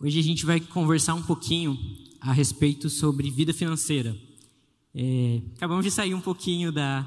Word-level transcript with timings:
Hoje 0.00 0.20
a 0.20 0.22
gente 0.22 0.46
vai 0.46 0.60
conversar 0.60 1.14
um 1.14 1.22
pouquinho 1.24 1.76
a 2.20 2.30
respeito 2.30 2.88
sobre 2.88 3.32
vida 3.32 3.52
financeira. 3.52 4.16
É, 4.94 5.42
acabamos 5.56 5.84
de 5.84 5.90
sair 5.90 6.14
um 6.14 6.20
pouquinho 6.20 6.70
da, 6.70 7.04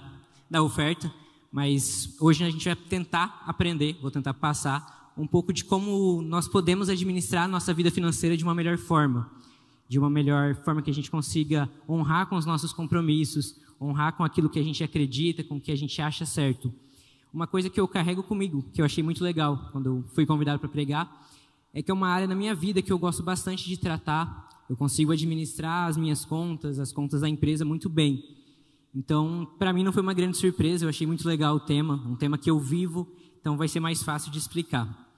da 0.49 0.62
oferta, 0.62 1.09
mas 1.49 2.13
hoje 2.20 2.44
a 2.44 2.49
gente 2.49 2.66
vai 2.66 2.76
tentar 2.76 3.44
aprender, 3.48 3.98
vou 4.02 4.12
tentar 4.12 4.34
passar 4.34 5.13
um 5.16 5.26
pouco 5.26 5.54
de 5.54 5.63
como 5.63 6.22
nós 6.22 6.49
podemos 6.49 6.90
administrar 6.90 7.48
nossa 7.48 7.73
vida 7.73 7.90
financeira 7.90 8.35
de 8.35 8.44
uma 8.44 8.54
melhor 8.54 8.77
forma. 8.77 9.32
De 9.88 9.98
uma 9.98 10.10
melhor 10.10 10.55
forma 10.55 10.82
que 10.82 10.91
a 10.91 10.94
gente 10.94 11.10
consiga 11.10 11.70
honrar 11.88 12.27
com 12.27 12.35
os 12.35 12.46
nossos 12.46 12.73
compromissos, 12.73 13.55
honrar 13.80 14.18
com 14.18 14.26
aquilo 14.26 14.49
que 14.49 14.60
a 14.60 14.63
gente 14.63 14.84
acredita, 14.84 15.46
com 15.46 15.55
o 15.55 15.62
que 15.62 15.71
a 15.71 15.77
gente 15.77 16.02
acha 16.02 16.26
certo. 16.26 16.73
Uma 17.34 17.48
coisa 17.48 17.70
que 17.70 17.80
eu 17.80 17.88
carrego 17.88 18.21
comigo, 18.21 18.66
que 18.73 18.82
eu 18.82 18.85
achei 18.85 19.02
muito 19.02 19.23
legal 19.23 19.70
quando 19.71 19.85
eu 19.85 20.04
fui 20.13 20.26
convidado 20.26 20.60
para 20.60 20.68
pregar, 20.68 21.30
é 21.74 21.82
que 21.82 21.90
é 21.90 21.94
uma 21.94 22.10
área 22.10 22.28
na 22.28 22.36
minha 22.36 22.54
vida 22.54 22.82
que 22.82 22.92
eu 22.92 23.00
gosto 23.00 23.24
bastante 23.24 23.68
de 23.68 23.78
tratar. 23.78 24.50
Eu 24.70 24.76
consigo 24.76 25.12
administrar 25.12 25.88
as 25.88 25.98
minhas 25.98 26.26
contas, 26.26 26.80
as 26.80 26.91
contas 26.91 27.22
da 27.22 27.30
empresa 27.30 27.63
muito 27.63 27.90
bem. 27.90 28.24
Então, 28.94 29.50
para 29.58 29.72
mim 29.72 29.84
não 29.84 29.94
foi 29.94 30.04
uma 30.04 30.13
grande 30.13 30.38
surpresa, 30.38 30.84
eu 30.84 30.90
achei 30.90 31.08
muito 31.08 31.26
legal 31.28 31.55
o 31.55 31.60
tema, 31.60 31.96
um 32.05 32.16
tema 32.16 32.38
que 32.38 32.50
eu 32.50 32.60
vivo, 32.60 33.08
então 33.40 33.55
vai 33.55 33.68
ser 33.68 33.80
mais 33.80 34.04
fácil 34.04 34.32
de 34.32 34.38
explicar. 34.38 35.10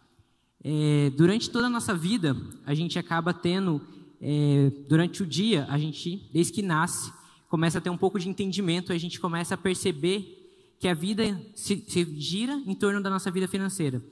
É, 0.64 1.12
durante 1.18 1.50
toda 1.50 1.68
a 1.68 1.70
nossa 1.70 1.94
vida, 1.94 2.38
a 2.66 2.76
gente 2.76 3.00
acaba 3.00 3.34
tendo, 3.34 3.82
é, 4.22 4.72
durante 4.88 5.24
o 5.24 5.26
dia, 5.26 5.66
a 5.70 5.78
gente, 5.80 6.30
desde 6.32 6.54
que 6.54 6.62
nasce, 6.62 7.12
começa 7.50 7.80
a 7.80 7.82
ter 7.82 7.90
um 7.90 7.98
pouco 7.98 8.20
de 8.20 8.30
entendimento, 8.30 8.94
a 8.94 8.98
gente 8.98 9.20
começa 9.20 9.56
a 9.56 9.58
perceber 9.58 10.76
que 10.80 10.88
a 10.88 10.94
vida 10.94 11.42
se, 11.56 11.84
se 11.88 12.06
gira 12.20 12.62
em 12.68 12.76
torno 12.76 13.02
da 13.02 13.10
nossa 13.10 13.32
vida 13.32 13.48
financeira 13.48 14.04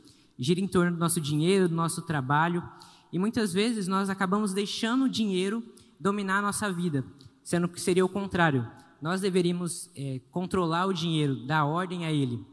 gira 0.42 0.60
em 0.60 0.68
torno 0.68 0.94
do 0.94 0.98
nosso 0.98 1.22
dinheiro, 1.22 1.70
do 1.70 1.76
nosso 1.76 2.02
trabalho. 2.02 2.68
E 3.14 3.20
muitas 3.20 3.54
vezes 3.54 3.88
nós 3.88 4.10
acabamos 4.10 4.54
deixando 4.54 5.06
o 5.06 5.10
dinheiro 5.10 5.64
dominar 6.00 6.40
a 6.40 6.42
nossa 6.42 6.74
vida, 6.74 7.06
sendo 7.44 7.68
que 7.68 7.80
seria 7.80 8.04
o 8.04 8.10
contrário. 8.10 8.68
Nós 9.00 9.22
deveríamos 9.22 9.92
é, 9.96 10.20
controlar 10.32 10.88
o 10.88 10.94
dinheiro, 10.94 11.46
dar 11.46 11.66
ordem 11.66 12.06
a 12.06 12.12
ele. 12.12 12.44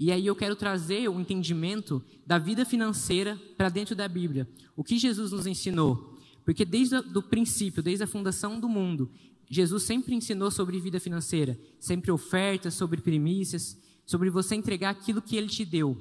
E 0.00 0.10
aí 0.10 0.26
eu 0.26 0.34
quero 0.34 0.56
trazer 0.56 1.10
o 1.10 1.20
entendimento 1.20 2.02
da 2.26 2.38
vida 2.38 2.64
financeira 2.64 3.38
para 3.56 3.68
dentro 3.68 3.94
da 3.94 4.08
Bíblia. 4.08 4.48
O 4.74 4.82
que 4.82 4.96
Jesus 4.96 5.30
nos 5.30 5.46
ensinou? 5.46 6.16
Porque 6.42 6.64
desde 6.64 6.96
o 6.96 7.22
princípio, 7.22 7.82
desde 7.82 8.04
a 8.04 8.06
fundação 8.06 8.58
do 8.58 8.68
mundo, 8.68 9.10
Jesus 9.50 9.82
sempre 9.82 10.14
ensinou 10.14 10.50
sobre 10.50 10.80
vida 10.80 11.00
financeira, 11.00 11.58
sempre 11.78 12.10
ofertas, 12.10 12.72
sobre 12.74 13.02
primícias, 13.02 13.76
sobre 14.06 14.30
você 14.30 14.54
entregar 14.54 14.90
aquilo 14.90 15.20
que 15.20 15.36
ele 15.36 15.48
te 15.48 15.66
deu 15.66 15.98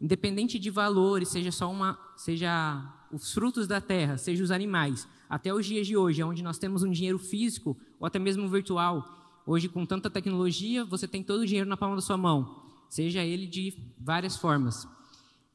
independente 0.00 0.58
de 0.58 0.70
valores, 0.70 1.28
seja 1.28 1.50
só 1.50 1.70
uma, 1.70 1.98
seja 2.16 2.94
os 3.12 3.32
frutos 3.32 3.66
da 3.66 3.80
terra, 3.80 4.16
seja 4.16 4.42
os 4.42 4.50
animais, 4.50 5.08
até 5.28 5.52
os 5.52 5.66
dias 5.66 5.86
de 5.86 5.96
hoje, 5.96 6.22
onde 6.22 6.42
nós 6.42 6.58
temos 6.58 6.82
um 6.82 6.90
dinheiro 6.90 7.18
físico 7.18 7.76
ou 7.98 8.06
até 8.06 8.18
mesmo 8.18 8.48
virtual. 8.48 9.42
Hoje, 9.46 9.68
com 9.68 9.84
tanta 9.84 10.10
tecnologia, 10.10 10.84
você 10.84 11.08
tem 11.08 11.22
todo 11.22 11.40
o 11.40 11.46
dinheiro 11.46 11.68
na 11.68 11.76
palma 11.76 11.96
da 11.96 12.02
sua 12.02 12.16
mão, 12.16 12.64
seja 12.88 13.24
ele 13.24 13.46
de 13.46 13.74
várias 13.98 14.36
formas. 14.36 14.86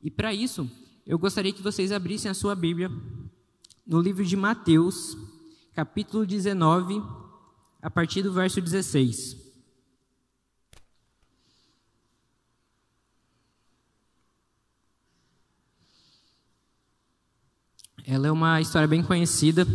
E 0.02 0.10
para 0.12 0.34
isso, 0.34 0.70
eu 1.06 1.18
gostaria 1.18 1.54
que 1.54 1.62
vocês 1.62 1.92
abrissem 1.92 2.30
a 2.30 2.34
sua 2.34 2.56
Bíblia 2.56 2.92
no 3.86 4.02
livro 4.02 4.26
de 4.26 4.36
Mateus, 4.36 5.18
capítulo 5.74 6.26
19, 6.26 7.02
a 7.82 7.90
partir 7.90 8.22
do 8.22 8.32
verso 8.32 8.62
16. 8.62 9.43
Ela 18.06 18.28
é 18.28 18.32
uma 18.32 18.60
história 18.60 18.88
bem 18.88 19.02
conhecida. 19.02 19.66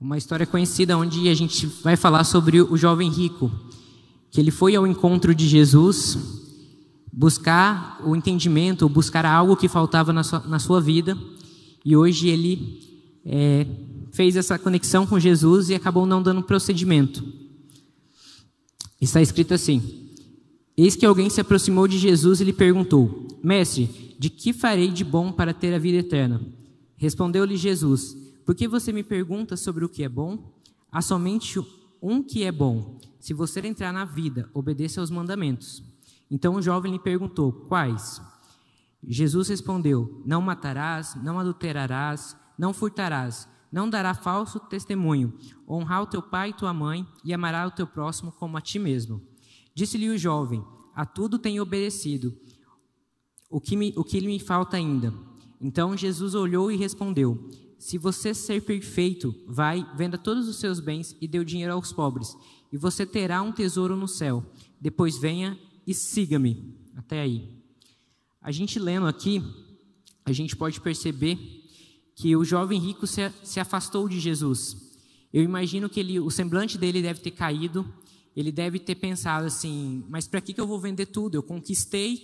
Uma 0.00 0.18
história 0.18 0.44
conhecida 0.44 0.98
onde 0.98 1.28
a 1.28 1.34
gente 1.34 1.66
vai 1.66 1.94
falar 1.96 2.24
sobre 2.24 2.60
o 2.60 2.76
jovem 2.76 3.08
rico, 3.08 3.50
que 4.30 4.40
ele 4.40 4.50
foi 4.50 4.74
ao 4.74 4.86
encontro 4.86 5.32
de 5.32 5.46
Jesus 5.46 6.18
buscar 7.12 8.00
o 8.04 8.16
entendimento, 8.16 8.88
buscar 8.88 9.24
algo 9.24 9.56
que 9.56 9.68
faltava 9.68 10.12
na 10.12 10.24
sua, 10.24 10.40
na 10.40 10.58
sua 10.58 10.80
vida, 10.80 11.16
e 11.84 11.96
hoje 11.96 12.28
ele 12.28 12.80
é, 13.24 13.66
fez 14.12 14.36
essa 14.36 14.58
conexão 14.58 15.06
com 15.06 15.18
Jesus 15.18 15.68
e 15.70 15.74
acabou 15.74 16.06
não 16.06 16.22
dando 16.22 16.42
procedimento. 16.42 17.22
Está 19.00 19.20
escrito 19.20 19.54
assim: 19.54 19.99
Eis 20.76 20.96
que 20.96 21.04
alguém 21.04 21.28
se 21.28 21.40
aproximou 21.40 21.86
de 21.86 21.98
Jesus 21.98 22.40
e 22.40 22.44
lhe 22.44 22.52
perguntou: 22.52 23.28
Mestre, 23.42 24.16
de 24.18 24.30
que 24.30 24.52
farei 24.52 24.88
de 24.88 25.04
bom 25.04 25.32
para 25.32 25.54
ter 25.54 25.74
a 25.74 25.78
vida 25.78 25.98
eterna? 25.98 26.40
Respondeu-lhe 26.96 27.56
Jesus: 27.56 28.16
Por 28.44 28.54
que 28.54 28.68
você 28.68 28.92
me 28.92 29.02
pergunta 29.02 29.56
sobre 29.56 29.84
o 29.84 29.88
que 29.88 30.02
é 30.04 30.08
bom? 30.08 30.52
Há 30.90 31.00
somente 31.00 31.60
um 32.02 32.22
que 32.22 32.44
é 32.44 32.52
bom. 32.52 32.98
Se 33.18 33.34
você 33.34 33.60
entrar 33.60 33.92
na 33.92 34.04
vida, 34.04 34.48
obedeça 34.54 35.00
aos 35.00 35.10
mandamentos. 35.10 35.82
Então 36.30 36.54
o 36.54 36.62
jovem 36.62 36.92
lhe 36.92 36.98
perguntou: 36.98 37.52
Quais? 37.52 38.20
Jesus 39.06 39.48
respondeu: 39.48 40.22
Não 40.24 40.40
matarás, 40.40 41.14
não 41.22 41.38
adulterarás, 41.38 42.36
não 42.58 42.72
furtarás, 42.72 43.48
não 43.72 43.88
dará 43.88 44.14
falso 44.14 44.60
testemunho, 44.60 45.32
honrar 45.68 46.02
o 46.02 46.06
teu 46.06 46.22
pai 46.22 46.50
e 46.50 46.54
tua 46.54 46.72
mãe 46.72 47.06
e 47.24 47.32
amará 47.32 47.66
o 47.66 47.70
teu 47.70 47.86
próximo 47.86 48.32
como 48.32 48.56
a 48.56 48.60
ti 48.60 48.78
mesmo. 48.78 49.22
Disse-lhe 49.74 50.08
o 50.08 50.18
jovem: 50.18 50.64
A 50.94 51.04
tudo 51.04 51.38
tenho 51.38 51.62
obedecido. 51.62 52.36
O 53.48 53.60
que, 53.60 53.76
me, 53.76 53.92
o 53.96 54.04
que 54.04 54.20
me 54.20 54.38
falta 54.38 54.76
ainda? 54.76 55.12
Então 55.60 55.96
Jesus 55.96 56.34
olhou 56.34 56.70
e 56.70 56.76
respondeu: 56.76 57.50
Se 57.78 57.98
você 57.98 58.32
ser 58.32 58.62
perfeito, 58.62 59.34
vai, 59.46 59.86
venda 59.96 60.16
todos 60.16 60.48
os 60.48 60.56
seus 60.58 60.80
bens 60.80 61.16
e 61.20 61.28
dê 61.28 61.38
o 61.38 61.44
dinheiro 61.44 61.74
aos 61.74 61.92
pobres, 61.92 62.36
e 62.72 62.76
você 62.76 63.04
terá 63.04 63.42
um 63.42 63.52
tesouro 63.52 63.96
no 63.96 64.08
céu. 64.08 64.44
Depois 64.80 65.18
venha 65.18 65.58
e 65.86 65.92
siga-me. 65.92 66.74
Até 66.96 67.20
aí. 67.20 67.48
A 68.40 68.50
gente 68.50 68.78
lendo 68.78 69.06
aqui, 69.06 69.42
a 70.24 70.32
gente 70.32 70.56
pode 70.56 70.80
perceber 70.80 71.38
que 72.14 72.36
o 72.36 72.44
jovem 72.44 72.78
rico 72.78 73.06
se, 73.06 73.30
se 73.42 73.60
afastou 73.60 74.08
de 74.08 74.20
Jesus. 74.20 74.76
Eu 75.32 75.42
imagino 75.42 75.88
que 75.88 76.00
ele, 76.00 76.18
o 76.18 76.30
semblante 76.30 76.76
dele 76.76 77.02
deve 77.02 77.20
ter 77.20 77.30
caído, 77.30 77.86
ele 78.36 78.52
deve 78.52 78.78
ter 78.78 78.94
pensado 78.94 79.46
assim: 79.46 80.04
mas 80.08 80.26
para 80.26 80.40
que, 80.40 80.52
que 80.52 80.60
eu 80.60 80.66
vou 80.66 80.80
vender 80.80 81.06
tudo? 81.06 81.34
Eu 81.34 81.42
conquistei, 81.42 82.22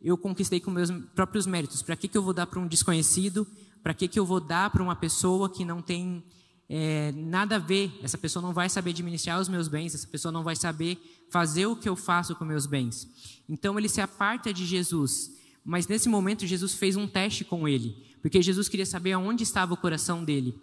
eu 0.00 0.16
conquistei 0.16 0.60
com 0.60 0.70
meus 0.70 0.90
próprios 1.14 1.46
méritos. 1.46 1.82
Para 1.82 1.96
que, 1.96 2.08
que 2.08 2.16
eu 2.16 2.22
vou 2.22 2.32
dar 2.32 2.46
para 2.46 2.60
um 2.60 2.66
desconhecido? 2.66 3.46
Para 3.82 3.94
que, 3.94 4.08
que 4.08 4.18
eu 4.18 4.26
vou 4.26 4.40
dar 4.40 4.70
para 4.70 4.82
uma 4.82 4.94
pessoa 4.94 5.48
que 5.48 5.64
não 5.64 5.80
tem 5.80 6.22
é, 6.68 7.12
nada 7.12 7.56
a 7.56 7.58
ver? 7.58 7.90
Essa 8.02 8.18
pessoa 8.18 8.42
não 8.42 8.52
vai 8.52 8.68
saber 8.68 8.90
administrar 8.90 9.40
os 9.40 9.48
meus 9.48 9.68
bens, 9.68 9.94
essa 9.94 10.06
pessoa 10.06 10.30
não 10.30 10.44
vai 10.44 10.54
saber 10.54 10.98
fazer 11.30 11.66
o 11.66 11.76
que 11.76 11.88
eu 11.88 11.96
faço 11.96 12.34
com 12.36 12.44
meus 12.44 12.66
bens. 12.66 13.08
Então 13.48 13.78
ele 13.78 13.88
se 13.88 14.00
aparta 14.00 14.52
de 14.52 14.64
Jesus. 14.64 15.32
Mas 15.64 15.86
nesse 15.86 16.08
momento 16.08 16.46
Jesus 16.46 16.74
fez 16.74 16.96
um 16.96 17.06
teste 17.06 17.44
com 17.44 17.68
ele, 17.68 17.96
porque 18.22 18.40
Jesus 18.40 18.68
queria 18.68 18.86
saber 18.86 19.12
aonde 19.12 19.42
estava 19.42 19.74
o 19.74 19.76
coração 19.76 20.24
dele. 20.24 20.54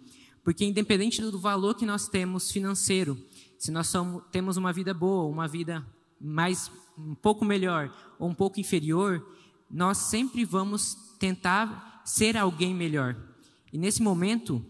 Porque 0.42 0.64
independente 0.64 1.20
do 1.20 1.38
valor 1.38 1.74
que 1.74 1.84
nós 1.84 2.08
temos 2.08 2.50
financeiro, 2.50 3.18
se 3.58 3.70
nós 3.70 3.88
somos, 3.88 4.22
temos 4.30 4.56
uma 4.56 4.72
vida 4.72 4.94
boa, 4.94 5.24
uma 5.24 5.48
vida 5.48 5.84
mais 6.20 6.70
um 6.96 7.14
pouco 7.14 7.44
melhor 7.44 7.92
ou 8.18 8.28
um 8.28 8.34
pouco 8.34 8.60
inferior, 8.60 9.24
nós 9.70 9.98
sempre 9.98 10.44
vamos 10.44 10.96
tentar 11.18 12.02
ser 12.04 12.36
alguém 12.36 12.74
melhor. 12.74 13.16
E 13.72 13.78
nesse 13.78 14.02
momento, 14.02 14.64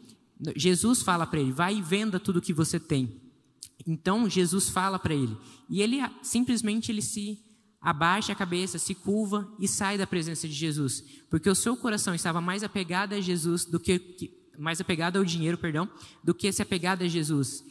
Jesus 0.56 1.02
fala 1.02 1.26
para 1.26 1.40
ele: 1.40 1.52
vai 1.52 1.76
e 1.76 1.82
venda 1.82 2.18
tudo 2.18 2.40
que 2.40 2.52
você 2.52 2.80
tem. 2.80 3.20
Então 3.86 4.28
Jesus 4.28 4.68
fala 4.68 4.98
para 4.98 5.14
ele 5.14 5.36
e 5.68 5.80
ele 5.80 5.98
simplesmente 6.22 6.90
ele 6.90 7.00
se 7.00 7.38
abaixa 7.80 8.32
a 8.32 8.36
cabeça, 8.36 8.78
se 8.78 8.94
curva 8.94 9.48
e 9.58 9.68
sai 9.68 9.96
da 9.96 10.06
presença 10.06 10.48
de 10.48 10.54
Jesus, 10.54 11.04
porque 11.30 11.48
o 11.48 11.54
seu 11.54 11.76
coração 11.76 12.14
estava 12.14 12.40
mais 12.40 12.64
apegado 12.64 13.12
a 13.12 13.20
Jesus 13.20 13.64
do 13.64 13.78
que 13.78 14.36
mais 14.58 14.80
apegado 14.80 15.16
ao 15.16 15.24
dinheiro, 15.24 15.56
perdão, 15.56 15.88
do 16.22 16.34
que 16.34 16.50
se 16.50 16.60
apegado 16.60 17.02
a 17.02 17.08
Jesus. 17.08 17.64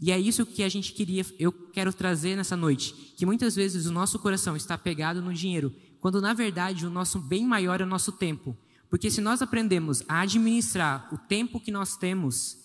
E 0.00 0.12
é 0.12 0.18
isso 0.18 0.44
que 0.44 0.62
a 0.62 0.68
gente 0.68 0.92
queria, 0.92 1.24
eu 1.38 1.50
quero 1.50 1.92
trazer 1.92 2.36
nessa 2.36 2.56
noite, 2.56 2.92
que 3.16 3.24
muitas 3.24 3.56
vezes 3.56 3.86
o 3.86 3.92
nosso 3.92 4.18
coração 4.18 4.54
está 4.54 4.76
pegado 4.76 5.22
no 5.22 5.32
dinheiro, 5.32 5.74
quando 6.00 6.20
na 6.20 6.34
verdade 6.34 6.84
o 6.84 6.90
nosso 6.90 7.18
bem 7.18 7.46
maior 7.46 7.80
é 7.80 7.84
o 7.84 7.88
nosso 7.88 8.12
tempo. 8.12 8.56
Porque 8.90 9.10
se 9.10 9.20
nós 9.20 9.42
aprendemos 9.42 10.02
a 10.06 10.20
administrar 10.20 11.08
o 11.12 11.18
tempo 11.18 11.58
que 11.58 11.70
nós 11.70 11.96
temos, 11.96 12.58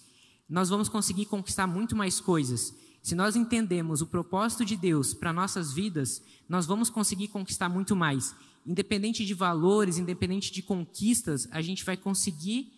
nós 0.48 0.70
vamos 0.70 0.90
conseguir 0.90 1.26
conquistar 1.26 1.66
muito 1.66 1.96
mais 1.96 2.20
coisas. 2.20 2.76
Se 3.02 3.16
nós 3.16 3.36
entendemos 3.36 4.02
o 4.02 4.08
propósito 4.08 4.64
de 4.64 4.76
Deus 4.76 5.14
para 5.14 5.34
nossas 5.34 5.74
vidas, 5.74 6.22
nós 6.48 6.66
vamos 6.66 6.90
conseguir 6.90 7.30
conquistar 7.30 7.70
muito 7.70 7.96
mais. 7.96 8.36
Independente 8.66 9.26
de 9.26 9.34
valores, 9.34 9.98
independente 9.98 10.52
de 10.52 10.62
conquistas, 10.62 11.48
a 11.52 11.62
gente 11.62 11.84
vai 11.84 11.98
conseguir 11.98 12.72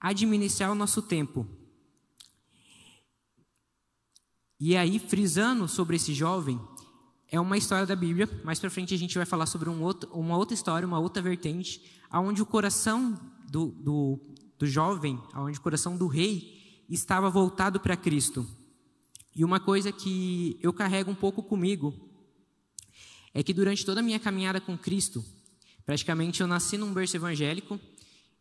administrar 0.00 0.70
o 0.70 0.74
nosso 0.74 1.02
tempo. 1.02 1.46
E 4.58 4.76
aí, 4.76 4.98
frisando 4.98 5.68
sobre 5.68 5.96
esse 5.96 6.14
jovem, 6.14 6.58
é 7.30 7.38
uma 7.38 7.58
história 7.58 7.86
da 7.86 7.94
Bíblia. 7.94 8.28
Mais 8.42 8.58
para 8.58 8.70
frente 8.70 8.94
a 8.94 8.98
gente 8.98 9.16
vai 9.16 9.26
falar 9.26 9.46
sobre 9.46 9.68
um 9.68 9.82
outro, 9.82 10.10
uma 10.12 10.36
outra 10.36 10.54
história, 10.54 10.86
uma 10.86 10.98
outra 10.98 11.22
vertente, 11.22 11.82
aonde 12.10 12.40
o 12.40 12.46
coração 12.46 13.20
do, 13.50 13.66
do, 13.66 14.20
do 14.58 14.66
jovem, 14.66 15.20
aonde 15.32 15.58
o 15.58 15.62
coração 15.62 15.96
do 15.96 16.06
rei 16.06 16.84
estava 16.88 17.28
voltado 17.28 17.78
para 17.80 17.96
Cristo. 17.96 18.46
E 19.34 19.44
uma 19.44 19.60
coisa 19.60 19.92
que 19.92 20.58
eu 20.62 20.72
carrego 20.72 21.10
um 21.10 21.14
pouco 21.14 21.42
comigo 21.42 21.94
é 23.34 23.42
que 23.42 23.52
durante 23.52 23.84
toda 23.84 24.00
a 24.00 24.02
minha 24.02 24.18
caminhada 24.18 24.58
com 24.58 24.78
Cristo, 24.78 25.22
praticamente 25.84 26.40
eu 26.40 26.46
nasci 26.46 26.78
num 26.78 26.94
berço 26.94 27.16
evangélico, 27.16 27.78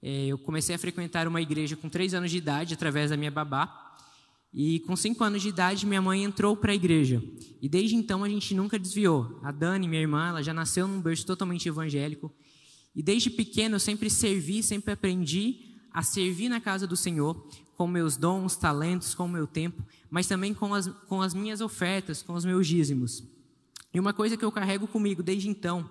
é, 0.01 0.27
eu 0.27 0.38
comecei 0.38 0.73
a 0.73 0.79
frequentar 0.79 1.27
uma 1.27 1.41
igreja 1.41 1.75
com 1.75 1.89
três 1.89 2.13
anos 2.13 2.31
de 2.31 2.38
idade 2.38 2.73
através 2.73 3.09
da 3.09 3.17
minha 3.17 3.31
babá. 3.31 3.97
E 4.57 4.79
com 4.79 4.95
cinco 4.95 5.21
anos 5.21 5.41
de 5.41 5.49
idade, 5.49 5.85
minha 5.85 6.01
mãe 6.01 6.23
entrou 6.23 6.55
para 6.55 6.71
a 6.71 6.75
igreja. 6.75 7.21
E 7.61 7.67
desde 7.67 7.93
então 7.93 8.23
a 8.23 8.29
gente 8.29 8.55
nunca 8.55 8.79
desviou. 8.79 9.37
A 9.43 9.51
Dani, 9.51 9.85
minha 9.85 10.01
irmã, 10.01 10.29
ela 10.29 10.41
já 10.41 10.53
nasceu 10.53 10.87
num 10.87 11.01
berço 11.01 11.25
totalmente 11.25 11.67
evangélico. 11.67 12.33
E 12.95 13.03
desde 13.03 13.29
pequeno 13.29 13.75
eu 13.75 13.79
sempre 13.81 14.09
servi, 14.09 14.63
sempre 14.63 14.93
aprendi 14.93 15.75
a 15.91 16.01
servir 16.01 16.47
na 16.47 16.61
casa 16.61 16.87
do 16.87 16.95
Senhor, 16.95 17.35
com 17.75 17.85
meus 17.85 18.15
dons, 18.15 18.55
talentos, 18.55 19.13
com 19.13 19.25
o 19.25 19.29
meu 19.29 19.45
tempo, 19.45 19.83
mas 20.09 20.25
também 20.25 20.53
com 20.53 20.73
as, 20.73 20.87
com 21.09 21.21
as 21.21 21.33
minhas 21.33 21.59
ofertas, 21.59 22.23
com 22.23 22.33
os 22.33 22.45
meus 22.45 22.65
dízimos. 22.65 23.25
E 23.93 23.99
uma 23.99 24.13
coisa 24.13 24.37
que 24.37 24.45
eu 24.45 24.51
carrego 24.53 24.87
comigo 24.87 25.21
desde 25.21 25.49
então 25.49 25.89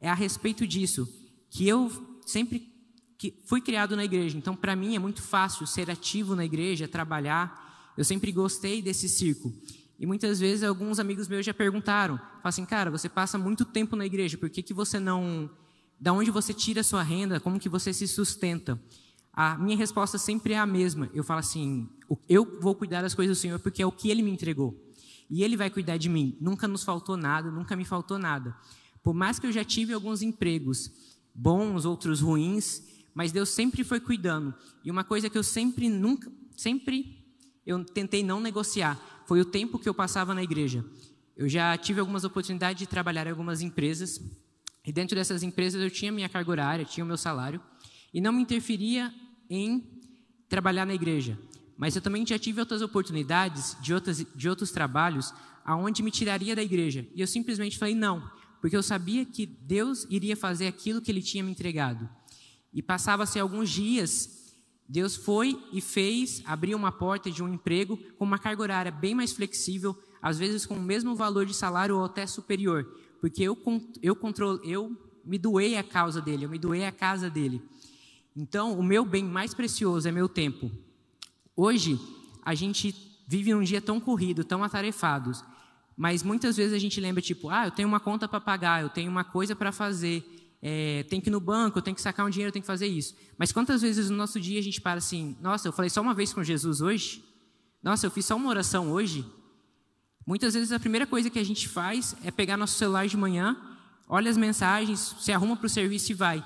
é 0.00 0.08
a 0.08 0.14
respeito 0.14 0.66
disso, 0.66 1.08
que 1.50 1.68
eu 1.68 1.88
sempre 2.26 2.74
que 3.16 3.32
fui 3.46 3.60
criado 3.60 3.94
na 3.94 4.04
igreja, 4.04 4.36
então 4.36 4.54
para 4.54 4.76
mim 4.76 4.94
é 4.94 4.98
muito 4.98 5.22
fácil 5.22 5.66
ser 5.66 5.88
ativo 5.90 6.34
na 6.34 6.44
igreja, 6.44 6.86
trabalhar, 6.86 7.65
eu 7.96 8.04
sempre 8.04 8.30
gostei 8.32 8.82
desse 8.82 9.08
círculo. 9.08 9.54
E 9.98 10.06
muitas 10.06 10.38
vezes 10.38 10.62
alguns 10.62 10.98
amigos 10.98 11.28
meus 11.28 11.44
já 11.44 11.54
perguntaram, 11.54 12.16
falam 12.16 12.40
assim, 12.44 12.66
cara, 12.66 12.90
você 12.90 13.08
passa 13.08 13.38
muito 13.38 13.64
tempo 13.64 13.96
na 13.96 14.04
igreja, 14.04 14.36
por 14.36 14.50
que, 14.50 14.62
que 14.62 14.74
você 14.74 15.00
não... 15.00 15.50
Da 15.98 16.12
onde 16.12 16.30
você 16.30 16.52
tira 16.52 16.82
a 16.82 16.84
sua 16.84 17.02
renda? 17.02 17.40
Como 17.40 17.58
que 17.58 17.70
você 17.70 17.92
se 17.92 18.06
sustenta? 18.06 18.78
A 19.32 19.56
minha 19.56 19.76
resposta 19.76 20.18
sempre 20.18 20.52
é 20.52 20.58
a 20.58 20.66
mesma. 20.66 21.10
Eu 21.14 21.24
falo 21.24 21.40
assim, 21.40 21.88
eu 22.28 22.58
vou 22.60 22.74
cuidar 22.74 23.00
das 23.00 23.14
coisas 23.14 23.36
do 23.36 23.40
Senhor 23.40 23.58
porque 23.58 23.82
é 23.82 23.86
o 23.86 23.92
que 23.92 24.10
Ele 24.10 24.22
me 24.22 24.30
entregou. 24.30 24.78
E 25.30 25.42
Ele 25.42 25.56
vai 25.56 25.70
cuidar 25.70 25.96
de 25.96 26.10
mim. 26.10 26.36
Nunca 26.38 26.68
nos 26.68 26.84
faltou 26.84 27.16
nada, 27.16 27.50
nunca 27.50 27.74
me 27.74 27.84
faltou 27.84 28.18
nada. 28.18 28.54
Por 29.02 29.14
mais 29.14 29.38
que 29.38 29.46
eu 29.46 29.52
já 29.52 29.64
tive 29.64 29.94
alguns 29.94 30.20
empregos 30.20 30.90
bons, 31.34 31.84
outros 31.84 32.20
ruins, 32.20 32.82
mas 33.14 33.32
Deus 33.32 33.50
sempre 33.50 33.84
foi 33.84 34.00
cuidando. 34.00 34.54
E 34.84 34.90
uma 34.90 35.04
coisa 35.04 35.28
que 35.28 35.36
eu 35.36 35.42
sempre 35.42 35.88
nunca, 35.88 36.30
sempre 36.56 37.15
eu 37.66 37.84
tentei 37.84 38.22
não 38.22 38.40
negociar 38.40 38.98
foi 39.26 39.40
o 39.40 39.44
tempo 39.44 39.78
que 39.78 39.88
eu 39.88 39.94
passava 39.94 40.32
na 40.32 40.42
igreja. 40.42 40.84
Eu 41.36 41.48
já 41.48 41.76
tive 41.76 42.00
algumas 42.00 42.24
oportunidades 42.24 42.78
de 42.78 42.86
trabalhar 42.86 43.26
em 43.26 43.30
algumas 43.30 43.60
empresas, 43.60 44.20
e 44.84 44.92
dentro 44.92 45.16
dessas 45.16 45.42
empresas 45.42 45.82
eu 45.82 45.90
tinha 45.90 46.12
minha 46.12 46.28
carga 46.28 46.50
horária, 46.50 46.84
tinha 46.84 47.04
o 47.04 47.06
meu 47.06 47.16
salário, 47.16 47.60
e 48.14 48.20
não 48.20 48.32
me 48.32 48.40
interferia 48.40 49.12
em 49.50 49.84
trabalhar 50.48 50.86
na 50.86 50.94
igreja. 50.94 51.38
Mas 51.76 51.94
eu 51.94 52.00
também 52.00 52.24
já 52.24 52.38
tive 52.38 52.60
outras 52.60 52.80
oportunidades 52.80 53.76
de, 53.82 53.92
outras, 53.92 54.24
de 54.34 54.48
outros 54.48 54.70
trabalhos 54.70 55.34
aonde 55.64 56.02
me 56.02 56.10
tiraria 56.10 56.54
da 56.54 56.62
igreja. 56.62 57.06
E 57.14 57.20
eu 57.20 57.26
simplesmente 57.26 57.76
falei 57.76 57.94
não, 57.94 58.30
porque 58.60 58.76
eu 58.76 58.82
sabia 58.82 59.24
que 59.26 59.44
Deus 59.44 60.06
iria 60.08 60.36
fazer 60.36 60.68
aquilo 60.68 61.02
que 61.02 61.10
Ele 61.10 61.20
tinha 61.20 61.42
me 61.42 61.50
entregado. 61.50 62.08
E 62.72 62.80
passava-se 62.80 63.38
alguns 63.38 63.68
dias 63.68 64.45
Deus 64.88 65.16
foi 65.16 65.60
e 65.72 65.80
fez, 65.80 66.42
abriu 66.44 66.76
uma 66.76 66.92
porta 66.92 67.30
de 67.30 67.42
um 67.42 67.52
emprego 67.52 67.96
com 68.18 68.24
uma 68.24 68.38
carga 68.38 68.62
horária 68.62 68.92
bem 68.92 69.14
mais 69.14 69.32
flexível, 69.32 69.96
às 70.22 70.38
vezes 70.38 70.64
com 70.64 70.74
o 70.74 70.82
mesmo 70.82 71.14
valor 71.14 71.44
de 71.44 71.54
salário 71.54 71.96
ou 71.96 72.04
até 72.04 72.26
superior, 72.26 72.84
porque 73.20 73.42
eu 73.42 73.58
eu 74.02 74.14
controlo, 74.14 74.60
eu 74.64 74.96
me 75.24 75.38
doei 75.38 75.76
a 75.76 75.82
causa 75.82 76.20
dele, 76.20 76.44
eu 76.44 76.48
me 76.48 76.58
doei 76.58 76.84
a 76.84 76.92
casa 76.92 77.28
dele. 77.28 77.60
Então, 78.36 78.78
o 78.78 78.82
meu 78.82 79.04
bem 79.04 79.24
mais 79.24 79.54
precioso 79.54 80.08
é 80.08 80.12
meu 80.12 80.28
tempo. 80.28 80.70
Hoje, 81.56 81.98
a 82.44 82.54
gente 82.54 82.94
vive 83.26 83.54
um 83.54 83.62
dia 83.62 83.80
tão 83.80 83.98
corrido, 83.98 84.44
tão 84.44 84.62
atarefados, 84.62 85.42
mas 85.96 86.22
muitas 86.22 86.56
vezes 86.56 86.74
a 86.74 86.78
gente 86.78 87.00
lembra 87.00 87.22
tipo, 87.22 87.48
ah, 87.48 87.66
eu 87.66 87.70
tenho 87.70 87.88
uma 87.88 87.98
conta 87.98 88.28
para 88.28 88.40
pagar, 88.40 88.82
eu 88.82 88.90
tenho 88.90 89.10
uma 89.10 89.24
coisa 89.24 89.56
para 89.56 89.72
fazer, 89.72 90.22
é, 90.62 91.04
tem 91.04 91.20
que 91.20 91.28
ir 91.28 91.32
no 91.32 91.40
banco, 91.40 91.82
tem 91.82 91.94
que 91.94 92.00
sacar 92.00 92.26
um 92.26 92.30
dinheiro, 92.30 92.52
tem 92.52 92.62
que 92.62 92.66
fazer 92.66 92.86
isso. 92.86 93.14
Mas 93.38 93.52
quantas 93.52 93.82
vezes 93.82 94.10
no 94.10 94.16
nosso 94.16 94.40
dia 94.40 94.58
a 94.58 94.62
gente 94.62 94.80
para 94.80 94.98
assim, 94.98 95.36
nossa, 95.40 95.68
eu 95.68 95.72
falei 95.72 95.90
só 95.90 96.00
uma 96.00 96.14
vez 96.14 96.32
com 96.32 96.42
Jesus 96.42 96.80
hoje? 96.80 97.22
Nossa, 97.82 98.06
eu 98.06 98.10
fiz 98.10 98.24
só 98.24 98.36
uma 98.36 98.48
oração 98.48 98.90
hoje? 98.90 99.24
Muitas 100.26 100.54
vezes 100.54 100.72
a 100.72 100.80
primeira 100.80 101.06
coisa 101.06 101.30
que 101.30 101.38
a 101.38 101.44
gente 101.44 101.68
faz 101.68 102.16
é 102.24 102.30
pegar 102.30 102.56
nosso 102.56 102.76
celular 102.76 103.06
de 103.06 103.16
manhã, 103.16 103.56
olha 104.08 104.30
as 104.30 104.36
mensagens, 104.36 105.14
se 105.20 105.30
arruma 105.30 105.56
para 105.56 105.66
o 105.66 105.70
serviço 105.70 106.10
e 106.10 106.14
vai. 106.14 106.44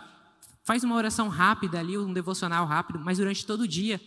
Faz 0.65 0.85
uma 0.85 0.97
oração 0.97 1.29
rápida 1.29 1.81
ali, 1.81 1.97
um 1.97 2.12
devocional 2.12 2.67
rápido, 2.67 2.99
mas 2.99 3.19
durante 3.19 3.47
todo 3.47 3.62
o 3.62 3.69
dia 3.69 4.01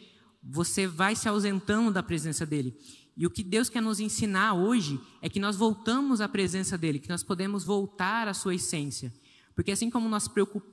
você 0.43 0.85
vai 0.85 1.15
se 1.15 1.27
ausentando 1.27 1.91
da 1.91 2.03
presença 2.03 2.45
dele. 2.45 2.77
E 3.15 3.25
o 3.25 3.29
que 3.29 3.43
Deus 3.43 3.69
quer 3.69 3.81
nos 3.81 3.99
ensinar 3.99 4.53
hoje 4.53 4.99
é 5.21 5.29
que 5.29 5.39
nós 5.39 5.55
voltamos 5.55 6.19
à 6.19 6.27
presença 6.27 6.77
dele, 6.77 6.99
que 6.99 7.09
nós 7.09 7.23
podemos 7.23 7.63
voltar 7.63 8.27
à 8.27 8.33
sua 8.33 8.55
essência. 8.55 9.13
Porque 9.55 9.71
assim 9.71 9.89
como 9.89 10.09
nós 10.09 10.29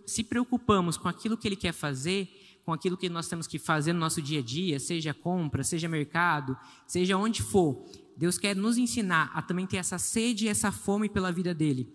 se 0.06 0.24
preocupamos 0.24 0.96
com 0.96 1.08
aquilo 1.08 1.36
que 1.36 1.46
Ele 1.48 1.56
quer 1.56 1.72
fazer, 1.72 2.28
com 2.64 2.72
aquilo 2.72 2.96
que 2.96 3.08
nós 3.08 3.28
temos 3.28 3.46
que 3.46 3.58
fazer 3.58 3.92
no 3.92 4.00
nosso 4.00 4.22
dia 4.22 4.40
a 4.40 4.42
dia, 4.42 4.78
seja 4.78 5.12
compra, 5.12 5.64
seja 5.64 5.88
mercado, 5.88 6.56
seja 6.86 7.16
onde 7.16 7.42
for, 7.42 7.84
Deus 8.16 8.36
quer 8.38 8.54
nos 8.54 8.76
ensinar 8.76 9.30
a 9.34 9.40
também 9.40 9.66
ter 9.66 9.78
essa 9.78 9.98
sede 9.98 10.44
e 10.44 10.48
essa 10.48 10.70
fome 10.70 11.08
pela 11.08 11.32
vida 11.32 11.54
dele. 11.54 11.88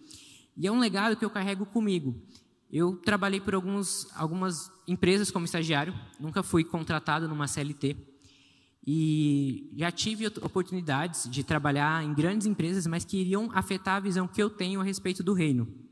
E 0.58 0.66
é 0.66 0.72
um 0.72 0.80
legado 0.80 1.16
que 1.16 1.24
eu 1.24 1.30
carrego 1.30 1.66
comigo. 1.66 2.20
Eu 2.72 2.96
trabalhei 2.98 3.40
por 3.40 3.54
alguns, 3.54 4.08
algumas 4.16 4.72
empresas 4.88 5.30
como 5.30 5.46
estagiário, 5.46 5.94
nunca 6.20 6.42
fui 6.42 6.64
contratado 6.64 7.28
numa 7.28 7.48
CLT. 7.48 7.96
E 8.88 9.70
já 9.76 9.92
tive 9.92 10.28
oportunidades 10.28 11.30
de 11.30 11.44
trabalhar 11.44 12.04
em 12.04 12.14
grandes 12.14 12.48
empresas, 12.48 12.86
mas 12.86 13.06
que 13.06 13.18
iriam 13.18 13.50
afetar 13.54 13.96
a 13.96 14.00
visão 14.00 14.28
que 14.28 14.42
eu 14.42 14.50
tenho 14.50 14.82
a 14.82 14.84
respeito 14.84 15.24
do 15.24 15.34
reino. 15.34 15.85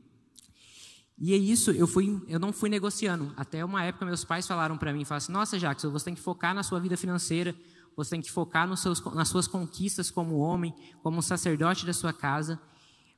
E 1.18 1.32
é 1.32 1.36
isso, 1.36 1.70
eu, 1.70 1.86
fui, 1.86 2.20
eu 2.26 2.40
não 2.40 2.52
fui 2.52 2.68
negociando. 2.68 3.32
Até 3.36 3.64
uma 3.64 3.82
época, 3.84 4.04
meus 4.04 4.24
pais 4.24 4.46
falaram 4.46 4.76
para 4.76 4.92
mim, 4.92 5.04
falaram 5.04 5.18
assim, 5.18 5.32
nossa, 5.32 5.58
Jackson, 5.58 5.90
você 5.90 6.06
tem 6.06 6.14
que 6.14 6.20
focar 6.20 6.54
na 6.54 6.62
sua 6.62 6.80
vida 6.80 6.96
financeira, 6.96 7.54
você 7.96 8.10
tem 8.10 8.20
que 8.20 8.30
focar 8.30 8.66
nos 8.66 8.80
seus, 8.80 9.02
nas 9.14 9.28
suas 9.28 9.46
conquistas 9.46 10.10
como 10.10 10.38
homem, 10.38 10.74
como 11.02 11.22
sacerdote 11.22 11.86
da 11.86 11.92
sua 11.92 12.12
casa, 12.12 12.60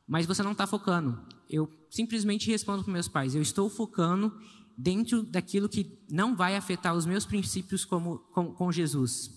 mas 0.06 0.26
você 0.26 0.42
não 0.42 0.52
está 0.52 0.66
focando. 0.66 1.18
Eu 1.48 1.70
simplesmente 1.90 2.50
respondo 2.50 2.84
para 2.84 2.92
meus 2.92 3.08
pais, 3.08 3.34
eu 3.34 3.40
estou 3.40 3.70
focando 3.70 4.32
dentro 4.76 5.22
daquilo 5.22 5.68
que 5.68 5.98
não 6.10 6.36
vai 6.36 6.54
afetar 6.54 6.94
os 6.94 7.06
meus 7.06 7.24
princípios 7.24 7.84
como, 7.84 8.18
com, 8.32 8.52
com 8.52 8.70
Jesus. 8.70 9.30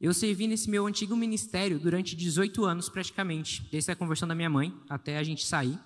Eu 0.00 0.12
servi 0.12 0.46
nesse 0.46 0.70
meu 0.70 0.86
antigo 0.86 1.16
ministério 1.16 1.78
durante 1.78 2.14
18 2.14 2.64
anos 2.64 2.88
praticamente, 2.88 3.66
desde 3.72 3.90
a 3.90 3.96
conversão 3.96 4.28
da 4.28 4.34
minha 4.34 4.50
mãe 4.50 4.72
até 4.88 5.18
a 5.18 5.24
gente 5.24 5.44
sair. 5.44 5.78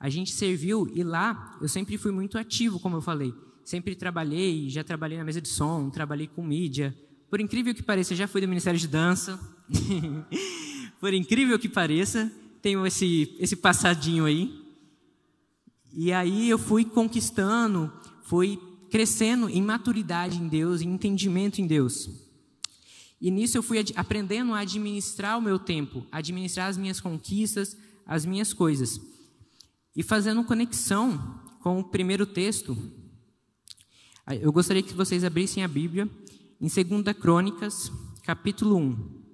A 0.00 0.08
gente 0.08 0.32
serviu 0.32 0.90
e 0.94 1.02
lá 1.02 1.56
eu 1.60 1.68
sempre 1.68 1.98
fui 1.98 2.12
muito 2.12 2.38
ativo, 2.38 2.78
como 2.78 2.96
eu 2.96 3.00
falei. 3.00 3.34
Sempre 3.64 3.94
trabalhei, 3.94 4.70
já 4.70 4.84
trabalhei 4.84 5.18
na 5.18 5.24
mesa 5.24 5.40
de 5.40 5.48
som, 5.48 5.90
trabalhei 5.90 6.26
com 6.26 6.42
mídia. 6.42 6.96
Por 7.28 7.40
incrível 7.40 7.74
que 7.74 7.82
pareça, 7.82 8.14
já 8.14 8.26
fui 8.26 8.40
do 8.40 8.48
Ministério 8.48 8.78
de 8.78 8.88
Dança. 8.88 9.38
Por 10.98 11.12
incrível 11.12 11.58
que 11.58 11.68
pareça, 11.68 12.32
tenho 12.62 12.86
esse, 12.86 13.36
esse 13.38 13.54
passadinho 13.54 14.24
aí. 14.24 14.64
E 15.92 16.12
aí 16.12 16.48
eu 16.48 16.58
fui 16.58 16.84
conquistando, 16.84 17.92
fui 18.22 18.58
crescendo 18.90 19.48
em 19.48 19.62
maturidade 19.62 20.38
em 20.38 20.48
Deus, 20.48 20.80
em 20.80 20.88
entendimento 20.88 21.60
em 21.60 21.66
Deus. 21.66 22.08
E 23.20 23.30
nisso 23.30 23.58
eu 23.58 23.62
fui 23.62 23.84
aprendendo 23.96 24.54
a 24.54 24.60
administrar 24.60 25.36
o 25.36 25.42
meu 25.42 25.58
tempo, 25.58 26.06
administrar 26.10 26.68
as 26.68 26.76
minhas 26.76 27.00
conquistas, 27.00 27.76
as 28.06 28.24
minhas 28.24 28.52
coisas. 28.52 29.00
E 29.98 30.02
fazendo 30.04 30.44
conexão 30.44 31.42
com 31.60 31.80
o 31.80 31.82
primeiro 31.82 32.24
texto, 32.24 32.78
eu 34.40 34.52
gostaria 34.52 34.80
que 34.80 34.94
vocês 34.94 35.24
abrissem 35.24 35.64
a 35.64 35.66
Bíblia 35.66 36.08
em 36.60 36.68
2 36.68 37.18
Crônicas, 37.18 37.90
capítulo 38.22 38.76
1. 38.76 39.24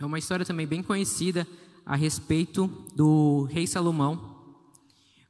É 0.00 0.04
uma 0.04 0.18
história 0.18 0.44
também 0.44 0.66
bem 0.66 0.82
conhecida 0.82 1.48
a 1.86 1.96
respeito 1.96 2.66
do 2.94 3.44
rei 3.44 3.66
Salomão, 3.66 4.68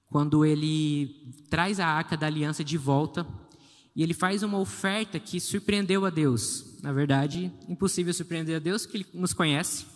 quando 0.08 0.44
ele 0.44 1.32
traz 1.48 1.78
a 1.78 1.86
arca 1.86 2.16
da 2.16 2.26
aliança 2.26 2.64
de 2.64 2.76
volta 2.76 3.24
e 3.94 4.02
ele 4.02 4.12
faz 4.12 4.42
uma 4.42 4.58
oferta 4.58 5.20
que 5.20 5.38
surpreendeu 5.38 6.04
a 6.04 6.10
Deus. 6.10 6.80
Na 6.82 6.92
verdade, 6.92 7.52
impossível 7.68 8.12
surpreender 8.12 8.56
a 8.56 8.58
Deus, 8.58 8.82
porque 8.82 8.98
ele 8.98 9.06
nos 9.14 9.32
conhece, 9.32 9.86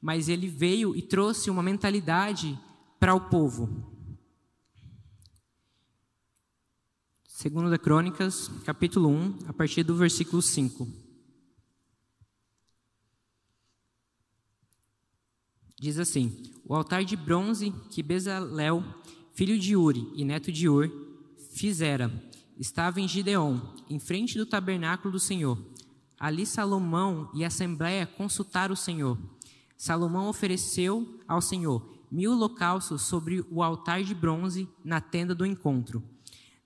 mas 0.00 0.28
ele 0.28 0.48
veio 0.48 0.96
e 0.96 1.02
trouxe 1.02 1.48
uma 1.48 1.62
mentalidade 1.62 2.58
para 2.98 3.14
o 3.14 3.28
povo. 3.28 3.96
Segundo 7.26 7.70
da 7.70 7.78
Crônicas, 7.78 8.48
capítulo 8.64 9.08
1, 9.08 9.38
a 9.46 9.52
partir 9.52 9.84
do 9.84 9.94
versículo 9.94 10.42
5. 10.42 10.88
Diz 15.78 15.96
assim: 16.00 16.42
O 16.64 16.74
altar 16.74 17.04
de 17.04 17.16
bronze 17.16 17.72
que 17.92 18.02
Bezalel, 18.02 18.82
filho 19.32 19.56
de 19.56 19.76
Uri 19.76 20.10
e 20.16 20.24
neto 20.24 20.50
de 20.50 20.68
Ur, 20.68 20.90
fizera, 21.52 22.10
estava 22.58 23.00
em 23.00 23.06
Gideon, 23.06 23.60
em 23.88 23.98
frente 23.98 24.36
do 24.36 24.44
tabernáculo 24.44 25.12
do 25.12 25.20
Senhor. 25.20 25.58
Ali 26.18 26.44
Salomão 26.44 27.30
e 27.32 27.44
a 27.44 27.46
assembleia 27.46 28.06
consultaram 28.06 28.74
o 28.74 28.76
Senhor. 28.76 29.16
Salomão 29.76 30.28
ofereceu 30.28 31.20
ao 31.28 31.40
Senhor 31.40 31.98
mil 32.10 32.32
holocaustos 32.32 33.02
sobre 33.02 33.44
o 33.50 33.62
altar 33.62 34.02
de 34.02 34.14
bronze 34.14 34.68
na 34.84 35.00
tenda 35.00 35.34
do 35.34 35.46
encontro. 35.46 36.02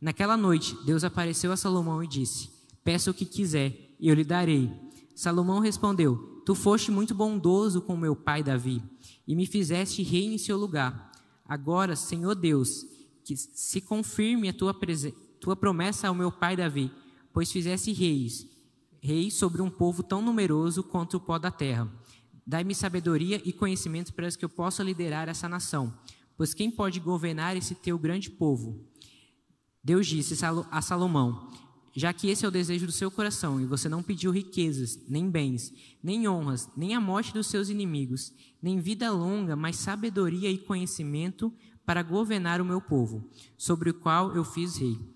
Naquela 0.01 0.37
noite, 0.37 0.77
Deus 0.85 1.05
apareceu 1.05 1.53
a 1.53 1.57
Salomão 1.57 2.03
e 2.03 2.09
disse: 2.09 2.51
Peça 2.83 3.11
o 3.11 3.15
que 3.15 3.27
quiser, 3.27 3.95
e 4.01 4.09
eu 4.09 4.15
lhe 4.15 4.25
darei. 4.25 4.71
Salomão 5.15 5.61
respondeu: 5.61 6.43
Tu 6.47 6.55
foste 6.55 6.91
muito 6.91 7.15
bondoso 7.15 7.83
com 7.83 7.97
meu 7.97 8.17
pai 8.17 8.43
Davi, 8.43 8.83
e 9.29 9.37
me 9.37 9.47
fizeste 9.47 10.03
rei 10.03 10.35
em 10.35 10.39
seu 10.39 10.57
lugar. 10.57 11.13
Agora, 11.47 11.95
Senhor 11.95 12.35
Deus, 12.35 12.87
que 13.25 13.37
se 13.37 13.81
confirme 13.81 14.49
a 14.49 14.53
tua, 14.53 14.75
tua 15.43 15.57
promessa 15.57 16.07
ao 16.07 16.15
meu 16.15 16.31
pai 16.31 16.57
Davi, 16.57 16.89
pois 17.33 17.51
fizeste 17.51 17.91
reis, 17.93 18.47
reis 19.01 19.35
sobre 19.35 19.61
um 19.61 19.69
povo 19.69 20.01
tão 20.05 20.23
numeroso 20.23 20.85
quanto 20.85 21.17
o 21.17 21.21
pó 21.21 21.37
da 21.37 21.51
terra. 21.51 21.93
Dai-me 22.47 22.77
sabedoria 22.77 23.43
e 23.45 23.53
conhecimento 23.53 24.15
para 24.15 24.31
que 24.31 24.45
eu 24.45 24.49
possa 24.49 24.85
liderar 24.85 25.29
essa 25.29 25.49
nação, 25.49 25.93
pois 26.37 26.55
quem 26.55 26.71
pode 26.71 27.01
governar 27.01 27.57
esse 27.57 27.75
teu 27.75 27.99
grande 27.99 28.31
povo? 28.31 28.87
Deus 29.83 30.07
disse 30.07 30.39
a 30.71 30.81
Salomão: 30.81 31.51
Já 31.93 32.13
que 32.13 32.29
esse 32.31 32.45
é 32.45 32.49
o 32.49 32.53
desejo 32.53 32.87
do 32.87 32.93
seu 32.93 33.11
coração, 33.11 33.61
e 33.61 33.67
você 33.67 33.89
não 33.89 34.01
pediu 34.01 34.31
riquezas, 34.31 34.97
nem 35.09 35.29
bens, 35.29 35.73
nem 36.01 36.29
honras, 36.29 36.71
nem 36.77 36.95
a 36.95 37.01
morte 37.01 37.35
dos 37.35 37.49
seus 37.49 37.69
inimigos, 37.69 38.33
nem 38.63 38.79
vida 38.79 39.11
longa, 39.11 39.57
mas 39.57 39.75
sabedoria 39.75 40.49
e 40.49 40.59
conhecimento 40.59 41.53
para 41.85 42.01
governar 42.01 42.61
o 42.61 42.65
meu 42.65 42.81
povo, 42.81 43.29
sobre 43.59 43.91
o 43.91 43.95
qual 43.95 44.37
eu 44.37 44.45
fiz 44.45 44.77
rei. 44.77 45.12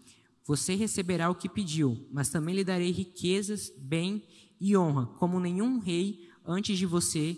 Você 0.47 0.77
receberá 0.77 1.29
o 1.29 1.35
que 1.35 1.49
pediu, 1.49 2.07
mas 2.13 2.29
também 2.29 2.55
lhe 2.55 2.63
darei 2.63 2.93
riquezas, 2.93 3.73
bem 3.77 4.23
e 4.61 4.77
honra, 4.77 5.07
como 5.19 5.41
nenhum 5.41 5.81
rei 5.81 6.29
antes 6.45 6.79
de 6.79 6.87
você 6.87 7.37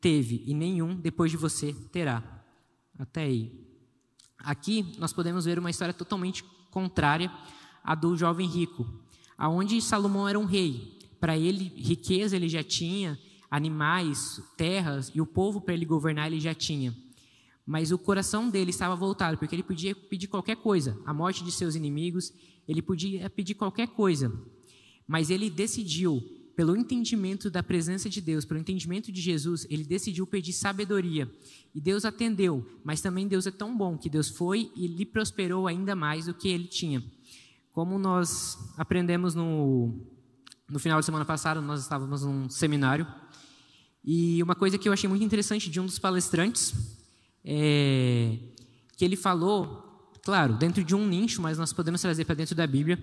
teve 0.00 0.44
e 0.46 0.54
nenhum 0.54 0.94
depois 0.94 1.30
de 1.30 1.36
você 1.36 1.72
terá. 1.90 2.22
Até 2.96 3.24
aí. 3.24 3.52
Aqui 4.38 4.94
nós 4.98 5.12
podemos 5.12 5.46
ver 5.46 5.58
uma 5.58 5.70
história 5.70 5.92
totalmente 5.92 6.44
contrária 6.70 7.32
à 7.82 7.94
do 7.94 8.16
jovem 8.16 8.46
rico, 8.46 8.86
aonde 9.36 9.80
Salomão 9.82 10.28
era 10.28 10.38
um 10.38 10.44
rei. 10.44 10.98
Para 11.18 11.36
ele, 11.36 11.72
riqueza 11.76 12.36
ele 12.36 12.48
já 12.48 12.62
tinha, 12.62 13.18
animais, 13.50 14.40
terras 14.56 15.10
e 15.12 15.20
o 15.20 15.26
povo 15.26 15.60
para 15.60 15.74
ele 15.74 15.84
governar 15.84 16.26
ele 16.28 16.40
já 16.40 16.54
tinha. 16.54 16.94
Mas 17.66 17.90
o 17.90 17.98
coração 17.98 18.50
dele 18.50 18.70
estava 18.70 18.94
voltado, 18.94 19.38
porque 19.38 19.54
ele 19.54 19.62
podia 19.62 19.94
pedir 19.94 20.26
qualquer 20.26 20.56
coisa, 20.56 20.98
a 21.06 21.14
morte 21.14 21.42
de 21.42 21.50
seus 21.50 21.74
inimigos, 21.74 22.32
ele 22.68 22.82
podia 22.82 23.28
pedir 23.30 23.54
qualquer 23.54 23.88
coisa. 23.88 24.32
Mas 25.06 25.30
ele 25.30 25.48
decidiu 25.48 26.22
pelo 26.54 26.76
entendimento 26.76 27.50
da 27.50 27.62
presença 27.62 28.08
de 28.08 28.20
Deus, 28.20 28.44
pelo 28.44 28.60
entendimento 28.60 29.10
de 29.10 29.20
Jesus, 29.20 29.66
ele 29.68 29.84
decidiu 29.84 30.26
pedir 30.26 30.52
sabedoria. 30.52 31.30
E 31.74 31.80
Deus 31.80 32.04
atendeu, 32.04 32.64
mas 32.84 33.00
também 33.00 33.26
Deus 33.26 33.46
é 33.46 33.50
tão 33.50 33.76
bom 33.76 33.98
que 33.98 34.08
Deus 34.08 34.28
foi 34.28 34.70
e 34.76 34.86
lhe 34.86 35.04
prosperou 35.04 35.66
ainda 35.66 35.96
mais 35.96 36.26
do 36.26 36.34
que 36.34 36.48
ele 36.48 36.66
tinha. 36.66 37.02
Como 37.72 37.98
nós 37.98 38.56
aprendemos 38.76 39.34
no, 39.34 39.98
no 40.68 40.78
final 40.78 41.00
de 41.00 41.06
semana 41.06 41.24
passada, 41.24 41.60
nós 41.60 41.80
estávamos 41.80 42.22
num 42.22 42.48
seminário, 42.48 43.06
e 44.04 44.42
uma 44.42 44.54
coisa 44.54 44.76
que 44.76 44.86
eu 44.86 44.92
achei 44.92 45.08
muito 45.08 45.24
interessante 45.24 45.70
de 45.70 45.80
um 45.80 45.86
dos 45.86 45.98
palestrantes, 45.98 46.74
é 47.44 48.38
que 48.96 49.04
ele 49.04 49.16
falou, 49.16 50.10
claro, 50.22 50.54
dentro 50.54 50.84
de 50.84 50.94
um 50.94 51.06
nicho, 51.06 51.42
mas 51.42 51.58
nós 51.58 51.72
podemos 51.72 52.00
trazer 52.00 52.24
para 52.24 52.34
dentro 52.34 52.54
da 52.54 52.66
Bíblia, 52.66 52.98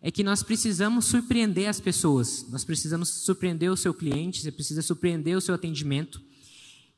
é 0.00 0.10
que 0.10 0.22
nós 0.22 0.42
precisamos 0.42 1.06
surpreender 1.06 1.68
as 1.68 1.80
pessoas, 1.80 2.46
nós 2.50 2.64
precisamos 2.64 3.08
surpreender 3.08 3.70
o 3.70 3.76
seu 3.76 3.94
cliente, 3.94 4.42
você 4.42 4.52
precisa 4.52 4.82
surpreender 4.82 5.36
o 5.36 5.40
seu 5.40 5.54
atendimento. 5.54 6.20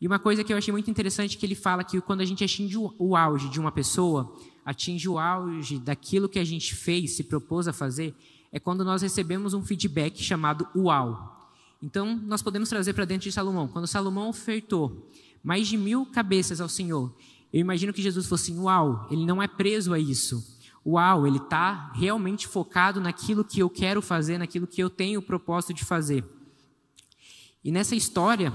E 0.00 0.06
uma 0.06 0.18
coisa 0.18 0.44
que 0.44 0.52
eu 0.52 0.56
achei 0.56 0.72
muito 0.72 0.90
interessante 0.90 1.36
é 1.36 1.40
que 1.40 1.46
ele 1.46 1.54
fala 1.54 1.82
que 1.82 2.00
quando 2.00 2.20
a 2.20 2.24
gente 2.24 2.44
atinge 2.44 2.76
o 2.76 3.16
auge 3.16 3.48
de 3.48 3.58
uma 3.60 3.72
pessoa, 3.72 4.36
atinge 4.64 5.08
o 5.08 5.18
auge 5.18 5.78
daquilo 5.78 6.28
que 6.28 6.38
a 6.38 6.44
gente 6.44 6.74
fez, 6.74 7.12
se 7.12 7.24
propôs 7.24 7.68
a 7.68 7.72
fazer, 7.72 8.14
é 8.52 8.58
quando 8.58 8.84
nós 8.84 9.02
recebemos 9.02 9.54
um 9.54 9.62
feedback 9.62 10.22
chamado 10.22 10.66
uau. 10.74 11.50
Então, 11.82 12.16
nós 12.24 12.42
podemos 12.42 12.68
trazer 12.68 12.92
para 12.92 13.04
dentro 13.04 13.28
de 13.28 13.32
Salomão. 13.32 13.68
Quando 13.68 13.86
Salomão 13.86 14.28
ofertou 14.28 15.08
mais 15.46 15.66
de 15.66 15.78
mil 15.78 16.04
cabeças 16.04 16.60
ao 16.60 16.68
Senhor, 16.68 17.16
eu 17.52 17.60
imagino 17.60 17.92
que 17.92 18.02
Jesus 18.02 18.26
fosse 18.26 18.50
assim, 18.50 18.60
uau, 18.60 19.06
ele 19.10 19.24
não 19.24 19.42
é 19.42 19.46
preso 19.46 19.94
a 19.94 19.98
isso 19.98 20.56
uau, 20.86 21.26
ele 21.26 21.38
está 21.38 21.90
realmente 21.94 22.46
focado 22.46 23.00
naquilo 23.00 23.44
que 23.44 23.58
eu 23.58 23.68
quero 23.68 24.00
fazer, 24.00 24.38
naquilo 24.38 24.68
que 24.68 24.80
eu 24.80 24.88
tenho 24.88 25.18
o 25.18 25.22
propósito 25.22 25.74
de 25.74 25.84
fazer. 25.84 26.24
E 27.64 27.72
nessa 27.72 27.96
história, 27.96 28.52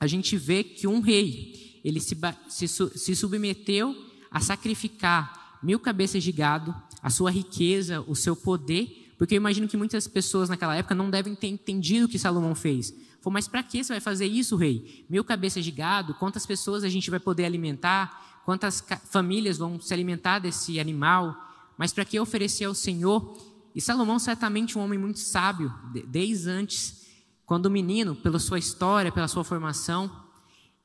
a 0.00 0.06
gente 0.06 0.38
vê 0.38 0.64
que 0.64 0.86
um 0.86 1.00
rei, 1.00 1.80
ele 1.84 2.00
se, 2.00 2.16
se, 2.48 2.66
se 2.66 3.14
submeteu 3.14 3.94
a 4.30 4.40
sacrificar 4.40 5.58
mil 5.62 5.78
cabeças 5.78 6.22
de 6.22 6.32
gado, 6.32 6.74
a 7.02 7.10
sua 7.10 7.30
riqueza, 7.30 8.02
o 8.08 8.16
seu 8.16 8.34
poder, 8.34 9.12
porque 9.18 9.34
eu 9.34 9.36
imagino 9.36 9.68
que 9.68 9.76
muitas 9.76 10.08
pessoas 10.08 10.48
naquela 10.48 10.74
época 10.74 10.94
não 10.94 11.10
devem 11.10 11.34
ter 11.34 11.48
entendido 11.48 12.06
o 12.06 12.08
que 12.08 12.18
Salomão 12.18 12.54
fez. 12.54 12.94
Falou, 13.24 13.32
mas 13.32 13.48
para 13.48 13.62
que 13.62 13.82
você 13.82 13.94
vai 13.94 14.00
fazer 14.00 14.26
isso, 14.26 14.54
rei? 14.54 15.04
Mil 15.08 15.24
cabeças 15.24 15.64
de 15.64 15.70
gado, 15.72 16.14
quantas 16.14 16.46
pessoas 16.46 16.84
a 16.84 16.88
gente 16.88 17.10
vai 17.10 17.18
poder 17.18 17.44
alimentar? 17.44 18.22
quantas 18.44 18.84
famílias 19.10 19.58
vão 19.58 19.80
se 19.80 19.92
alimentar 19.92 20.38
desse 20.38 20.78
animal, 20.78 21.34
mas 21.76 21.92
para 21.92 22.04
que 22.04 22.20
oferecer 22.20 22.64
ao 22.66 22.74
Senhor? 22.74 23.36
E 23.74 23.80
Salomão, 23.80 24.18
certamente 24.18 24.78
um 24.78 24.82
homem 24.82 24.98
muito 24.98 25.18
sábio, 25.18 25.72
desde 26.06 26.48
antes, 26.48 27.06
quando 27.44 27.70
menino, 27.70 28.14
pela 28.14 28.38
sua 28.38 28.58
história, 28.58 29.10
pela 29.10 29.26
sua 29.26 29.42
formação, 29.42 30.24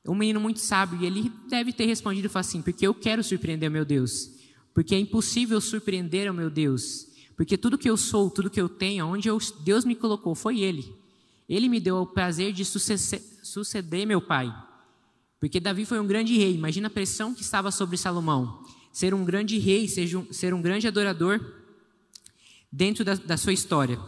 um 0.06 0.14
menino 0.14 0.40
muito 0.40 0.58
sábio, 0.58 0.98
e 1.00 1.06
ele 1.06 1.30
deve 1.48 1.72
ter 1.72 1.84
respondido 1.84 2.30
assim: 2.34 2.62
porque 2.62 2.86
eu 2.86 2.94
quero 2.94 3.22
surpreender 3.22 3.68
o 3.68 3.72
meu 3.72 3.84
Deus, 3.84 4.30
porque 4.74 4.94
é 4.94 4.98
impossível 4.98 5.60
surpreender 5.60 6.30
o 6.30 6.34
meu 6.34 6.50
Deus, 6.50 7.06
porque 7.36 7.56
tudo 7.56 7.78
que 7.78 7.88
eu 7.88 7.96
sou, 7.96 8.30
tudo 8.30 8.50
que 8.50 8.60
eu 8.60 8.68
tenho, 8.68 9.06
onde 9.06 9.28
eu, 9.28 9.38
Deus 9.62 9.84
me 9.84 9.94
colocou, 9.94 10.34
foi 10.34 10.60
Ele. 10.60 10.99
Ele 11.50 11.68
me 11.68 11.80
deu 11.80 11.96
o 11.96 12.06
prazer 12.06 12.52
de 12.52 12.64
suceder, 12.64 14.06
meu 14.06 14.22
pai. 14.22 14.54
Porque 15.40 15.58
Davi 15.58 15.84
foi 15.84 15.98
um 15.98 16.06
grande 16.06 16.38
rei, 16.38 16.54
imagina 16.54 16.86
a 16.86 16.90
pressão 16.90 17.34
que 17.34 17.42
estava 17.42 17.72
sobre 17.72 17.96
Salomão. 17.96 18.62
Ser 18.92 19.12
um 19.12 19.24
grande 19.24 19.58
rei, 19.58 19.88
ser 19.88 20.54
um, 20.54 20.62
grande 20.62 20.86
adorador 20.86 21.40
dentro 22.70 23.04
da, 23.04 23.14
da, 23.14 23.36
sua 23.36 23.52
história. 23.52 23.98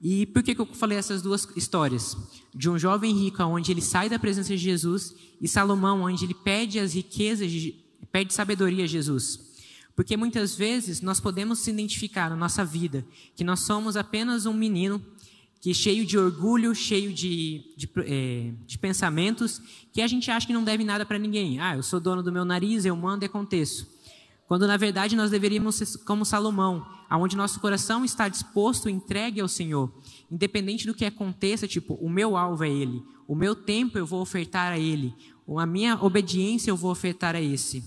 E 0.00 0.24
por 0.24 0.42
que, 0.42 0.54
que 0.54 0.62
eu 0.62 0.66
falei 0.66 0.96
essas 0.96 1.20
duas 1.20 1.46
histórias? 1.54 2.16
De 2.54 2.70
um 2.70 2.78
jovem 2.78 3.12
rico, 3.12 3.42
onde 3.42 3.70
ele 3.70 3.82
sai 3.82 4.08
da 4.08 4.18
presença 4.18 4.56
de 4.56 4.62
Jesus, 4.62 5.14
e 5.42 5.46
Salomão, 5.46 6.02
onde 6.02 6.24
ele 6.24 6.34
pede 6.34 6.78
as 6.78 6.94
riquezas, 6.94 7.50
de, 7.50 7.84
pede 8.10 8.32
sabedoria 8.32 8.84
a 8.84 8.88
Jesus. 8.88 9.52
Porque 9.94 10.16
muitas 10.16 10.54
vezes 10.54 11.02
nós 11.02 11.20
podemos 11.20 11.58
se 11.58 11.70
identificar 11.70 12.30
na 12.30 12.36
nossa 12.36 12.64
vida 12.64 13.06
que 13.36 13.44
nós 13.44 13.60
somos 13.60 13.94
apenas 13.94 14.46
um 14.46 14.54
menino 14.54 15.04
que 15.62 15.72
cheio 15.72 16.04
de 16.04 16.18
orgulho, 16.18 16.74
cheio 16.74 17.12
de, 17.12 17.72
de, 17.76 17.88
é, 17.98 18.52
de, 18.66 18.76
pensamentos, 18.76 19.62
que 19.92 20.02
a 20.02 20.08
gente 20.08 20.28
acha 20.28 20.44
que 20.44 20.52
não 20.52 20.64
deve 20.64 20.82
nada 20.82 21.06
para 21.06 21.20
ninguém. 21.20 21.60
Ah, 21.60 21.76
eu 21.76 21.84
sou 21.84 22.00
dono 22.00 22.20
do 22.20 22.32
meu 22.32 22.44
nariz, 22.44 22.84
eu 22.84 22.96
mando 22.96 23.24
e 23.24 23.26
aconteço. 23.26 23.88
Quando 24.48 24.66
na 24.66 24.76
verdade 24.76 25.14
nós 25.14 25.30
deveríamos 25.30 25.76
ser 25.76 25.98
como 25.98 26.24
Salomão, 26.24 26.84
aonde 27.08 27.36
nosso 27.36 27.60
coração 27.60 28.04
está 28.04 28.28
disposto, 28.28 28.88
entregue 28.88 29.40
ao 29.40 29.46
Senhor, 29.46 29.88
independente 30.28 30.84
do 30.84 30.94
que 30.94 31.04
aconteça, 31.04 31.68
tipo, 31.68 31.94
o 31.94 32.10
meu 32.10 32.36
alvo 32.36 32.64
é 32.64 32.68
Ele, 32.68 33.00
o 33.28 33.36
meu 33.36 33.54
tempo 33.54 33.96
eu 33.96 34.04
vou 34.04 34.20
ofertar 34.20 34.72
a 34.72 34.78
Ele, 34.80 35.14
a 35.56 35.64
minha 35.64 35.96
obediência 36.02 36.72
eu 36.72 36.76
vou 36.76 36.90
ofertar 36.90 37.36
a 37.36 37.40
esse. 37.40 37.84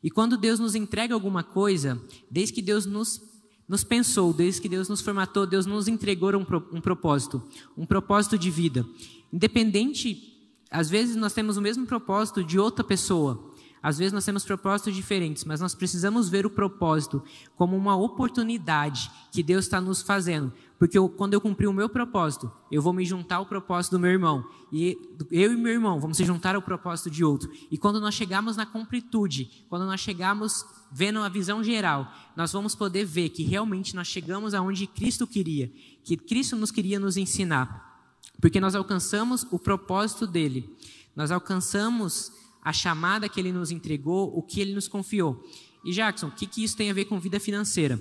E 0.00 0.08
quando 0.12 0.36
Deus 0.36 0.60
nos 0.60 0.76
entrega 0.76 1.12
alguma 1.12 1.42
coisa, 1.42 2.00
desde 2.30 2.54
que 2.54 2.62
Deus 2.62 2.86
nos 2.86 3.20
nos 3.68 3.82
pensou, 3.82 4.32
desde 4.32 4.60
que 4.60 4.68
Deus 4.68 4.88
nos 4.88 5.00
formatou, 5.00 5.46
Deus 5.46 5.66
nos 5.66 5.88
entregou 5.88 6.34
um, 6.36 6.46
um 6.72 6.80
propósito, 6.80 7.42
um 7.76 7.84
propósito 7.84 8.38
de 8.38 8.50
vida. 8.50 8.86
Independente 9.32 10.36
às 10.70 10.90
vezes 10.90 11.16
nós 11.16 11.32
temos 11.32 11.56
o 11.56 11.62
mesmo 11.62 11.86
propósito 11.86 12.42
de 12.42 12.58
outra 12.58 12.84
pessoa. 12.84 13.52
Às 13.86 13.98
vezes 13.98 14.12
nós 14.12 14.24
temos 14.24 14.44
propósitos 14.44 14.96
diferentes, 14.96 15.44
mas 15.44 15.60
nós 15.60 15.72
precisamos 15.72 16.28
ver 16.28 16.44
o 16.44 16.50
propósito 16.50 17.22
como 17.54 17.76
uma 17.76 17.94
oportunidade 17.94 19.08
que 19.30 19.44
Deus 19.44 19.64
está 19.64 19.80
nos 19.80 20.02
fazendo. 20.02 20.52
Porque 20.76 20.98
eu, 20.98 21.08
quando 21.08 21.34
eu 21.34 21.40
cumprir 21.40 21.68
o 21.68 21.72
meu 21.72 21.88
propósito, 21.88 22.50
eu 22.68 22.82
vou 22.82 22.92
me 22.92 23.04
juntar 23.04 23.36
ao 23.36 23.46
propósito 23.46 23.92
do 23.92 24.00
meu 24.00 24.10
irmão. 24.10 24.44
E 24.72 24.98
eu 25.30 25.52
e 25.52 25.56
meu 25.56 25.72
irmão 25.72 26.00
vamos 26.00 26.16
se 26.16 26.24
juntar 26.24 26.56
ao 26.56 26.62
propósito 26.62 27.08
de 27.08 27.22
outro. 27.24 27.48
E 27.70 27.78
quando 27.78 28.00
nós 28.00 28.12
chegarmos 28.12 28.56
na 28.56 28.66
completude, 28.66 29.64
quando 29.68 29.86
nós 29.86 30.00
chegarmos 30.00 30.66
vendo 30.90 31.20
a 31.20 31.28
visão 31.28 31.62
geral, 31.62 32.12
nós 32.34 32.52
vamos 32.52 32.74
poder 32.74 33.04
ver 33.04 33.28
que 33.28 33.44
realmente 33.44 33.94
nós 33.94 34.08
chegamos 34.08 34.52
aonde 34.52 34.88
Cristo 34.88 35.28
queria, 35.28 35.70
que 36.02 36.16
Cristo 36.16 36.56
nos 36.56 36.72
queria 36.72 36.98
nos 36.98 37.16
ensinar. 37.16 38.02
Porque 38.40 38.58
nós 38.58 38.74
alcançamos 38.74 39.46
o 39.52 39.60
propósito 39.60 40.26
dele. 40.26 40.76
Nós 41.14 41.30
alcançamos 41.30 42.32
a 42.66 42.72
chamada 42.72 43.28
que 43.28 43.38
ele 43.38 43.52
nos 43.52 43.70
entregou, 43.70 44.36
o 44.36 44.42
que 44.42 44.60
ele 44.60 44.74
nos 44.74 44.88
confiou. 44.88 45.40
E 45.84 45.92
Jackson, 45.92 46.26
o 46.26 46.32
que, 46.32 46.48
que 46.48 46.64
isso 46.64 46.76
tem 46.76 46.90
a 46.90 46.92
ver 46.92 47.04
com 47.04 47.20
vida 47.20 47.38
financeira? 47.38 47.96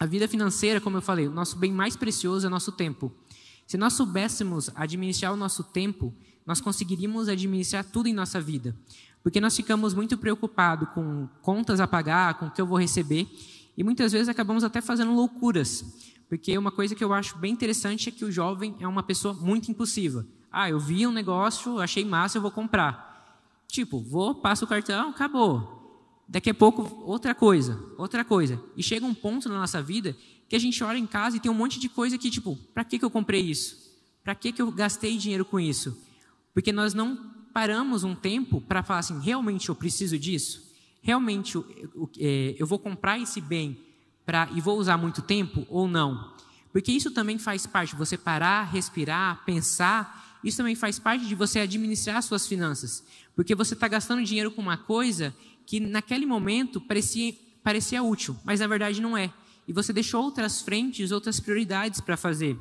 A 0.00 0.04
vida 0.04 0.26
financeira, 0.26 0.80
como 0.80 0.96
eu 0.96 1.00
falei, 1.00 1.28
o 1.28 1.30
nosso 1.30 1.56
bem 1.56 1.70
mais 1.70 1.96
precioso 1.96 2.44
é 2.44 2.50
nosso 2.50 2.72
tempo. 2.72 3.12
Se 3.68 3.76
nós 3.76 3.92
soubéssemos 3.92 4.68
administrar 4.74 5.32
o 5.32 5.36
nosso 5.36 5.62
tempo, 5.62 6.12
nós 6.44 6.60
conseguiríamos 6.60 7.28
administrar 7.28 7.84
tudo 7.84 8.08
em 8.08 8.12
nossa 8.12 8.40
vida. 8.40 8.76
Porque 9.22 9.40
nós 9.40 9.54
ficamos 9.54 9.94
muito 9.94 10.18
preocupados 10.18 10.88
com 10.92 11.28
contas 11.40 11.78
a 11.78 11.86
pagar, 11.86 12.34
com 12.34 12.46
o 12.46 12.50
que 12.50 12.60
eu 12.60 12.66
vou 12.66 12.80
receber, 12.80 13.28
e 13.76 13.84
muitas 13.84 14.10
vezes 14.10 14.28
acabamos 14.28 14.64
até 14.64 14.80
fazendo 14.80 15.14
loucuras. 15.14 15.84
Porque 16.28 16.58
uma 16.58 16.72
coisa 16.72 16.96
que 16.96 17.04
eu 17.04 17.12
acho 17.12 17.38
bem 17.38 17.52
interessante 17.52 18.08
é 18.08 18.12
que 18.12 18.24
o 18.24 18.32
jovem 18.32 18.74
é 18.80 18.88
uma 18.88 19.04
pessoa 19.04 19.32
muito 19.32 19.70
impulsiva. 19.70 20.26
Ah, 20.50 20.68
eu 20.68 20.80
vi 20.80 21.06
um 21.06 21.12
negócio, 21.12 21.78
achei 21.78 22.04
massa, 22.04 22.38
eu 22.38 22.42
vou 22.42 22.50
comprar. 22.50 23.13
Tipo, 23.74 23.98
vou, 23.98 24.36
passo 24.36 24.64
o 24.64 24.68
cartão, 24.68 25.10
acabou. 25.10 26.22
Daqui 26.28 26.48
a 26.48 26.54
pouco, 26.54 27.02
outra 27.04 27.34
coisa, 27.34 27.76
outra 27.98 28.24
coisa. 28.24 28.62
E 28.76 28.84
chega 28.84 29.04
um 29.04 29.12
ponto 29.12 29.48
na 29.48 29.56
nossa 29.56 29.82
vida 29.82 30.16
que 30.48 30.54
a 30.54 30.60
gente 30.60 30.84
olha 30.84 30.96
em 30.96 31.08
casa 31.08 31.36
e 31.36 31.40
tem 31.40 31.50
um 31.50 31.54
monte 31.54 31.80
de 31.80 31.88
coisa 31.88 32.16
que, 32.16 32.30
tipo, 32.30 32.54
para 32.72 32.84
que, 32.84 33.00
que 33.00 33.04
eu 33.04 33.10
comprei 33.10 33.40
isso? 33.40 33.92
Para 34.22 34.32
que, 34.36 34.52
que 34.52 34.62
eu 34.62 34.70
gastei 34.70 35.18
dinheiro 35.18 35.44
com 35.44 35.58
isso? 35.58 36.00
Porque 36.52 36.70
nós 36.70 36.94
não 36.94 37.16
paramos 37.52 38.04
um 38.04 38.14
tempo 38.14 38.60
para 38.60 38.84
falar 38.84 39.00
assim, 39.00 39.18
realmente 39.18 39.68
eu 39.68 39.74
preciso 39.74 40.16
disso? 40.16 40.72
Realmente 41.02 41.56
eu, 41.56 41.66
eu, 41.96 42.10
é, 42.20 42.54
eu 42.56 42.68
vou 42.68 42.78
comprar 42.78 43.18
esse 43.18 43.40
bem 43.40 43.76
pra, 44.24 44.48
e 44.54 44.60
vou 44.60 44.78
usar 44.78 44.96
muito 44.96 45.20
tempo 45.20 45.66
ou 45.68 45.88
não? 45.88 46.32
Porque 46.72 46.92
isso 46.92 47.10
também 47.10 47.40
faz 47.40 47.66
parte, 47.66 47.96
você 47.96 48.16
parar, 48.16 48.62
respirar, 48.70 49.44
pensar 49.44 50.22
isso 50.44 50.58
também 50.58 50.74
faz 50.74 50.98
parte 50.98 51.24
de 51.26 51.34
você 51.34 51.60
administrar 51.60 52.22
suas 52.22 52.46
finanças. 52.46 53.02
Porque 53.34 53.54
você 53.54 53.74
está 53.74 53.88
gastando 53.88 54.22
dinheiro 54.22 54.50
com 54.50 54.62
uma 54.62 54.76
coisa 54.76 55.34
que 55.66 55.80
naquele 55.80 56.26
momento 56.26 56.80
parecia, 56.80 57.34
parecia 57.62 58.02
útil, 58.02 58.36
mas 58.44 58.60
na 58.60 58.66
verdade 58.66 59.00
não 59.00 59.16
é. 59.16 59.32
E 59.66 59.72
você 59.72 59.92
deixou 59.92 60.22
outras 60.22 60.62
frentes, 60.62 61.10
outras 61.10 61.40
prioridades 61.40 62.00
para 62.00 62.16
fazer. 62.16 62.58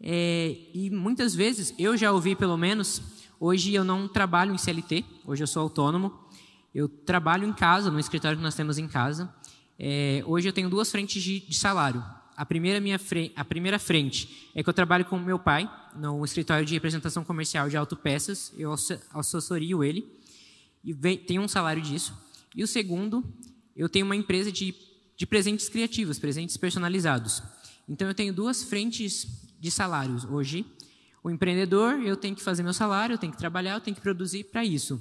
É, 0.00 0.56
e 0.74 0.90
muitas 0.90 1.34
vezes, 1.34 1.74
eu 1.78 1.96
já 1.96 2.12
ouvi 2.12 2.36
pelo 2.36 2.56
menos, 2.56 3.00
hoje 3.40 3.72
eu 3.74 3.82
não 3.82 4.06
trabalho 4.06 4.54
em 4.54 4.58
CLT, 4.58 5.04
hoje 5.24 5.42
eu 5.42 5.46
sou 5.46 5.62
autônomo, 5.62 6.12
eu 6.74 6.88
trabalho 6.88 7.48
em 7.48 7.52
casa, 7.52 7.90
no 7.90 7.98
escritório 7.98 8.36
que 8.36 8.42
nós 8.42 8.54
temos 8.54 8.78
em 8.78 8.86
casa. 8.86 9.34
É, 9.78 10.22
hoje 10.26 10.48
eu 10.48 10.52
tenho 10.52 10.68
duas 10.68 10.90
frentes 10.90 11.22
de, 11.22 11.40
de 11.40 11.56
salário 11.56 12.04
a 12.36 12.44
primeira, 12.44 12.80
minha 12.80 12.98
frente, 12.98 13.32
a 13.36 13.44
primeira 13.44 13.78
frente 13.78 14.50
é 14.54 14.62
que 14.62 14.68
eu 14.68 14.74
trabalho 14.74 15.04
com 15.04 15.18
meu 15.18 15.38
pai 15.38 15.70
no 15.94 16.24
escritório 16.24 16.66
de 16.66 16.74
representação 16.74 17.24
comercial 17.24 17.68
de 17.68 17.76
autopeças, 17.76 18.52
eu 18.56 18.74
assessorio 19.12 19.84
ele 19.84 20.06
e 20.84 20.94
tenho 21.16 21.42
um 21.42 21.48
salário 21.48 21.80
disso. 21.80 22.12
E 22.54 22.62
o 22.62 22.66
segundo, 22.66 23.24
eu 23.76 23.88
tenho 23.88 24.04
uma 24.04 24.16
empresa 24.16 24.50
de, 24.50 24.74
de 25.16 25.26
presentes 25.26 25.68
criativos, 25.68 26.18
presentes 26.18 26.56
personalizados. 26.56 27.42
Então 27.88 28.08
eu 28.08 28.14
tenho 28.14 28.32
duas 28.32 28.62
frentes 28.64 29.26
de 29.58 29.70
salários 29.70 30.24
hoje. 30.24 30.66
O 31.22 31.30
empreendedor, 31.30 32.00
eu 32.02 32.16
tenho 32.16 32.36
que 32.36 32.42
fazer 32.42 32.62
meu 32.62 32.74
salário, 32.74 33.14
eu 33.14 33.18
tenho 33.18 33.32
que 33.32 33.38
trabalhar, 33.38 33.74
eu 33.74 33.80
tenho 33.80 33.94
que 33.94 34.02
produzir 34.02 34.44
para 34.44 34.64
isso. 34.64 35.00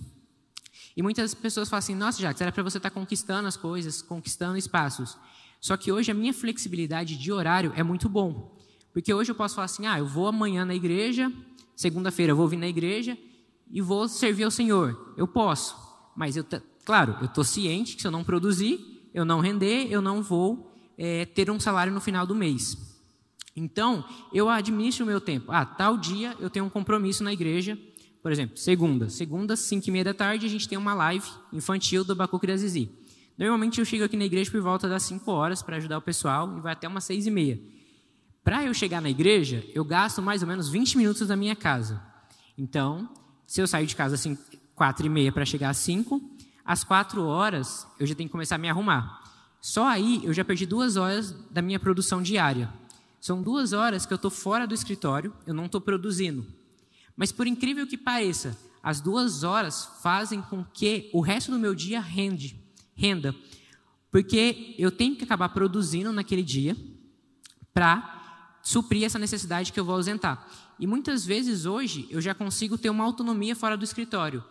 E 0.95 1.01
muitas 1.01 1.33
pessoas 1.33 1.69
falam 1.69 1.79
assim: 1.79 1.95
nossa, 1.95 2.21
Jacques, 2.21 2.41
era 2.41 2.51
para 2.51 2.63
você 2.63 2.77
estar 2.77 2.89
tá 2.89 2.93
conquistando 2.93 3.47
as 3.47 3.57
coisas, 3.57 4.01
conquistando 4.01 4.57
espaços. 4.57 5.17
Só 5.63 5.77
que 5.77 5.93
hoje 5.93 6.11
a 6.11 6.13
minha 6.13 6.33
flexibilidade 6.33 7.15
de 7.15 7.31
horário 7.31 7.71
é 7.73 7.81
muito 7.81 8.09
bom. 8.09 8.53
Porque 8.91 9.13
hoje 9.13 9.31
eu 9.31 9.35
posso 9.35 9.55
falar 9.55 9.63
assim: 9.63 9.87
ah, 9.87 9.97
eu 9.97 10.05
vou 10.05 10.27
amanhã 10.27 10.65
na 10.65 10.75
igreja, 10.75 11.31
segunda-feira 11.73 12.33
eu 12.33 12.35
vou 12.35 12.49
vir 12.49 12.57
na 12.57 12.67
igreja 12.67 13.17
e 13.71 13.79
vou 13.79 14.09
servir 14.09 14.43
ao 14.43 14.51
Senhor. 14.51 15.13
Eu 15.15 15.25
posso. 15.25 15.73
Mas, 16.17 16.35
eu, 16.35 16.45
claro, 16.83 17.15
eu 17.21 17.27
estou 17.27 17.45
ciente 17.45 17.95
que 17.95 18.01
se 18.01 18.07
eu 18.09 18.11
não 18.11 18.25
produzir, 18.25 19.07
eu 19.13 19.23
não 19.23 19.39
render, 19.39 19.87
eu 19.89 20.01
não 20.01 20.21
vou 20.21 20.69
é, 20.97 21.23
ter 21.23 21.49
um 21.49 21.57
salário 21.57 21.93
no 21.93 22.01
final 22.01 22.27
do 22.27 22.35
mês. 22.35 22.77
Então, 23.55 24.03
eu 24.33 24.49
administro 24.49 25.05
o 25.05 25.07
meu 25.07 25.21
tempo. 25.21 25.49
Ah, 25.49 25.65
tal 25.65 25.95
dia 25.95 26.35
eu 26.41 26.49
tenho 26.49 26.65
um 26.65 26.69
compromisso 26.69 27.23
na 27.23 27.31
igreja. 27.31 27.79
Por 28.21 28.33
exemplo, 28.33 28.57
segunda. 28.57 29.09
Segunda, 29.09 29.55
cinco 29.55 29.87
e 29.87 29.91
meia 29.91 30.03
da 30.03 30.13
tarde, 30.13 30.45
a 30.45 30.49
gente 30.49 30.67
tem 30.67 30.77
uma 30.77 30.93
live 30.93 31.29
infantil 31.53 32.03
do 32.03 32.13
Bacuque 32.13 32.47
da 32.47 32.57
Zizi. 32.57 32.91
Normalmente 33.37 33.79
eu 33.79 33.85
chego 33.85 34.03
aqui 34.03 34.15
na 34.15 34.25
igreja 34.25 34.51
por 34.51 34.61
volta 34.61 34.87
das 34.87 35.03
5 35.03 35.29
horas 35.31 35.61
para 35.61 35.77
ajudar 35.77 35.97
o 35.97 36.01
pessoal 36.01 36.55
e 36.57 36.61
vai 36.61 36.73
até 36.73 36.87
umas 36.87 37.03
6 37.05 37.25
e 37.27 37.31
meia. 37.31 37.59
Para 38.43 38.63
eu 38.63 38.73
chegar 38.73 39.01
na 39.01 39.09
igreja, 39.09 39.65
eu 39.73 39.83
gasto 39.83 40.21
mais 40.21 40.41
ou 40.41 40.47
menos 40.47 40.69
20 40.69 40.97
minutos 40.97 41.27
da 41.27 41.35
minha 41.35 41.55
casa. 41.55 42.01
Então, 42.57 43.09
se 43.47 43.61
eu 43.61 43.67
sair 43.67 43.85
de 43.85 43.95
casa 43.95 44.15
assim, 44.15 44.37
4 44.75 45.05
e 45.05 45.09
meia 45.09 45.31
para 45.31 45.45
chegar 45.45 45.69
às 45.69 45.77
5, 45.77 46.21
às 46.63 46.83
4 46.83 47.23
horas 47.23 47.87
eu 47.99 48.05
já 48.05 48.13
tenho 48.13 48.29
que 48.29 48.31
começar 48.31 48.55
a 48.55 48.59
me 48.59 48.69
arrumar. 48.69 49.23
Só 49.59 49.87
aí 49.87 50.21
eu 50.23 50.33
já 50.33 50.45
perdi 50.45 50.65
duas 50.65 50.95
horas 50.95 51.31
da 51.49 51.61
minha 51.61 51.79
produção 51.79 52.21
diária. 52.21 52.71
São 53.19 53.41
duas 53.41 53.73
horas 53.73 54.05
que 54.05 54.13
eu 54.13 54.17
estou 54.17 54.29
fora 54.29 54.67
do 54.67 54.75
escritório, 54.75 55.33
eu 55.47 55.53
não 55.53 55.65
estou 55.65 55.81
produzindo. 55.81 56.45
Mas 57.15 57.31
por 57.31 57.47
incrível 57.47 57.87
que 57.87 57.97
pareça, 57.97 58.57
as 58.83 58.99
duas 58.99 59.43
horas 59.43 59.89
fazem 60.03 60.41
com 60.41 60.63
que 60.63 61.09
o 61.13 61.21
resto 61.21 61.49
do 61.49 61.57
meu 61.57 61.73
dia 61.73 62.01
rende 62.01 62.62
renda. 62.95 63.35
Porque 64.11 64.75
eu 64.77 64.91
tenho 64.91 65.15
que 65.15 65.23
acabar 65.23 65.49
produzindo 65.49 66.11
naquele 66.13 66.43
dia 66.43 66.77
para 67.73 68.59
suprir 68.61 69.03
essa 69.03 69.19
necessidade 69.19 69.73
que 69.73 69.79
eu 69.79 69.85
vou 69.85 69.95
ausentar. 69.95 70.47
E 70.79 70.87
muitas 70.87 71.25
vezes 71.25 71.65
hoje 71.65 72.07
eu 72.09 72.21
já 72.21 72.33
consigo 72.33 72.77
ter 72.77 72.89
uma 72.89 73.03
autonomia 73.03 73.55
fora 73.55 73.75
do 73.75 73.83
escritório. 73.83 74.43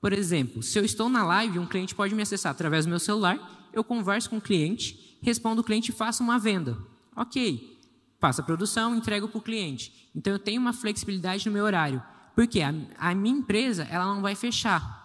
Por 0.00 0.12
exemplo, 0.12 0.62
se 0.62 0.78
eu 0.78 0.84
estou 0.84 1.08
na 1.08 1.24
live, 1.24 1.58
um 1.58 1.66
cliente 1.66 1.94
pode 1.94 2.14
me 2.14 2.22
acessar 2.22 2.52
através 2.52 2.84
do 2.86 2.90
meu 2.90 3.00
celular, 3.00 3.68
eu 3.72 3.82
converso 3.82 4.30
com 4.30 4.36
o 4.38 4.40
cliente, 4.40 5.18
respondo 5.20 5.60
o 5.60 5.64
cliente 5.64 5.90
e 5.90 5.94
faço 5.94 6.22
uma 6.22 6.38
venda. 6.38 6.78
Ok, 7.16 7.78
faço 8.20 8.40
a 8.40 8.44
produção, 8.44 8.94
entrego 8.94 9.28
para 9.28 9.38
o 9.38 9.42
cliente. 9.42 10.10
Então 10.14 10.32
eu 10.32 10.38
tenho 10.38 10.60
uma 10.60 10.72
flexibilidade 10.72 11.46
no 11.46 11.52
meu 11.52 11.64
horário. 11.64 12.02
Porque 12.34 12.60
a, 12.60 12.72
a 12.96 13.14
minha 13.14 13.36
empresa 13.36 13.84
ela 13.90 14.04
não 14.04 14.22
vai 14.22 14.36
fechar. 14.36 14.97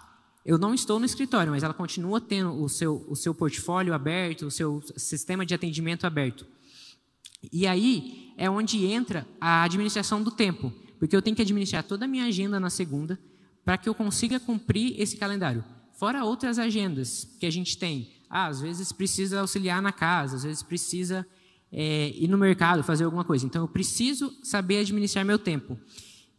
Eu 0.46 0.58
não 0.58 0.74
estou 0.74 1.00
no 1.00 1.06
escritório, 1.06 1.52
mas 1.52 1.64
ela 1.64 1.74
continua 1.74 2.20
tendo 2.20 2.62
o 2.62 2.68
seu, 2.68 3.06
o 3.08 3.16
seu 3.16 3.34
portfólio 3.34 3.94
aberto, 3.94 4.46
o 4.46 4.52
seu 4.52 4.82
sistema 4.98 5.46
de 5.46 5.54
atendimento 5.54 6.06
aberto. 6.06 6.46
E 7.52 7.66
aí 7.66 8.34
é 8.38 8.50
onde 8.50 8.86
entra 8.86 9.26
a 9.40 9.64
administração 9.64 10.22
do 10.22 10.32
tempo, 10.32 10.72
porque 11.00 11.16
eu 11.16 11.22
tenho 11.22 11.36
que 11.36 11.42
administrar 11.42 11.84
toda 11.84 12.06
a 12.06 12.08
minha 12.08 12.26
agenda 12.26 12.60
na 12.60 12.70
segunda 12.70 13.20
para 13.64 13.78
que 13.78 13.88
eu 13.88 13.96
consiga 13.96 14.40
cumprir 14.40 15.00
esse 15.00 15.16
calendário. 15.16 15.64
Fora 15.94 16.26
outras 16.26 16.60
agendas 16.60 17.26
que 17.40 17.46
a 17.46 17.52
gente 17.52 17.78
tem. 17.78 18.12
Ah, 18.30 18.48
às 18.48 18.60
vezes 18.60 18.92
precisa 18.92 19.40
auxiliar 19.40 19.82
na 19.82 19.92
casa, 19.92 20.36
às 20.36 20.44
vezes 20.44 20.64
precisa 20.64 21.26
é, 21.72 22.10
ir 22.16 22.28
no 22.28 22.38
mercado 22.38 22.84
fazer 22.84 23.06
alguma 23.06 23.24
coisa. 23.24 23.46
Então 23.46 23.62
eu 23.62 23.68
preciso 23.68 24.34
saber 24.44 24.80
administrar 24.80 25.24
meu 25.24 25.40
tempo. 25.40 25.78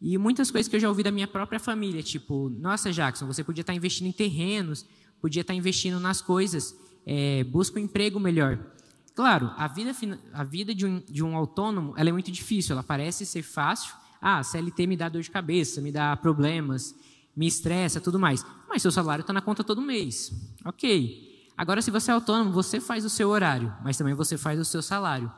E 0.01 0.17
muitas 0.17 0.51
coisas 0.51 0.69
que 0.69 0.75
eu 0.75 0.79
já 0.79 0.89
ouvi 0.89 1.03
da 1.03 1.11
minha 1.11 1.27
própria 1.27 1.59
família, 1.59 2.03
tipo, 2.03 2.49
nossa, 2.49 2.91
Jackson, 2.91 3.25
você 3.25 3.43
podia 3.43 3.61
estar 3.61 3.73
investindo 3.73 4.07
em 4.07 4.11
terrenos, 4.11 4.85
podia 5.21 5.41
estar 5.41 5.53
investindo 5.53 5.99
nas 5.99 6.21
coisas, 6.21 6.75
é, 7.05 7.43
busca 7.45 7.79
um 7.79 7.83
emprego 7.83 8.19
melhor. 8.19 8.59
Claro, 9.15 9.51
a 9.55 9.67
vida, 9.67 9.91
a 10.33 10.43
vida 10.43 10.75
de, 10.75 10.85
um, 10.85 11.01
de 11.09 11.23
um 11.23 11.35
autônomo 11.35 11.93
ela 11.95 12.09
é 12.09 12.11
muito 12.11 12.31
difícil, 12.31 12.73
ela 12.73 12.83
parece 12.83 13.25
ser 13.25 13.43
fácil. 13.43 13.95
Ah, 14.21 14.43
CLT 14.43 14.87
me 14.87 14.97
dá 14.97 15.07
dor 15.07 15.21
de 15.21 15.31
cabeça, 15.31 15.81
me 15.81 15.91
dá 15.91 16.15
problemas, 16.17 16.93
me 17.35 17.47
estressa, 17.47 18.01
tudo 18.01 18.19
mais. 18.19 18.45
Mas 18.67 18.81
seu 18.81 18.91
salário 18.91 19.21
está 19.21 19.31
na 19.31 19.41
conta 19.41 19.63
todo 19.63 19.81
mês. 19.81 20.31
Ok. 20.65 21.33
Agora, 21.57 21.81
se 21.81 21.89
você 21.89 22.11
é 22.11 22.13
autônomo, 22.13 22.51
você 22.51 22.81
faz 22.81 23.05
o 23.05 23.09
seu 23.09 23.29
horário, 23.29 23.73
mas 23.83 23.97
também 23.97 24.13
você 24.13 24.37
faz 24.37 24.59
o 24.59 24.65
seu 24.65 24.81
salário. 24.81 25.31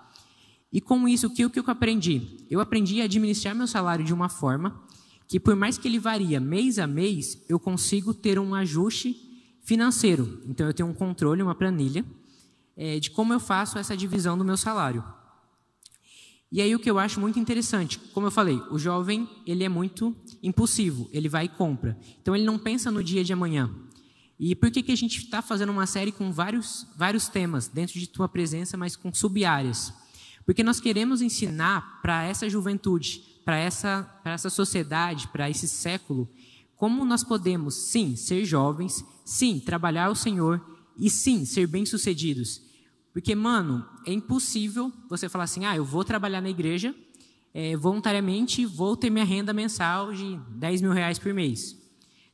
E 0.72 0.82
com 0.82 1.08
isso, 1.08 1.28
o 1.28 1.30
que, 1.30 1.46
o 1.46 1.50
que 1.50 1.60
eu 1.60 1.64
aprendi? 1.68 2.46
Eu 2.50 2.60
aprendi 2.60 3.02
a 3.02 3.06
administrar 3.06 3.56
meu 3.56 3.68
salário 3.68 4.04
de 4.04 4.14
uma 4.14 4.30
forma 4.30 4.84
que, 5.28 5.40
por 5.40 5.56
mais 5.56 5.78
que 5.78 5.88
ele 5.88 6.00
varia 6.00 6.40
mês 6.40 6.80
a 6.80 6.88
mês, 6.88 7.44
eu 7.50 7.60
consigo 7.60 8.14
ter 8.14 8.40
um 8.40 8.54
ajuste 8.54 9.16
financeiro. 9.64 10.42
Então, 10.46 10.68
eu 10.68 10.74
tenho 10.74 10.90
um 10.90 10.94
controle, 10.94 11.42
uma 11.42 11.56
planilha, 11.56 12.06
é, 12.76 13.00
de 13.00 13.10
como 13.12 13.34
eu 13.34 13.40
faço 13.40 13.78
essa 13.78 13.98
divisão 13.98 14.38
do 14.38 14.46
meu 14.46 14.56
salário. 14.56 15.04
E 16.50 16.62
aí 16.62 16.74
o 16.74 16.80
que 16.80 16.90
eu 16.90 16.98
acho 16.98 17.20
muito 17.20 17.38
interessante, 17.38 18.00
como 18.14 18.28
eu 18.28 18.32
falei, 18.32 18.56
o 18.72 18.80
jovem 18.80 19.28
ele 19.46 19.66
é 19.66 19.70
muito 19.70 20.16
impulsivo, 20.42 21.10
ele 21.12 21.28
vai 21.28 21.46
e 21.46 21.50
compra. 21.50 22.00
Então 22.22 22.34
ele 22.34 22.46
não 22.46 22.58
pensa 22.58 22.90
no 22.90 23.04
dia 23.04 23.22
de 23.22 23.34
amanhã. 23.34 23.70
E 24.40 24.56
por 24.56 24.72
que, 24.72 24.82
que 24.82 24.92
a 24.92 24.96
gente 24.96 25.18
está 25.18 25.42
fazendo 25.42 25.72
uma 25.72 25.86
série 25.86 26.12
com 26.12 26.32
vários, 26.32 26.88
vários 26.96 27.28
temas 27.28 27.68
dentro 27.68 28.00
de 28.00 28.08
tua 28.08 28.30
presença, 28.30 28.78
mas 28.78 28.96
com 28.96 29.14
sub-áreas? 29.14 29.92
Porque 30.48 30.64
nós 30.64 30.80
queremos 30.80 31.22
ensinar 31.22 32.00
para 32.02 32.24
essa 32.24 32.50
juventude, 32.50 33.22
para 33.44 33.58
essa, 33.58 34.10
essa 34.24 34.50
sociedade, 34.50 35.28
para 35.28 35.50
esse 35.50 35.68
século, 35.68 36.26
como 36.78 37.04
nós 37.04 37.22
podemos, 37.22 37.76
sim, 37.76 38.16
ser 38.16 38.46
jovens, 38.46 39.04
sim, 39.26 39.60
trabalhar 39.60 40.10
o 40.10 40.16
Senhor 40.16 40.66
e 40.98 41.10
sim, 41.10 41.44
ser 41.44 41.68
bem-sucedidos. 41.68 42.62
Porque, 43.12 43.36
mano, 43.36 43.86
é 44.06 44.14
impossível 44.14 44.90
você 45.10 45.28
falar 45.28 45.44
assim: 45.44 45.66
ah, 45.66 45.76
eu 45.76 45.84
vou 45.84 46.06
trabalhar 46.06 46.40
na 46.40 46.50
igreja 46.50 46.96
é, 47.54 47.76
voluntariamente, 47.76 48.66
vou 48.66 48.96
ter 48.96 49.10
minha 49.10 49.26
renda 49.26 49.52
mensal 49.52 50.14
de 50.14 50.40
10 50.52 50.82
mil 50.82 50.94
reais 50.94 51.20
por 51.20 51.34
mês. 51.34 51.76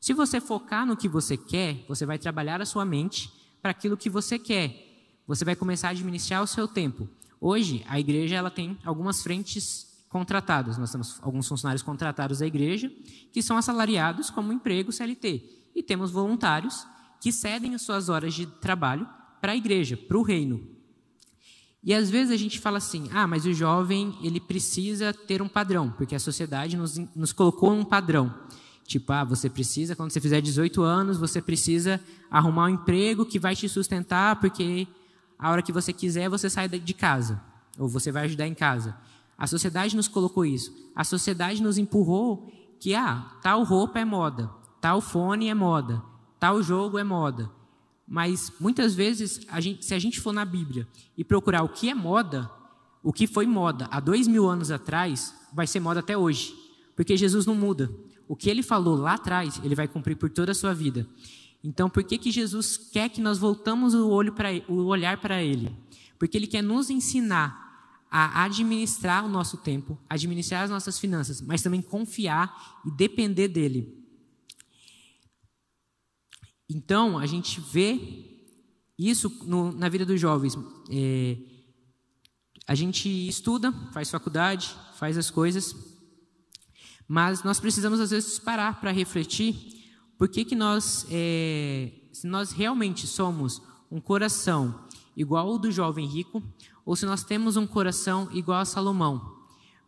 Se 0.00 0.12
você 0.12 0.40
focar 0.40 0.86
no 0.86 0.96
que 0.96 1.08
você 1.08 1.36
quer, 1.36 1.84
você 1.88 2.06
vai 2.06 2.18
trabalhar 2.18 2.62
a 2.62 2.66
sua 2.66 2.84
mente 2.84 3.32
para 3.60 3.72
aquilo 3.72 3.96
que 3.96 4.08
você 4.08 4.38
quer. 4.38 5.18
Você 5.26 5.44
vai 5.44 5.56
começar 5.56 5.88
a 5.88 5.90
administrar 5.90 6.44
o 6.44 6.46
seu 6.46 6.68
tempo. 6.68 7.08
Hoje, 7.46 7.84
a 7.86 8.00
igreja 8.00 8.36
ela 8.36 8.50
tem 8.50 8.78
algumas 8.82 9.22
frentes 9.22 9.86
contratadas. 10.08 10.78
Nós 10.78 10.90
temos 10.90 11.18
alguns 11.20 11.46
funcionários 11.46 11.82
contratados 11.82 12.38
da 12.38 12.46
igreja 12.46 12.90
que 13.34 13.42
são 13.42 13.58
assalariados 13.58 14.30
como 14.30 14.50
emprego 14.50 14.90
CLT. 14.90 15.42
E 15.76 15.82
temos 15.82 16.10
voluntários 16.10 16.86
que 17.20 17.30
cedem 17.30 17.74
as 17.74 17.82
suas 17.82 18.08
horas 18.08 18.32
de 18.32 18.46
trabalho 18.46 19.06
para 19.42 19.52
a 19.52 19.56
igreja, 19.56 19.94
para 19.94 20.16
o 20.16 20.22
reino. 20.22 20.66
E 21.82 21.92
às 21.92 22.08
vezes 22.08 22.32
a 22.32 22.36
gente 22.38 22.58
fala 22.58 22.78
assim: 22.78 23.10
ah, 23.12 23.26
mas 23.26 23.44
o 23.44 23.52
jovem 23.52 24.16
ele 24.22 24.40
precisa 24.40 25.12
ter 25.12 25.42
um 25.42 25.48
padrão, 25.48 25.90
porque 25.90 26.14
a 26.14 26.20
sociedade 26.20 26.78
nos, 26.78 26.96
nos 27.14 27.30
colocou 27.30 27.70
um 27.74 27.84
padrão. 27.84 28.34
Tipo, 28.86 29.12
ah, 29.12 29.22
você 29.22 29.50
precisa, 29.50 29.94
quando 29.94 30.10
você 30.10 30.20
fizer 30.20 30.40
18 30.40 30.80
anos, 30.80 31.18
você 31.18 31.42
precisa 31.42 32.00
arrumar 32.30 32.68
um 32.68 32.70
emprego 32.70 33.26
que 33.26 33.38
vai 33.38 33.54
te 33.54 33.68
sustentar, 33.68 34.40
porque 34.40 34.88
a 35.44 35.50
hora 35.50 35.60
que 35.60 35.70
você 35.70 35.92
quiser, 35.92 36.26
você 36.30 36.48
sai 36.48 36.66
de 36.66 36.94
casa. 36.94 37.38
Ou 37.78 37.86
você 37.86 38.10
vai 38.10 38.24
ajudar 38.24 38.48
em 38.48 38.54
casa. 38.54 38.96
A 39.36 39.46
sociedade 39.46 39.94
nos 39.94 40.08
colocou 40.08 40.42
isso. 40.46 40.74
A 40.96 41.04
sociedade 41.04 41.62
nos 41.62 41.76
empurrou 41.76 42.50
que, 42.80 42.94
ah, 42.94 43.30
tal 43.42 43.62
roupa 43.62 43.98
é 44.00 44.06
moda, 44.06 44.50
tal 44.80 45.02
fone 45.02 45.50
é 45.50 45.54
moda, 45.54 46.02
tal 46.40 46.62
jogo 46.62 46.98
é 46.98 47.04
moda. 47.04 47.50
Mas 48.08 48.50
muitas 48.58 48.94
vezes, 48.94 49.42
a 49.50 49.60
gente, 49.60 49.84
se 49.84 49.92
a 49.92 49.98
gente 49.98 50.18
for 50.18 50.32
na 50.32 50.46
Bíblia 50.46 50.88
e 51.14 51.22
procurar 51.22 51.62
o 51.62 51.68
que 51.68 51.90
é 51.90 51.94
moda, 51.94 52.50
o 53.02 53.12
que 53.12 53.26
foi 53.26 53.46
moda 53.46 53.86
há 53.90 54.00
dois 54.00 54.26
mil 54.26 54.48
anos 54.48 54.70
atrás, 54.70 55.34
vai 55.52 55.66
ser 55.66 55.78
moda 55.78 56.00
até 56.00 56.16
hoje. 56.16 56.54
Porque 56.96 57.18
Jesus 57.18 57.44
não 57.44 57.54
muda. 57.54 57.90
O 58.26 58.34
que 58.34 58.48
ele 58.48 58.62
falou 58.62 58.96
lá 58.96 59.12
atrás, 59.12 59.60
ele 59.62 59.74
vai 59.74 59.88
cumprir 59.88 60.16
por 60.16 60.30
toda 60.30 60.52
a 60.52 60.54
sua 60.54 60.72
vida. 60.72 61.06
Então, 61.64 61.88
por 61.88 62.04
que, 62.04 62.18
que 62.18 62.30
Jesus 62.30 62.76
quer 62.76 63.08
que 63.08 63.22
nós 63.22 63.38
voltamos 63.38 63.94
o, 63.94 64.10
olho 64.10 64.34
pra, 64.34 64.50
o 64.68 64.84
olhar 64.84 65.18
para 65.18 65.42
ele? 65.42 65.74
Porque 66.18 66.36
ele 66.36 66.46
quer 66.46 66.62
nos 66.62 66.90
ensinar 66.90 67.64
a 68.10 68.44
administrar 68.44 69.24
o 69.24 69.28
nosso 69.28 69.56
tempo, 69.56 69.98
administrar 70.08 70.62
as 70.62 70.70
nossas 70.70 70.98
finanças, 70.98 71.40
mas 71.40 71.62
também 71.62 71.80
confiar 71.80 72.82
e 72.84 72.90
depender 72.90 73.48
dele. 73.48 73.98
Então, 76.68 77.18
a 77.18 77.24
gente 77.24 77.60
vê 77.60 77.98
isso 78.98 79.30
no, 79.46 79.72
na 79.72 79.88
vida 79.88 80.04
dos 80.04 80.20
jovens. 80.20 80.56
É, 80.90 81.38
a 82.66 82.74
gente 82.74 83.08
estuda, 83.26 83.72
faz 83.90 84.10
faculdade, 84.10 84.76
faz 84.96 85.16
as 85.16 85.30
coisas, 85.30 85.74
mas 87.08 87.42
nós 87.42 87.58
precisamos, 87.58 88.00
às 88.00 88.10
vezes, 88.10 88.38
parar 88.38 88.80
para 88.80 88.92
refletir 88.92 89.73
por 90.18 90.28
que, 90.28 90.44
que 90.44 90.54
nós, 90.54 91.06
é, 91.10 91.92
se 92.12 92.26
nós 92.26 92.52
realmente 92.52 93.06
somos 93.06 93.60
um 93.90 94.00
coração 94.00 94.84
igual 95.16 95.48
ao 95.48 95.58
do 95.58 95.70
jovem 95.70 96.06
rico, 96.06 96.42
ou 96.84 96.96
se 96.96 97.06
nós 97.06 97.24
temos 97.24 97.56
um 97.56 97.66
coração 97.66 98.28
igual 98.32 98.60
a 98.60 98.64
Salomão. 98.64 99.34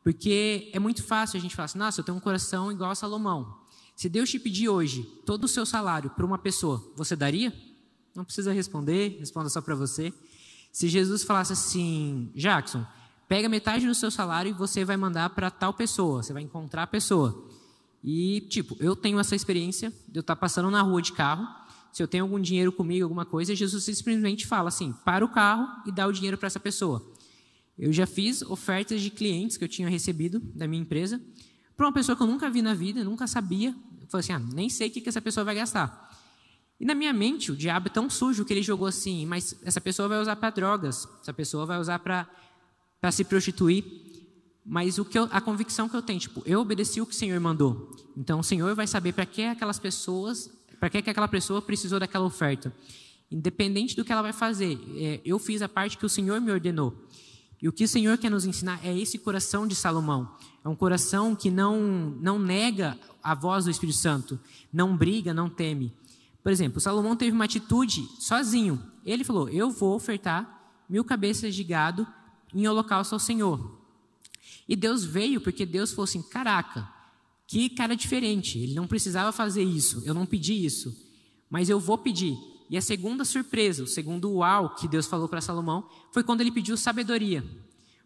Porque 0.03 0.71
é 0.73 0.79
muito 0.79 1.03
fácil 1.03 1.37
a 1.37 1.41
gente 1.41 1.55
falar 1.55 1.65
assim, 1.65 1.79
nossa, 1.79 2.01
eu 2.01 2.05
tenho 2.05 2.17
um 2.17 2.21
coração 2.21 2.71
igual 2.71 2.91
a 2.91 2.95
Salomão. 2.95 3.59
Se 3.95 4.09
Deus 4.09 4.31
te 4.31 4.39
pedir 4.39 4.69
hoje 4.69 5.03
todo 5.25 5.45
o 5.45 5.49
seu 5.49 5.67
salário 5.67 6.11
para 6.11 6.25
uma 6.25 6.39
pessoa, 6.39 6.83
você 6.95 7.17
daria? 7.17 7.53
Não 8.15 8.25
precisa 8.25 8.53
responder, 8.53 9.17
responda 9.19 9.49
só 9.49 9.61
para 9.61 9.75
você. 9.75 10.13
Se 10.71 10.89
Jesus 10.89 11.25
falasse 11.25 11.55
assim, 11.55 12.31
Jackson, 12.35 12.85
pega 13.29 13.49
metade 13.49 13.87
do 13.87 13.95
seu 13.95 14.11
salário 14.11 14.51
e 14.51 14.53
você 14.53 14.85
vai 14.85 14.97
mandar 14.97 15.31
para 15.31 15.51
tal 15.51 15.75
pessoa, 15.75 16.23
você 16.23 16.33
vai 16.33 16.43
encontrar 16.43 16.85
a 16.85 16.87
pessoa. 16.87 17.49
E, 18.07 18.43
tipo, 18.43 18.77
eu 18.79 18.95
tenho 18.95 19.19
essa 19.19 19.35
experiência 19.35 19.91
de 20.07 20.17
eu 20.17 20.21
estar 20.21 20.37
tá 20.37 20.41
passando 20.41 20.71
na 20.71 20.81
rua 20.81 21.03
de 21.03 21.13
carro, 21.13 21.45
se 21.93 22.01
eu 22.01 22.07
tenho 22.07 22.23
algum 22.23 22.41
dinheiro 22.41 22.71
comigo, 22.71 23.05
alguma 23.05 23.25
coisa, 23.25 23.53
Jesus 23.53 23.83
simplesmente 23.83 24.47
fala 24.47 24.69
assim: 24.69 24.93
para 25.05 25.25
o 25.25 25.29
carro 25.29 25.67
e 25.85 25.91
dá 25.91 26.07
o 26.07 26.13
dinheiro 26.13 26.39
para 26.39 26.47
essa 26.47 26.61
pessoa. 26.61 27.05
Eu 27.77 27.93
já 27.93 28.07
fiz 28.07 28.43
ofertas 28.43 29.01
de 29.03 29.11
clientes 29.11 29.57
que 29.57 29.65
eu 29.65 29.69
tinha 29.69 29.89
recebido 29.89 30.39
da 30.55 30.69
minha 30.69 30.83
empresa 30.83 31.21
para 31.77 31.85
uma 31.85 31.93
pessoa 31.93 32.15
que 32.15 32.23
eu 32.23 32.27
nunca 32.27 32.49
vi 32.49 32.63
na 32.63 32.75
vida, 32.75 33.03
nunca 33.03 33.27
sabia. 33.27 33.71
Eu 34.01 34.07
falei 34.09 34.21
assim: 34.21 34.33
ah, 34.33 34.39
nem 34.39 34.69
sei 34.69 34.89
o 34.89 34.91
que 34.93 35.09
essa 35.09 35.21
pessoa 35.21 35.43
vai 35.43 35.57
gastar. 35.57 36.07
E 36.79 36.85
na 36.85 36.95
minha 36.95 37.13
mente, 37.13 37.51
o 37.51 37.57
diabo 37.57 37.89
é 37.89 37.91
tão 37.91 38.09
sujo 38.09 38.45
que 38.45 38.53
ele 38.53 38.63
jogou 38.63 38.87
assim: 38.87 39.27
mas 39.27 39.59
essa 39.65 39.81
pessoa 39.81 40.07
vai 40.07 40.21
usar 40.21 40.37
para 40.37 40.51
drogas, 40.51 41.09
essa 41.21 41.33
pessoa 41.33 41.67
vai 41.67 41.81
usar 41.81 41.99
para 41.99 43.11
se 43.11 43.25
prostituir. 43.25 44.06
Mas 44.69 44.99
o 44.99 45.05
que 45.05 45.17
eu, 45.17 45.29
a 45.31 45.41
convicção 45.41 45.89
que 45.89 45.97
eu 45.97 46.03
tenho, 46.03 46.19
tipo, 46.19 46.43
eu 46.45 46.61
obedeci 46.61 47.01
o 47.01 47.07
que 47.07 47.13
o 47.13 47.17
Senhor 47.17 47.39
mandou. 47.39 47.95
Então 48.17 48.41
o 48.41 48.43
Senhor 48.43 48.75
vai 48.75 48.87
saber 48.87 49.13
para 49.13 49.25
que 49.25 49.45
aquelas 49.45 49.79
pessoas, 49.79 50.51
para 50.81 50.91
que 50.91 50.99
aquela 50.99 51.29
pessoa 51.29 51.63
precisou 51.63 52.01
daquela 52.01 52.25
oferta. 52.25 52.75
Independente 53.31 53.95
do 53.95 54.05
que 54.05 54.11
ela 54.11 54.23
vai 54.23 54.33
fazer, 54.33 54.79
é, 54.97 55.21
eu 55.25 55.39
fiz 55.39 55.63
a 55.63 55.69
parte 55.69 55.97
que 55.97 56.05
o 56.05 56.09
Senhor 56.09 56.41
me 56.41 56.51
ordenou. 56.51 56.93
E 57.63 57.69
o 57.69 57.73
que 57.73 57.85
o 57.85 57.89
Senhor 57.89 58.19
quer 58.19 58.31
nos 58.31 58.45
ensinar 58.45 58.81
é 58.85 58.97
esse 58.97 59.19
coração 59.19 59.69
de 59.69 59.75
Salomão. 59.75 60.29
É 60.65 60.69
um 60.69 60.75
coração 60.75 61.35
que 61.35 61.51
não, 61.51 61.81
não 62.21 62.39
nega 62.39 62.99
a 63.23 63.35
voz 63.35 63.65
do 63.65 63.71
Espírito 63.71 63.99
Santo, 63.99 64.39
não 64.73 64.97
briga, 64.97 65.33
não 65.33 65.49
teme. 65.49 65.95
Por 66.43 66.51
exemplo, 66.51 66.81
Salomão 66.81 67.17
teve 67.17 67.33
uma 67.33 67.45
atitude 67.45 68.07
sozinho. 68.19 68.83
Ele 69.05 69.23
falou: 69.23 69.49
Eu 69.49 69.71
vou 69.71 69.95
ofertar 69.95 70.71
mil 70.89 71.05
cabeças 71.05 71.55
de 71.55 71.63
gado 71.63 72.07
em 72.53 72.67
holocausto 72.67 73.15
ao 73.15 73.19
Senhor. 73.19 73.86
E 74.69 74.75
Deus 74.75 75.05
veio 75.05 75.41
porque 75.41 75.65
Deus 75.65 75.91
falou 75.91 76.05
assim: 76.05 76.23
caraca, 76.23 76.89
que 77.47 77.69
cara 77.69 77.95
diferente, 77.95 78.59
ele 78.59 78.75
não 78.75 78.87
precisava 78.87 79.33
fazer 79.33 79.63
isso, 79.63 80.03
eu 80.05 80.13
não 80.13 80.27
pedi 80.27 80.65
isso, 80.65 80.95
mas 81.49 81.69
eu 81.69 81.79
vou 81.79 81.99
pedir. 81.99 82.37
E 82.69 82.77
a 82.77 82.83
segunda 82.83 83.25
surpresa, 83.25 83.85
o 83.85 83.87
segundo 83.87 84.31
uau 84.33 84.75
que 84.75 84.89
Deus 84.89 85.07
falou 85.07 85.29
para 85.29 85.41
Salomão, 85.41 85.89
foi 86.13 86.25
quando 86.25 86.41
ele 86.41 86.51
pediu 86.51 86.77
sabedoria. 86.77 87.45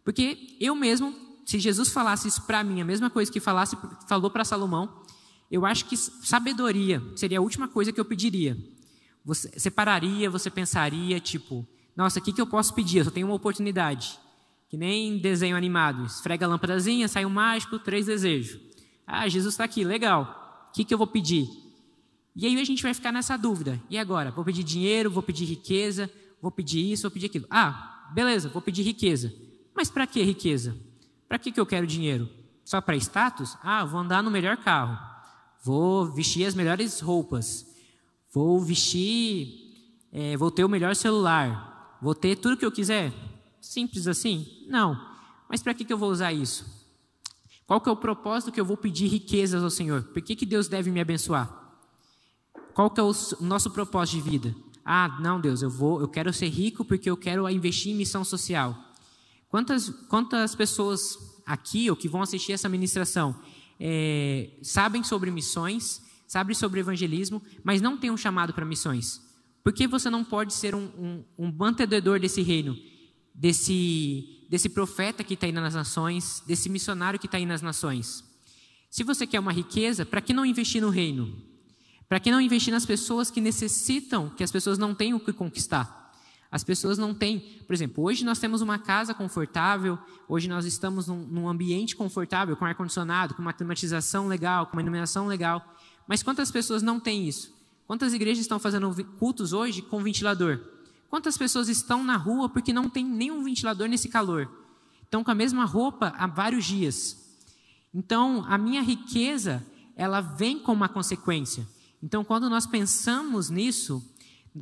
Porque 0.05 0.57
eu 0.61 0.74
mesmo, 0.74 1.14
se 1.46 1.59
Jesus 1.59 1.88
falasse 1.88 2.29
isso 2.29 2.42
para 2.42 2.62
mim, 2.62 2.81
a 2.81 2.85
mesma 2.85 3.09
coisa 3.09 3.33
que 3.33 3.40
falasse, 3.40 3.76
falou 4.07 4.31
para 4.31 4.44
Salomão, 4.44 5.03
eu 5.50 5.64
acho 5.64 5.87
que 5.87 5.96
sabedoria 5.96 7.03
seria 7.16 7.38
a 7.38 7.42
última 7.42 7.66
coisa 7.68 7.92
que 7.92 7.98
eu 7.98 8.05
pediria. 8.05 8.57
Você 9.24 9.50
separaria, 9.59 10.31
você 10.31 10.50
pensaria, 10.50 11.18
tipo, 11.18 11.66
nossa, 11.96 12.18
o 12.18 12.22
que, 12.22 12.33
que 12.33 12.40
eu 12.40 12.46
posso 12.46 12.74
pedir? 12.74 12.98
Eu 12.98 13.05
só 13.07 13.11
tenho 13.11 13.26
uma 13.26 13.37
oportunidade. 13.37 14.18
Que 14.70 14.76
nem 14.76 15.18
desenho 15.18 15.56
animado. 15.56 16.06
Esfrega 16.06 16.46
a 16.46 16.48
lâmpadazinha, 16.48 17.09
sai 17.09 17.26
um 17.26 17.30
mágico, 17.30 17.76
três 17.80 18.06
desejos. 18.06 18.61
Ah, 19.04 19.28
Jesus 19.28 19.54
está 19.54 19.64
aqui, 19.64 19.83
legal. 19.83 20.68
O 20.70 20.72
que, 20.72 20.85
que 20.85 20.94
eu 20.94 20.98
vou 20.98 21.09
pedir? 21.09 21.48
E 22.37 22.46
aí 22.46 22.56
a 22.59 22.64
gente 22.64 22.80
vai 22.80 22.94
ficar 22.94 23.11
nessa 23.11 23.37
dúvida. 23.37 23.83
E 23.90 23.98
agora? 23.98 24.30
Vou 24.30 24.44
pedir 24.44 24.62
dinheiro, 24.62 25.11
vou 25.11 25.24
pedir 25.24 25.44
riqueza, 25.44 26.09
vou 26.40 26.52
pedir 26.52 26.92
isso, 26.92 27.02
vou 27.02 27.11
pedir 27.11 27.26
aquilo. 27.26 27.46
Ah, 27.50 28.11
beleza, 28.14 28.48
vou 28.48 28.62
pedir 28.62 28.83
riqueza. 28.83 29.35
Mas 29.74 29.90
para 29.90 30.06
que 30.06 30.22
riqueza? 30.22 30.76
Para 31.28 31.38
que, 31.38 31.50
que 31.50 31.59
eu 31.59 31.66
quero 31.66 31.85
dinheiro? 31.85 32.28
Só 32.64 32.80
para 32.80 32.94
status? 32.96 33.59
Ah, 33.64 33.85
vou 33.85 33.98
andar 33.98 34.22
no 34.22 34.30
melhor 34.30 34.56
carro. 34.56 34.96
Vou 35.64 36.06
vestir 36.06 36.46
as 36.46 36.54
melhores 36.54 37.00
roupas. 37.00 37.66
Vou 38.33 38.61
vestir. 38.61 40.06
É, 40.12 40.37
vou 40.37 40.52
ter 40.52 40.64
o 40.64 40.68
melhor 40.68 40.94
celular. 40.94 41.98
Vou 42.00 42.14
ter 42.14 42.37
tudo 42.37 42.56
que 42.56 42.64
eu 42.64 42.70
quiser. 42.70 43.12
Simples 43.60 44.06
assim? 44.06 44.64
Não. 44.66 44.98
Mas 45.48 45.62
para 45.62 45.74
que, 45.74 45.84
que 45.84 45.92
eu 45.92 45.98
vou 45.98 46.10
usar 46.10 46.32
isso? 46.32 46.64
Qual 47.66 47.80
que 47.80 47.88
é 47.88 47.92
o 47.92 47.96
propósito 47.96 48.50
que 48.50 48.60
eu 48.60 48.64
vou 48.64 48.76
pedir 48.76 49.06
riquezas 49.06 49.62
ao 49.62 49.70
Senhor? 49.70 50.02
Por 50.02 50.20
que, 50.22 50.34
que 50.34 50.46
Deus 50.46 50.66
deve 50.66 50.90
me 50.90 51.00
abençoar? 51.00 51.48
Qual 52.74 52.90
que 52.90 53.00
é 53.00 53.02
o 53.02 53.12
nosso 53.40 53.70
propósito 53.70 54.16
de 54.16 54.30
vida? 54.30 54.56
Ah, 54.84 55.18
não, 55.20 55.40
Deus, 55.40 55.62
eu 55.62 55.70
vou, 55.70 56.00
eu 56.00 56.08
quero 56.08 56.32
ser 56.32 56.48
rico 56.48 56.84
porque 56.84 57.08
eu 57.08 57.16
quero 57.16 57.48
investir 57.48 57.92
em 57.92 57.96
missão 57.96 58.24
social. 58.24 58.76
Quantas, 59.48 59.90
quantas 60.08 60.54
pessoas 60.54 61.18
aqui 61.46 61.90
ou 61.90 61.96
que 61.96 62.08
vão 62.08 62.22
assistir 62.22 62.52
essa 62.52 62.68
ministração 62.68 63.38
é, 63.78 64.50
sabem 64.62 65.04
sobre 65.04 65.30
missões, 65.30 66.02
sabem 66.26 66.54
sobre 66.54 66.80
evangelismo, 66.80 67.42
mas 67.62 67.80
não 67.80 67.96
têm 67.96 68.10
um 68.10 68.16
chamado 68.16 68.52
para 68.52 68.64
missões? 68.64 69.20
Por 69.62 69.72
que 69.72 69.86
você 69.86 70.08
não 70.08 70.24
pode 70.24 70.54
ser 70.54 70.74
um, 70.74 70.90
um, 70.98 71.24
um 71.38 71.52
mantenedor 71.52 72.18
desse 72.18 72.42
reino? 72.42 72.76
Desse, 73.34 74.46
desse 74.48 74.68
profeta 74.68 75.24
que 75.24 75.34
está 75.34 75.46
aí 75.46 75.52
nas 75.52 75.74
nações, 75.74 76.42
desse 76.46 76.68
missionário 76.68 77.18
que 77.18 77.26
está 77.26 77.38
aí 77.38 77.46
nas 77.46 77.62
nações. 77.62 78.24
Se 78.90 79.04
você 79.04 79.26
quer 79.26 79.38
uma 79.38 79.52
riqueza, 79.52 80.04
para 80.04 80.20
que 80.20 80.32
não 80.32 80.44
investir 80.44 80.82
no 80.82 80.90
reino? 80.90 81.36
Para 82.08 82.18
que 82.18 82.30
não 82.30 82.40
investir 82.40 82.72
nas 82.72 82.84
pessoas 82.84 83.30
que 83.30 83.40
necessitam, 83.40 84.28
que 84.30 84.42
as 84.42 84.50
pessoas 84.50 84.78
não 84.78 84.94
têm 84.94 85.14
o 85.14 85.20
que 85.20 85.32
conquistar? 85.32 86.00
As 86.50 86.64
pessoas 86.64 86.98
não 86.98 87.14
têm, 87.14 87.38
por 87.64 87.72
exemplo, 87.72 88.02
hoje 88.02 88.24
nós 88.24 88.40
temos 88.40 88.60
uma 88.60 88.76
casa 88.76 89.14
confortável, 89.14 89.96
hoje 90.28 90.48
nós 90.48 90.64
estamos 90.64 91.06
num, 91.06 91.24
num 91.24 91.48
ambiente 91.48 91.94
confortável, 91.94 92.56
com 92.56 92.64
ar-condicionado, 92.64 93.34
com 93.34 93.42
uma 93.42 93.52
climatização 93.52 94.26
legal, 94.26 94.66
com 94.66 94.72
uma 94.72 94.82
iluminação 94.82 95.28
legal. 95.28 95.64
Mas 96.08 96.24
quantas 96.24 96.50
pessoas 96.50 96.82
não 96.82 96.98
têm 96.98 97.28
isso? 97.28 97.54
Quantas 97.86 98.12
igrejas 98.12 98.40
estão 98.40 98.58
fazendo 98.58 98.92
cultos 99.18 99.52
hoje 99.52 99.80
com 99.80 100.02
ventilador? 100.02 100.58
Quantas 101.10 101.36
pessoas 101.36 101.68
estão 101.68 102.04
na 102.04 102.16
rua 102.16 102.48
porque 102.48 102.72
não 102.72 102.88
tem 102.88 103.04
nenhum 103.04 103.42
ventilador 103.42 103.88
nesse 103.88 104.08
calor? 104.08 104.48
Estão 105.02 105.24
com 105.24 105.30
a 105.32 105.34
mesma 105.34 105.64
roupa 105.64 106.14
há 106.16 106.26
vários 106.28 106.64
dias. 106.64 107.36
Então, 107.92 108.44
a 108.48 108.56
minha 108.56 108.80
riqueza, 108.80 109.66
ela 109.96 110.20
vem 110.20 110.60
com 110.60 110.72
uma 110.72 110.88
consequência. 110.88 111.66
Então, 112.00 112.24
quando 112.24 112.48
nós 112.48 112.64
pensamos 112.64 113.50
nisso, 113.50 114.00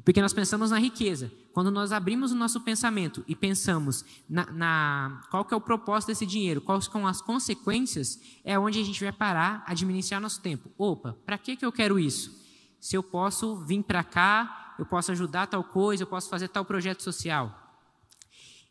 porque 0.05 0.23
nós 0.23 0.33
pensamos 0.33 0.71
na 0.71 0.79
riqueza. 0.79 1.31
Quando 1.53 1.71
nós 1.71 1.93
abrimos 1.93 2.33
o 2.33 2.35
nosso 2.35 2.61
pensamento 2.61 3.25
e 3.27 3.35
pensamos 3.35 4.05
na, 4.29 4.47
na, 4.51 5.21
qual 5.31 5.45
que 5.45 5.53
é 5.53 5.57
o 5.57 5.61
propósito 5.61 6.09
desse 6.09 6.25
dinheiro, 6.25 6.61
quais 6.61 6.87
são 6.87 7.07
as 7.07 7.21
consequências, 7.21 8.19
é 8.43 8.59
onde 8.59 8.81
a 8.81 8.85
gente 8.85 9.03
vai 9.03 9.13
parar, 9.13 9.65
administrar 9.67 10.21
nosso 10.21 10.41
tempo. 10.41 10.71
Opa, 10.79 11.17
para 11.27 11.37
que, 11.37 11.57
que 11.57 11.65
eu 11.67 11.73
quero 11.73 11.99
isso? 11.99 12.39
Se 12.81 12.97
eu 12.97 13.03
posso 13.03 13.57
vir 13.57 13.83
para 13.83 14.05
cá, 14.05 14.68
eu 14.79 14.87
posso 14.87 15.13
ajudar 15.13 15.47
tal 15.47 15.65
coisa, 15.65 16.03
eu 16.03 16.07
posso 16.07 16.29
fazer 16.29 16.49
tal 16.49 16.65
projeto 16.65 17.03
social. 17.03 17.69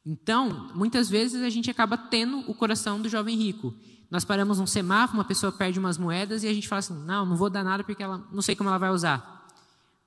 Então, 0.05 0.71
muitas 0.73 1.09
vezes 1.09 1.43
a 1.43 1.49
gente 1.49 1.69
acaba 1.69 1.97
tendo 1.97 2.39
o 2.49 2.55
coração 2.55 3.01
do 3.01 3.09
jovem 3.09 3.35
rico. 3.35 3.73
Nós 4.09 4.23
paramos 4.23 4.57
num 4.57 4.65
semáforo, 4.65 5.19
uma 5.19 5.25
pessoa 5.25 5.51
perde 5.51 5.77
umas 5.77 5.97
moedas 5.97 6.43
e 6.43 6.47
a 6.47 6.53
gente 6.53 6.67
fala 6.67 6.79
assim: 6.79 6.93
não, 7.03 7.25
não 7.25 7.35
vou 7.35 7.49
dar 7.49 7.63
nada 7.63 7.83
porque 7.83 8.01
ela 8.01 8.25
não 8.31 8.41
sei 8.41 8.55
como 8.55 8.69
ela 8.69 8.77
vai 8.77 8.89
usar. 8.89 9.45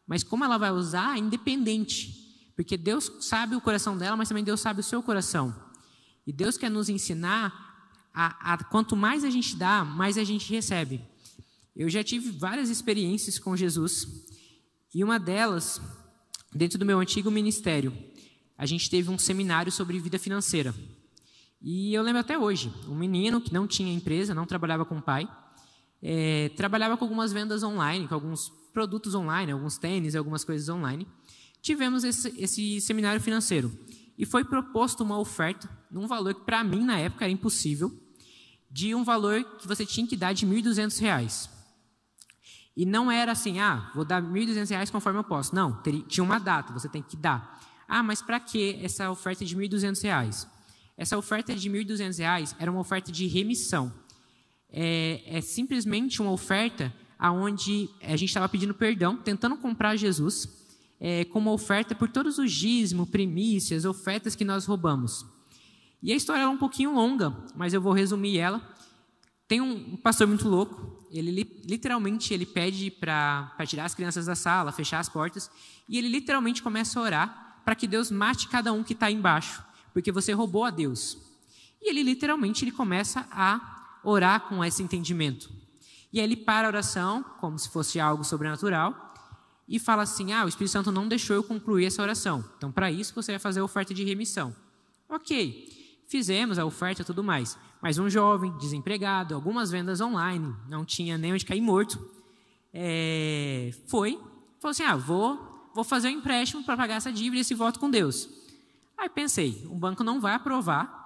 Mas 0.07 0.25
como 0.25 0.43
ela 0.43 0.57
vai 0.57 0.71
usar, 0.71 1.17
é 1.17 1.21
independente. 1.21 2.19
Porque 2.57 2.77
Deus 2.77 3.13
sabe 3.21 3.55
o 3.55 3.61
coração 3.61 3.97
dela, 3.97 4.17
mas 4.17 4.29
também 4.29 4.43
Deus 4.43 4.61
sabe 4.61 4.81
o 4.81 4.83
seu 4.83 5.03
coração. 5.03 5.55
E 6.27 6.33
Deus 6.33 6.57
quer 6.57 6.71
nos 6.71 6.89
ensinar 6.89 7.53
a, 8.13 8.55
a 8.55 8.65
quanto 8.65 8.97
mais 8.97 9.23
a 9.23 9.31
gente 9.31 9.55
dá, 9.55 9.85
mais 9.85 10.17
a 10.17 10.25
gente 10.25 10.51
recebe. 10.51 11.03
Eu 11.77 11.89
já 11.89 12.03
tive 12.03 12.31
várias 12.31 12.71
experiências 12.71 13.39
com 13.39 13.57
Jesus. 13.57 14.07
E 14.92 15.05
uma 15.05 15.20
delas, 15.20 15.81
dentro 16.53 16.76
do 16.76 16.85
meu 16.85 16.98
antigo 16.98 17.31
ministério, 17.31 17.96
a 18.59 18.66
gente 18.66 18.90
teve 18.90 19.09
um 19.09 19.16
seminário 19.16 19.70
sobre 19.70 20.00
vida 20.00 20.18
financeira. 20.18 20.74
E 21.62 21.94
eu 21.94 22.03
lembro 22.03 22.20
até 22.20 22.37
hoje, 22.37 22.72
um 22.88 22.94
menino 22.96 23.40
que 23.40 23.53
não 23.53 23.68
tinha 23.68 23.92
empresa, 23.92 24.35
não 24.35 24.46
trabalhava 24.46 24.85
com 24.85 24.98
o 24.98 25.03
pai, 25.03 25.29
é, 26.03 26.48
trabalhava 26.57 26.96
com 26.96 27.05
algumas 27.05 27.33
vendas 27.33 27.62
online, 27.62 28.09
com 28.09 28.14
alguns 28.14 28.48
produtos 28.72 29.14
online, 29.14 29.53
alguns 29.53 29.79
tênis, 29.79 30.16
algumas 30.16 30.42
coisas 30.42 30.68
online. 30.68 31.07
Tivemos 31.62 32.03
esse, 32.03 32.35
esse 32.37 32.81
seminário 32.81 33.20
financeiro 33.20 33.70
e 34.18 34.26
foi 34.26 34.42
proposto 34.42 35.03
uma 35.03 35.18
oferta 35.18 35.70
num 35.88 36.09
valor 36.09 36.35
que 36.35 36.44
para 36.44 36.64
mim 36.64 36.85
na 36.85 36.98
época 36.98 37.24
era 37.24 37.33
impossível, 37.33 37.96
de 38.68 38.92
um 38.92 39.05
valor 39.05 39.44
que 39.59 39.68
você 39.68 39.87
tinha 39.87 40.07
que 40.07 40.16
dar 40.16 40.33
de 40.33 40.44
R$ 40.44 40.62
1.200. 40.62 41.60
E 42.76 42.87
não 42.87 43.11
era 43.11 43.33
assim, 43.33 43.59
ah, 43.59 43.90
vou 43.94 44.04
dar 44.04 44.22
R$ 44.22 44.28
1.200 44.28 44.90
conforme 44.90 45.18
eu 45.18 45.24
posso. 45.24 45.54
Não, 45.54 45.80
tinha 46.06 46.24
uma 46.24 46.38
data, 46.38 46.72
você 46.72 46.88
tem 46.88 47.02
que 47.02 47.16
dar. 47.16 47.61
Ah, 47.87 48.02
mas 48.02 48.22
para 48.22 48.38
que 48.38 48.78
essa 48.83 49.11
oferta 49.11 49.44
de 49.44 49.54
R$ 49.56 49.68
1.200? 49.68 50.46
Essa 50.96 51.18
oferta 51.18 51.54
de 51.54 51.68
R$ 51.68 51.85
1.200 51.85 52.54
era 52.59 52.70
uma 52.70 52.80
oferta 52.80 53.11
de 53.11 53.26
remissão. 53.26 53.92
É, 54.72 55.22
é 55.26 55.40
simplesmente 55.40 56.22
uma 56.22 56.30
oferta 56.30 56.94
aonde 57.18 57.90
a 58.02 58.16
gente 58.16 58.28
estava 58.28 58.48
pedindo 58.48 58.72
perdão, 58.72 59.16
tentando 59.16 59.56
comprar 59.56 59.96
Jesus, 59.96 60.48
é, 61.00 61.24
como 61.24 61.52
oferta 61.52 61.94
por 61.94 62.09
todos 62.09 62.38
os 62.38 62.52
dízimos, 62.52 63.09
primícias, 63.09 63.85
ofertas 63.85 64.35
que 64.35 64.44
nós 64.44 64.64
roubamos. 64.64 65.26
E 66.02 66.12
a 66.12 66.16
história 66.16 66.42
é 66.42 66.48
um 66.48 66.56
pouquinho 66.56 66.94
longa, 66.94 67.37
mas 67.54 67.74
eu 67.74 67.80
vou 67.80 67.92
resumir 67.92 68.38
ela. 68.38 68.62
Tem 69.46 69.61
um 69.61 69.96
pastor 69.96 70.26
muito 70.26 70.48
louco, 70.48 71.00
ele 71.11 71.62
literalmente 71.64 72.33
ele 72.33 72.46
pede 72.46 72.90
para 72.90 73.53
tirar 73.66 73.85
as 73.85 73.94
crianças 73.94 74.27
da 74.27 74.35
sala, 74.35 74.73
fechar 74.73 75.01
as 75.01 75.09
portas, 75.09 75.51
e 75.88 75.99
ele 75.99 76.09
literalmente 76.09 76.62
começa 76.62 76.99
a 76.99 77.03
orar 77.03 77.61
para 77.64 77.75
que 77.75 77.87
Deus 77.87 78.11
mate 78.11 78.49
cada 78.49 78.73
um 78.73 78.83
que 78.83 78.92
está 78.92 79.11
embaixo, 79.11 79.62
porque 79.92 80.12
você 80.12 80.33
roubou 80.33 80.64
a 80.64 80.70
Deus. 80.70 81.18
E 81.83 81.90
ele 81.90 82.03
literalmente 82.03 82.64
ele 82.64 82.73
começa 82.73 83.27
a 83.31 83.99
orar 84.05 84.42
com 84.42 84.64
esse 84.64 84.83
entendimento. 84.83 85.51
E 86.12 86.18
aí 86.18 86.25
ele 86.25 86.37
para 86.37 86.66
a 86.66 86.70
oração, 86.70 87.23
como 87.40 87.59
se 87.59 87.68
fosse 87.68 88.01
algo 88.01 88.25
sobrenatural, 88.25 89.11
e 89.68 89.79
fala 89.79 90.03
assim: 90.03 90.33
Ah, 90.33 90.44
o 90.44 90.49
Espírito 90.49 90.73
Santo 90.73 90.90
não 90.90 91.07
deixou 91.07 91.37
eu 91.37 91.44
concluir 91.44 91.87
essa 91.87 92.03
oração. 92.03 92.44
Então, 92.57 92.73
para 92.73 92.90
isso, 92.90 93.14
você 93.14 93.33
vai 93.33 93.38
fazer 93.38 93.61
a 93.61 93.64
oferta 93.64 93.94
de 93.94 94.03
remissão. 94.05 94.55
Ok, 95.09 96.05
fizemos 96.09 96.59
a 96.59 96.64
oferta 96.64 97.03
e 97.03 97.05
tudo 97.05 97.23
mais. 97.23 97.57
Mas 97.83 97.99
um 97.99 98.11
jovem, 98.11 98.57
desempregado, 98.59 99.35
algumas 99.35 99.71
vendas 99.71 100.01
online, 100.01 100.55
não 100.69 100.85
tinha 100.85 101.16
nem 101.16 101.33
onde 101.33 101.47
cair 101.47 101.61
morto, 101.61 101.99
é, 102.73 103.73
foi, 103.87 104.19
falou 104.61 104.71
assim: 104.71 104.83
Ah, 104.83 104.97
vou, 104.97 105.71
vou 105.75 105.85
fazer 105.85 106.09
um 106.09 106.12
empréstimo 106.12 106.62
para 106.62 106.77
pagar 106.77 106.97
essa 106.97 107.12
dívida 107.12 107.38
e 107.38 107.40
esse 107.40 107.55
voto 107.55 107.81
com 107.81 107.90
Deus. 107.90 108.29
Aí 108.99 109.09
pensei: 109.09 109.66
o 109.71 109.75
banco 109.75 110.05
não 110.05 110.21
vai 110.21 110.35
aprovar. 110.35 110.99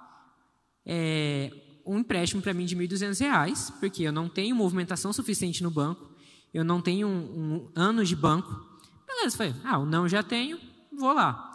É, 0.85 1.51
um 1.85 1.99
empréstimo 1.99 2.41
para 2.41 2.53
mim 2.53 2.65
de 2.65 2.75
R$ 2.75 2.87
1.200, 2.87 3.73
porque 3.79 4.03
eu 4.03 4.11
não 4.11 4.27
tenho 4.27 4.55
movimentação 4.55 5.13
suficiente 5.13 5.61
no 5.61 5.69
banco, 5.69 6.09
eu 6.53 6.63
não 6.63 6.81
tenho 6.81 7.07
um, 7.07 7.11
um 7.11 7.71
ano 7.75 8.03
de 8.03 8.15
banco. 8.15 8.65
Beleza, 9.05 9.37
falei, 9.37 9.55
ah, 9.63 9.77
o 9.77 9.85
não 9.85 10.09
já 10.09 10.23
tenho, 10.23 10.59
vou 10.91 11.13
lá. 11.13 11.54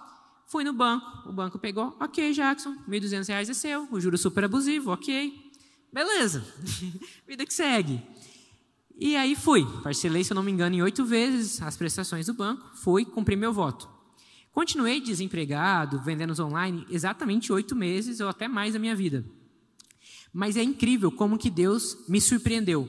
Fui 0.50 0.64
no 0.64 0.72
banco, 0.72 1.28
o 1.28 1.32
banco 1.32 1.60
pegou, 1.60 1.96
ok, 2.00 2.32
Jackson, 2.32 2.70
R$ 2.70 3.00
1.200 3.00 3.48
é 3.48 3.54
seu, 3.54 3.86
o 3.88 4.00
juro 4.00 4.18
super 4.18 4.42
abusivo, 4.42 4.90
ok. 4.90 5.32
Beleza, 5.92 6.44
vida 7.24 7.46
que 7.46 7.54
segue. 7.54 8.02
E 8.98 9.14
aí 9.14 9.36
fui, 9.36 9.64
parcelei, 9.80 10.24
se 10.24 10.32
eu 10.32 10.34
não 10.34 10.42
me 10.42 10.50
engano, 10.50 10.74
em 10.74 10.82
oito 10.82 11.04
vezes 11.04 11.62
as 11.62 11.76
prestações 11.76 12.26
do 12.26 12.34
banco, 12.34 12.68
fui, 12.74 13.04
cumpri 13.04 13.36
meu 13.36 13.52
voto. 13.52 13.88
Continuei 14.50 15.00
desempregado, 15.00 16.02
vendendo 16.02 16.34
online, 16.44 16.84
exatamente 16.90 17.52
oito 17.52 17.76
meses 17.76 18.18
ou 18.18 18.28
até 18.28 18.48
mais 18.48 18.72
da 18.72 18.80
minha 18.80 18.96
vida. 18.96 19.24
Mas 20.32 20.56
é 20.56 20.64
incrível 20.64 21.12
como 21.12 21.38
que 21.38 21.48
Deus 21.48 21.96
me 22.08 22.20
surpreendeu. 22.20 22.88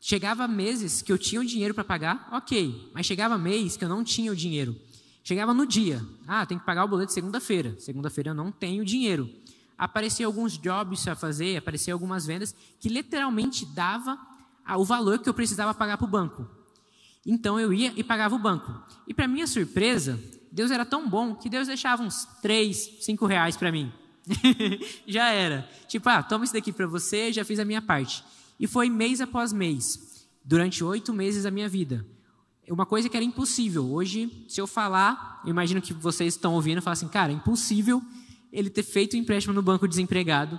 Chegava 0.00 0.48
meses 0.48 1.02
que 1.02 1.12
eu 1.12 1.18
tinha 1.18 1.40
o 1.40 1.46
dinheiro 1.46 1.72
para 1.72 1.84
pagar, 1.84 2.28
ok, 2.32 2.90
mas 2.92 3.06
chegava 3.06 3.38
mês 3.38 3.76
que 3.76 3.84
eu 3.84 3.88
não 3.88 4.02
tinha 4.02 4.32
o 4.32 4.36
dinheiro. 4.36 4.76
Chegava 5.26 5.54
no 5.54 5.66
dia, 5.66 6.04
ah, 6.28 6.44
tem 6.44 6.58
que 6.58 6.66
pagar 6.66 6.84
o 6.84 6.88
boleto 6.88 7.10
segunda-feira. 7.10 7.74
Segunda-feira 7.80 8.30
eu 8.30 8.34
não 8.34 8.52
tenho 8.52 8.84
dinheiro. 8.84 9.28
Apareciam 9.76 10.28
alguns 10.28 10.58
jobs 10.58 11.02
para 11.02 11.16
fazer, 11.16 11.56
apareciam 11.56 11.94
algumas 11.94 12.26
vendas 12.26 12.54
que 12.78 12.90
literalmente 12.90 13.64
dava 13.64 14.18
o 14.76 14.84
valor 14.84 15.18
que 15.18 15.28
eu 15.28 15.32
precisava 15.32 15.72
pagar 15.72 15.96
para 15.96 16.04
o 16.04 16.10
banco. 16.10 16.46
Então 17.24 17.58
eu 17.58 17.72
ia 17.72 17.90
e 17.96 18.04
pagava 18.04 18.34
o 18.34 18.38
banco. 18.38 18.70
E 19.08 19.14
para 19.14 19.26
minha 19.26 19.46
surpresa, 19.46 20.20
Deus 20.52 20.70
era 20.70 20.84
tão 20.84 21.08
bom 21.08 21.34
que 21.34 21.48
Deus 21.48 21.68
deixava 21.68 22.02
uns 22.02 22.26
3, 22.42 22.98
5 23.00 23.24
reais 23.24 23.56
para 23.56 23.72
mim. 23.72 23.90
já 25.08 25.30
era. 25.30 25.66
Tipo, 25.88 26.10
ah, 26.10 26.22
toma 26.22 26.44
isso 26.44 26.52
daqui 26.52 26.70
para 26.70 26.86
você, 26.86 27.32
já 27.32 27.46
fiz 27.46 27.58
a 27.58 27.64
minha 27.64 27.80
parte. 27.80 28.22
E 28.60 28.66
foi 28.66 28.90
mês 28.90 29.22
após 29.22 29.54
mês, 29.54 30.28
durante 30.44 30.84
oito 30.84 31.14
meses 31.14 31.44
da 31.44 31.50
minha 31.50 31.68
vida. 31.68 32.04
Uma 32.68 32.86
coisa 32.86 33.08
que 33.08 33.16
era 33.16 33.24
impossível. 33.24 33.90
Hoje, 33.92 34.44
se 34.48 34.60
eu 34.60 34.66
falar, 34.66 35.42
eu 35.44 35.50
imagino 35.50 35.82
que 35.82 35.92
vocês 35.92 36.34
estão 36.34 36.54
ouvindo, 36.54 36.80
falam 36.80 36.94
assim, 36.94 37.08
cara, 37.08 37.32
é 37.32 37.34
impossível 37.34 38.02
ele 38.52 38.70
ter 38.70 38.82
feito 38.82 39.14
o 39.14 39.16
empréstimo 39.16 39.52
no 39.52 39.62
banco 39.62 39.86
desempregado, 39.86 40.58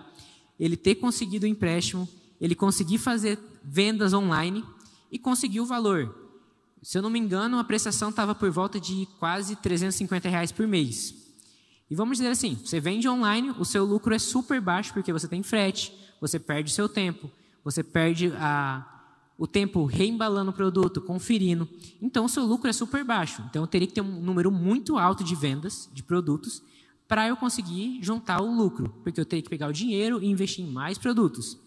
ele 0.60 0.78
ter 0.78 0.96
conseguido 0.96 1.46
o 1.46 1.50
empréstimo, 1.50 2.08
ele 2.40 2.54
conseguir 2.54 2.98
fazer 2.98 3.40
vendas 3.64 4.14
online 4.14 4.64
e 5.12 5.18
conseguir 5.18 5.62
o 5.62 5.66
valor. 5.66 6.14
Se 6.84 6.98
eu 6.98 7.02
não 7.02 7.10
me 7.10 7.18
engano, 7.18 7.58
a 7.58 7.64
prestação 7.64 8.10
estava 8.10 8.36
por 8.36 8.52
volta 8.52 8.80
de 8.80 9.08
quase 9.18 9.56
350 9.56 10.30
reais 10.30 10.52
por 10.52 10.68
mês. 10.68 11.16
E 11.90 11.96
vamos 11.96 12.18
dizer 12.18 12.30
assim, 12.30 12.56
você 12.64 12.80
vende 12.80 13.08
online, 13.08 13.52
o 13.58 13.66
seu 13.66 13.86
lucro 13.86 14.14
é 14.14 14.20
super 14.20 14.60
baixo 14.62 14.94
porque 14.94 15.14
você 15.14 15.28
tem 15.28 15.42
frete, 15.42 15.94
você 16.22 16.38
perde 16.38 16.72
seu 16.72 16.90
tempo, 16.90 17.32
você 17.64 17.82
perde 17.82 18.32
a, 18.36 18.95
o 19.38 19.46
tempo 19.46 19.86
reembalando 19.86 20.52
o 20.52 20.54
produto, 20.54 21.02
conferindo. 21.02 21.68
Então, 22.02 22.26
o 22.26 22.30
seu 22.30 22.46
lucro 22.46 22.70
é 22.70 22.74
super 22.74 23.04
baixo. 23.04 23.44
Então, 23.50 23.64
eu 23.64 23.68
teria 23.68 23.88
que 23.88 23.94
ter 23.94 24.02
um 24.02 24.22
número 24.22 24.52
muito 24.52 24.98
alto 24.98 25.24
de 25.24 25.36
vendas 25.36 25.90
de 25.94 26.02
produtos 26.04 26.64
para 27.08 27.28
eu 27.28 27.36
conseguir 27.36 28.00
juntar 28.02 28.42
o 28.42 28.56
lucro, 28.56 28.90
porque 29.04 29.20
eu 29.20 29.26
teria 29.26 29.44
que 29.44 29.50
pegar 29.50 29.68
o 29.68 29.74
dinheiro 29.74 30.22
e 30.24 30.28
investir 30.28 30.66
em 30.66 30.72
mais 30.72 30.98
produtos. 30.98 31.58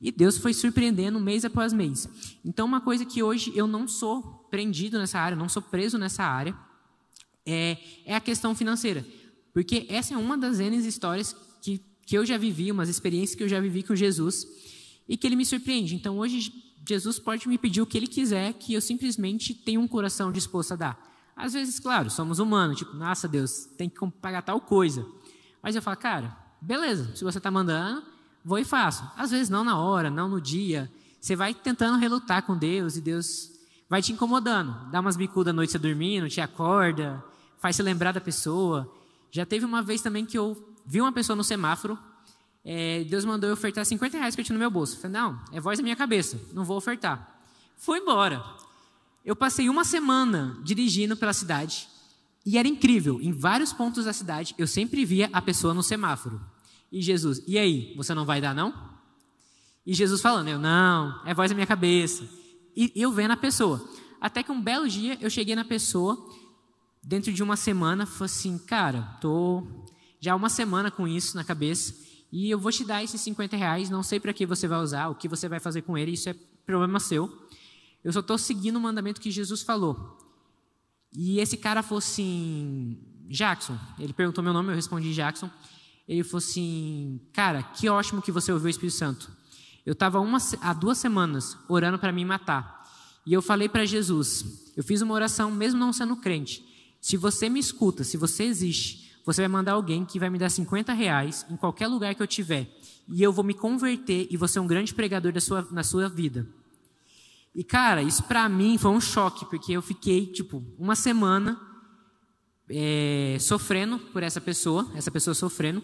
E 0.00 0.12
Deus 0.12 0.36
foi 0.36 0.52
surpreendendo 0.52 1.18
mês 1.18 1.44
após 1.44 1.72
mês. 1.72 2.08
Então, 2.44 2.66
uma 2.66 2.80
coisa 2.80 3.04
que 3.04 3.22
hoje 3.22 3.52
eu 3.54 3.66
não 3.66 3.88
sou 3.88 4.46
prendido 4.50 4.98
nessa 4.98 5.18
área, 5.18 5.36
não 5.36 5.48
sou 5.48 5.62
preso 5.62 5.96
nessa 5.96 6.22
área, 6.22 6.54
é, 7.46 7.78
é 8.04 8.14
a 8.14 8.20
questão 8.20 8.54
financeira. 8.54 9.04
Porque 9.52 9.86
essa 9.88 10.14
é 10.14 10.16
uma 10.16 10.36
das 10.36 10.60
N 10.60 10.76
histórias 10.76 11.34
que 12.06 12.16
eu 12.16 12.24
já 12.24 12.36
vivi, 12.36 12.70
umas 12.70 12.88
experiências 12.88 13.34
que 13.34 13.42
eu 13.42 13.48
já 13.48 13.60
vivi 13.60 13.82
com 13.82 13.94
Jesus 13.94 14.46
e 15.08 15.16
que 15.16 15.26
ele 15.26 15.36
me 15.36 15.44
surpreende. 15.44 15.94
Então 15.94 16.18
hoje 16.18 16.52
Jesus 16.86 17.18
pode 17.18 17.48
me 17.48 17.56
pedir 17.56 17.80
o 17.80 17.86
que 17.86 17.96
ele 17.96 18.06
quiser, 18.06 18.52
que 18.54 18.74
eu 18.74 18.80
simplesmente 18.80 19.54
tenho 19.54 19.80
um 19.80 19.88
coração 19.88 20.30
disposto 20.30 20.72
a 20.72 20.76
dar. 20.76 21.14
Às 21.36 21.54
vezes, 21.54 21.80
claro, 21.80 22.10
somos 22.10 22.38
humanos, 22.38 22.78
tipo, 22.78 22.94
nossa 22.94 23.26
Deus, 23.26 23.66
tem 23.76 23.88
que 23.88 23.98
pagar 24.20 24.42
tal 24.42 24.60
coisa. 24.60 25.06
Mas 25.62 25.74
eu 25.74 25.82
falo, 25.82 25.96
cara, 25.96 26.36
beleza, 26.60 27.14
se 27.16 27.24
você 27.24 27.38
está 27.38 27.50
mandando, 27.50 28.02
vou 28.44 28.58
e 28.58 28.64
faço. 28.64 29.08
Às 29.16 29.30
vezes 29.30 29.48
não 29.48 29.64
na 29.64 29.78
hora, 29.78 30.10
não 30.10 30.28
no 30.28 30.40
dia. 30.40 30.92
Você 31.20 31.34
vai 31.34 31.54
tentando 31.54 31.98
relutar 31.98 32.42
com 32.42 32.56
Deus 32.56 32.96
e 32.96 33.00
Deus 33.00 33.50
vai 33.88 34.02
te 34.02 34.12
incomodando. 34.12 34.90
Dá 34.90 35.00
umas 35.00 35.16
bicudas 35.16 35.50
à 35.50 35.54
noite 35.54 35.72
você 35.72 35.78
dormindo, 35.78 36.28
te 36.28 36.40
acorda, 36.40 37.24
faz 37.58 37.76
se 37.76 37.82
lembrar 37.82 38.12
da 38.12 38.20
pessoa. 38.20 38.92
Já 39.30 39.46
teve 39.46 39.64
uma 39.64 39.82
vez 39.82 40.02
também 40.02 40.24
que 40.24 40.38
eu 40.38 40.76
vi 40.86 41.00
uma 41.00 41.12
pessoa 41.12 41.34
no 41.34 41.42
semáforo, 41.42 41.98
é, 42.64 43.04
Deus 43.04 43.24
mandou 43.24 43.50
eu 43.50 43.54
ofertar 43.54 43.84
50 43.84 44.16
reais 44.16 44.34
que 44.34 44.40
eu 44.40 44.44
tinha 44.44 44.54
no 44.54 44.58
meu 44.58 44.70
bolso. 44.70 44.96
Eu 44.96 45.00
falei, 45.00 45.20
não, 45.20 45.38
é 45.52 45.60
voz 45.60 45.78
da 45.78 45.82
minha 45.82 45.96
cabeça, 45.96 46.40
não 46.52 46.64
vou 46.64 46.78
ofertar. 46.78 47.42
Fui 47.76 47.98
embora. 47.98 48.42
Eu 49.24 49.36
passei 49.36 49.68
uma 49.68 49.84
semana 49.84 50.58
dirigindo 50.62 51.16
pela 51.16 51.32
cidade 51.32 51.86
e 52.44 52.56
era 52.56 52.66
incrível. 52.66 53.20
Em 53.20 53.32
vários 53.32 53.72
pontos 53.72 54.06
da 54.06 54.12
cidade, 54.12 54.54
eu 54.56 54.66
sempre 54.66 55.04
via 55.04 55.28
a 55.32 55.42
pessoa 55.42 55.74
no 55.74 55.82
semáforo. 55.82 56.40
E 56.90 57.02
Jesus, 57.02 57.42
e 57.46 57.58
aí, 57.58 57.92
você 57.96 58.14
não 58.14 58.24
vai 58.24 58.40
dar 58.40 58.54
não? 58.54 58.72
E 59.84 59.92
Jesus 59.92 60.22
falando, 60.22 60.48
eu, 60.48 60.58
não, 60.58 61.20
é 61.26 61.34
voz 61.34 61.50
da 61.50 61.54
minha 61.54 61.66
cabeça. 61.66 62.26
E 62.74 62.92
eu 62.94 63.12
vendo 63.12 63.32
a 63.32 63.36
pessoa. 63.36 63.86
Até 64.20 64.42
que 64.42 64.50
um 64.50 64.60
belo 64.60 64.88
dia 64.88 65.18
eu 65.20 65.28
cheguei 65.28 65.54
na 65.54 65.64
pessoa, 65.64 66.18
dentro 67.02 67.30
de 67.30 67.42
uma 67.42 67.56
semana, 67.56 68.06
falei 68.06 68.24
assim, 68.24 68.56
cara, 68.56 69.02
tô 69.20 69.66
já 70.18 70.34
uma 70.34 70.48
semana 70.48 70.90
com 70.90 71.06
isso 71.06 71.36
na 71.36 71.44
cabeça 71.44 71.94
e 72.36 72.50
eu 72.50 72.58
vou 72.58 72.72
te 72.72 72.84
dar 72.84 73.00
esses 73.00 73.20
50 73.20 73.56
reais, 73.56 73.88
não 73.88 74.02
sei 74.02 74.18
para 74.18 74.32
que 74.32 74.44
você 74.44 74.66
vai 74.66 74.80
usar, 74.80 75.06
o 75.06 75.14
que 75.14 75.28
você 75.28 75.48
vai 75.48 75.60
fazer 75.60 75.82
com 75.82 75.96
ele, 75.96 76.10
isso 76.10 76.28
é 76.28 76.34
problema 76.66 76.98
seu. 76.98 77.32
Eu 78.02 78.12
só 78.12 78.18
estou 78.18 78.36
seguindo 78.36 78.74
o 78.74 78.80
mandamento 78.80 79.20
que 79.20 79.30
Jesus 79.30 79.62
falou. 79.62 80.18
E 81.16 81.38
esse 81.38 81.56
cara 81.56 81.80
falou 81.80 81.98
assim, 81.98 82.98
Jackson, 83.28 83.78
ele 84.00 84.12
perguntou 84.12 84.42
meu 84.42 84.52
nome, 84.52 84.70
eu 84.70 84.74
respondi 84.74 85.14
Jackson. 85.14 85.48
Ele 86.08 86.24
falou 86.24 86.38
assim, 86.38 87.20
cara, 87.32 87.62
que 87.62 87.88
ótimo 87.88 88.20
que 88.20 88.32
você 88.32 88.50
ouviu 88.50 88.66
o 88.66 88.70
Espírito 88.70 88.96
Santo. 88.96 89.30
Eu 89.86 89.92
estava 89.92 90.18
há 90.60 90.72
duas 90.72 90.98
semanas 90.98 91.56
orando 91.68 92.00
para 92.00 92.10
me 92.10 92.24
matar. 92.24 92.82
E 93.24 93.32
eu 93.32 93.42
falei 93.42 93.68
para 93.68 93.84
Jesus, 93.84 94.72
eu 94.76 94.82
fiz 94.82 95.00
uma 95.02 95.14
oração 95.14 95.52
mesmo 95.52 95.78
não 95.78 95.92
sendo 95.92 96.16
crente. 96.16 96.64
Se 97.00 97.16
você 97.16 97.48
me 97.48 97.60
escuta, 97.60 98.02
se 98.02 98.16
você 98.16 98.42
existe, 98.42 99.03
você 99.24 99.42
vai 99.42 99.48
mandar 99.48 99.72
alguém 99.72 100.04
que 100.04 100.18
vai 100.18 100.28
me 100.28 100.38
dar 100.38 100.50
50 100.50 100.92
reais 100.92 101.46
em 101.50 101.56
qualquer 101.56 101.86
lugar 101.86 102.14
que 102.14 102.22
eu 102.22 102.26
tiver. 102.26 102.68
E 103.08 103.22
eu 103.22 103.32
vou 103.32 103.44
me 103.44 103.54
converter 103.54 104.26
e 104.30 104.36
vou 104.36 104.48
ser 104.48 104.60
um 104.60 104.66
grande 104.66 104.94
pregador 104.94 105.32
da 105.32 105.40
sua, 105.40 105.66
na 105.70 105.82
sua 105.82 106.08
vida. 106.08 106.46
E, 107.54 107.62
cara, 107.62 108.02
isso 108.02 108.24
para 108.24 108.48
mim 108.48 108.76
foi 108.76 108.90
um 108.90 109.00
choque, 109.00 109.46
porque 109.46 109.72
eu 109.72 109.80
fiquei, 109.80 110.26
tipo, 110.26 110.62
uma 110.78 110.96
semana 110.96 111.60
é, 112.68 113.36
sofrendo 113.40 113.98
por 113.98 114.22
essa 114.22 114.40
pessoa, 114.40 114.90
essa 114.94 115.10
pessoa 115.10 115.34
sofrendo. 115.34 115.82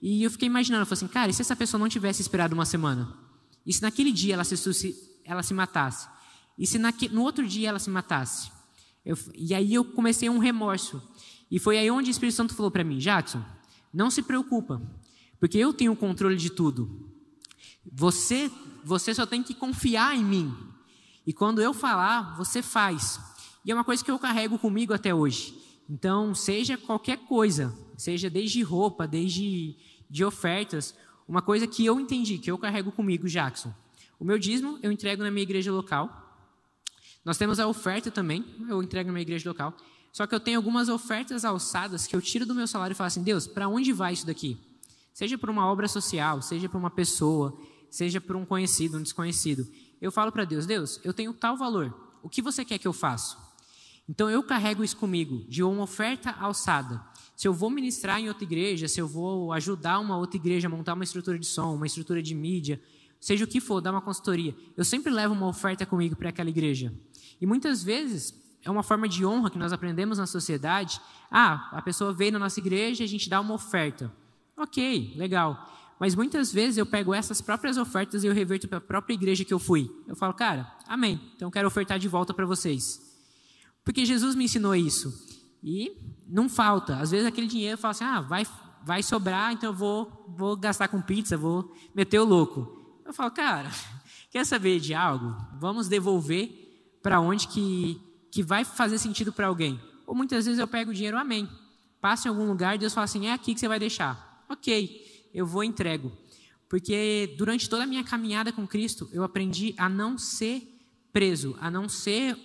E 0.00 0.22
eu 0.22 0.30
fiquei 0.30 0.46
imaginando, 0.46 0.82
eu 0.82 0.86
falei 0.86 0.98
assim, 0.98 1.12
cara, 1.12 1.30
e 1.30 1.34
se 1.34 1.42
essa 1.42 1.54
pessoa 1.54 1.78
não 1.78 1.88
tivesse 1.88 2.22
esperado 2.22 2.54
uma 2.54 2.64
semana? 2.64 3.14
E 3.66 3.72
se 3.72 3.82
naquele 3.82 4.10
dia 4.12 4.34
ela 4.34 4.44
se, 4.44 4.96
ela 5.24 5.42
se 5.42 5.52
matasse? 5.52 6.08
E 6.58 6.66
se 6.66 6.78
naque, 6.78 7.08
no 7.08 7.22
outro 7.22 7.46
dia 7.46 7.68
ela 7.68 7.78
se 7.78 7.90
matasse? 7.90 8.50
Eu, 9.04 9.16
e 9.34 9.54
aí 9.54 9.74
eu 9.74 9.84
comecei 9.84 10.28
um 10.28 10.38
remorso. 10.38 11.02
E 11.50 11.58
foi 11.58 11.78
aí 11.78 11.90
onde 11.90 12.10
o 12.10 12.12
Espírito 12.12 12.36
Santo 12.36 12.54
falou 12.54 12.70
para 12.70 12.84
mim: 12.84 12.98
Jackson, 12.98 13.44
não 13.92 14.10
se 14.10 14.22
preocupa, 14.22 14.80
porque 15.38 15.58
eu 15.58 15.72
tenho 15.72 15.92
o 15.92 15.96
controle 15.96 16.36
de 16.36 16.50
tudo. 16.50 17.10
Você, 17.92 18.50
você 18.84 19.14
só 19.14 19.26
tem 19.26 19.42
que 19.42 19.54
confiar 19.54 20.16
em 20.16 20.24
mim. 20.24 20.54
E 21.26 21.32
quando 21.32 21.60
eu 21.60 21.74
falar, 21.74 22.36
você 22.36 22.62
faz. 22.62 23.20
E 23.64 23.70
é 23.70 23.74
uma 23.74 23.84
coisa 23.84 24.04
que 24.04 24.10
eu 24.10 24.18
carrego 24.18 24.58
comigo 24.58 24.92
até 24.92 25.14
hoje. 25.14 25.58
Então, 25.88 26.34
seja 26.34 26.78
qualquer 26.78 27.18
coisa, 27.18 27.76
seja 27.96 28.30
desde 28.30 28.62
roupa, 28.62 29.06
desde 29.06 29.76
de 30.08 30.24
ofertas, 30.24 30.94
uma 31.26 31.42
coisa 31.42 31.66
que 31.66 31.84
eu 31.84 32.00
entendi, 32.00 32.38
que 32.38 32.50
eu 32.50 32.58
carrego 32.58 32.90
comigo, 32.90 33.28
Jackson. 33.28 33.72
O 34.18 34.24
meu 34.24 34.38
dízimo 34.38 34.78
eu 34.82 34.90
entrego 34.90 35.22
na 35.22 35.30
minha 35.30 35.42
igreja 35.42 35.72
local. 35.72 36.36
Nós 37.24 37.38
temos 37.38 37.60
a 37.60 37.66
oferta 37.66 38.10
também, 38.10 38.44
eu 38.68 38.82
entrego 38.82 39.08
na 39.08 39.12
minha 39.12 39.22
igreja 39.22 39.48
local. 39.48 39.76
Só 40.12 40.26
que 40.26 40.34
eu 40.34 40.40
tenho 40.40 40.58
algumas 40.58 40.88
ofertas 40.88 41.44
alçadas 41.44 42.06
que 42.06 42.16
eu 42.16 42.20
tiro 42.20 42.44
do 42.44 42.54
meu 42.54 42.66
salário 42.66 42.94
e 42.94 42.96
falo 42.96 43.08
assim: 43.08 43.22
Deus, 43.22 43.46
para 43.46 43.68
onde 43.68 43.92
vai 43.92 44.12
isso 44.12 44.26
daqui? 44.26 44.58
Seja 45.12 45.36
para 45.38 45.50
uma 45.50 45.66
obra 45.66 45.86
social, 45.88 46.42
seja 46.42 46.68
para 46.68 46.78
uma 46.78 46.90
pessoa, 46.90 47.58
seja 47.90 48.20
para 48.20 48.36
um 48.36 48.44
conhecido, 48.44 48.98
um 48.98 49.02
desconhecido. 49.02 49.66
Eu 50.00 50.10
falo 50.10 50.32
para 50.32 50.44
Deus: 50.44 50.66
Deus, 50.66 51.00
eu 51.04 51.12
tenho 51.12 51.32
tal 51.32 51.56
valor. 51.56 51.94
O 52.22 52.28
que 52.28 52.42
você 52.42 52.64
quer 52.64 52.78
que 52.78 52.88
eu 52.88 52.92
faça? 52.92 53.36
Então 54.08 54.28
eu 54.28 54.42
carrego 54.42 54.82
isso 54.82 54.96
comigo, 54.96 55.44
de 55.48 55.62
uma 55.62 55.84
oferta 55.84 56.30
alçada. 56.32 57.00
Se 57.36 57.46
eu 57.46 57.54
vou 57.54 57.70
ministrar 57.70 58.20
em 58.20 58.28
outra 58.28 58.44
igreja, 58.44 58.88
se 58.88 59.00
eu 59.00 59.06
vou 59.06 59.52
ajudar 59.52 60.00
uma 60.00 60.16
outra 60.18 60.36
igreja 60.36 60.66
a 60.66 60.70
montar 60.70 60.94
uma 60.94 61.04
estrutura 61.04 61.38
de 61.38 61.46
som, 61.46 61.74
uma 61.74 61.86
estrutura 61.86 62.20
de 62.20 62.34
mídia, 62.34 62.82
seja 63.20 63.44
o 63.44 63.46
que 63.46 63.60
for, 63.60 63.80
dar 63.80 63.92
uma 63.92 64.02
consultoria, 64.02 64.54
eu 64.76 64.84
sempre 64.84 65.12
levo 65.12 65.32
uma 65.32 65.46
oferta 65.46 65.86
comigo 65.86 66.16
para 66.16 66.30
aquela 66.30 66.50
igreja. 66.50 66.92
E 67.40 67.46
muitas 67.46 67.82
vezes 67.82 68.34
é 68.64 68.70
uma 68.70 68.82
forma 68.82 69.08
de 69.08 69.24
honra 69.24 69.50
que 69.50 69.58
nós 69.58 69.72
aprendemos 69.72 70.18
na 70.18 70.26
sociedade. 70.26 71.00
Ah, 71.30 71.70
a 71.72 71.82
pessoa 71.82 72.12
veio 72.12 72.32
na 72.32 72.38
nossa 72.38 72.60
igreja 72.60 73.02
e 73.02 73.06
a 73.06 73.08
gente 73.08 73.28
dá 73.28 73.40
uma 73.40 73.54
oferta. 73.54 74.12
Ok, 74.56 75.14
legal. 75.16 75.70
Mas 75.98 76.14
muitas 76.14 76.52
vezes 76.52 76.76
eu 76.76 76.86
pego 76.86 77.14
essas 77.14 77.40
próprias 77.40 77.76
ofertas 77.76 78.24
e 78.24 78.26
eu 78.26 78.34
reverto 78.34 78.68
para 78.68 78.78
a 78.78 78.80
própria 78.80 79.14
igreja 79.14 79.44
que 79.44 79.52
eu 79.52 79.58
fui. 79.58 79.90
Eu 80.06 80.16
falo, 80.16 80.34
cara, 80.34 80.70
amém. 80.86 81.20
Então 81.36 81.50
quero 81.50 81.68
ofertar 81.68 81.98
de 81.98 82.08
volta 82.08 82.34
para 82.34 82.46
vocês. 82.46 83.00
Porque 83.84 84.04
Jesus 84.04 84.34
me 84.34 84.44
ensinou 84.44 84.74
isso. 84.74 85.12
E 85.62 86.22
não 86.26 86.48
falta. 86.48 86.96
Às 86.96 87.10
vezes 87.10 87.26
aquele 87.26 87.46
dinheiro 87.46 87.78
fala 87.78 87.92
assim, 87.92 88.04
ah, 88.04 88.20
vai, 88.20 88.46
vai 88.82 89.02
sobrar, 89.02 89.52
então 89.52 89.70
eu 89.70 89.74
vou, 89.74 90.26
vou 90.36 90.56
gastar 90.56 90.88
com 90.88 91.00
pizza, 91.02 91.36
vou 91.36 91.74
meter 91.94 92.18
o 92.18 92.24
louco. 92.24 93.00
Eu 93.04 93.12
falo, 93.12 93.30
cara, 93.30 93.70
quer 94.30 94.44
saber 94.44 94.80
de 94.80 94.94
algo? 94.94 95.36
Vamos 95.58 95.88
devolver 95.88 96.98
para 97.02 97.20
onde 97.20 97.48
que 97.48 98.00
que 98.30 98.42
vai 98.42 98.64
fazer 98.64 98.98
sentido 98.98 99.32
para 99.32 99.46
alguém. 99.46 99.80
Ou 100.06 100.14
muitas 100.14 100.46
vezes 100.46 100.58
eu 100.58 100.66
pego 100.66 100.90
o 100.90 100.94
dinheiro, 100.94 101.18
amém. 101.18 101.48
Passo 102.00 102.26
em 102.26 102.30
algum 102.30 102.46
lugar 102.46 102.74
e 102.74 102.78
Deus 102.78 102.94
fala 102.94 103.04
assim: 103.04 103.26
é 103.26 103.32
aqui 103.32 103.54
que 103.54 103.60
você 103.60 103.68
vai 103.68 103.78
deixar. 103.78 104.44
Ok, 104.48 105.28
eu 105.32 105.46
vou 105.46 105.62
e 105.62 105.66
entrego. 105.66 106.12
Porque 106.68 107.34
durante 107.36 107.68
toda 107.68 107.84
a 107.84 107.86
minha 107.86 108.04
caminhada 108.04 108.52
com 108.52 108.66
Cristo, 108.66 109.08
eu 109.12 109.24
aprendi 109.24 109.74
a 109.76 109.88
não 109.88 110.16
ser 110.16 110.62
preso, 111.12 111.56
a 111.60 111.70
não 111.70 111.88
ser 111.88 112.38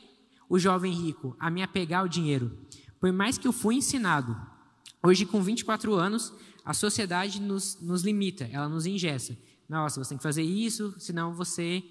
o 0.49 0.57
jovem 0.57 0.93
rico, 0.93 1.35
a 1.39 1.49
me 1.49 1.61
apegar 1.61 2.01
ao 2.01 2.07
dinheiro. 2.07 2.57
Por 2.99 3.11
mais 3.11 3.37
que 3.37 3.47
eu 3.47 3.53
fui 3.53 3.75
ensinado, 3.75 4.35
hoje 5.03 5.25
com 5.25 5.41
24 5.41 5.93
anos, 5.93 6.33
a 6.63 6.73
sociedade 6.73 7.39
nos, 7.39 7.79
nos 7.79 8.01
limita, 8.01 8.49
ela 8.51 8.67
nos 8.67 8.85
ingessa. 8.85 9.37
Nossa, 9.69 10.03
você 10.03 10.09
tem 10.09 10.17
que 10.17 10.23
fazer 10.23 10.43
isso, 10.43 10.93
senão 10.97 11.33
você 11.33 11.83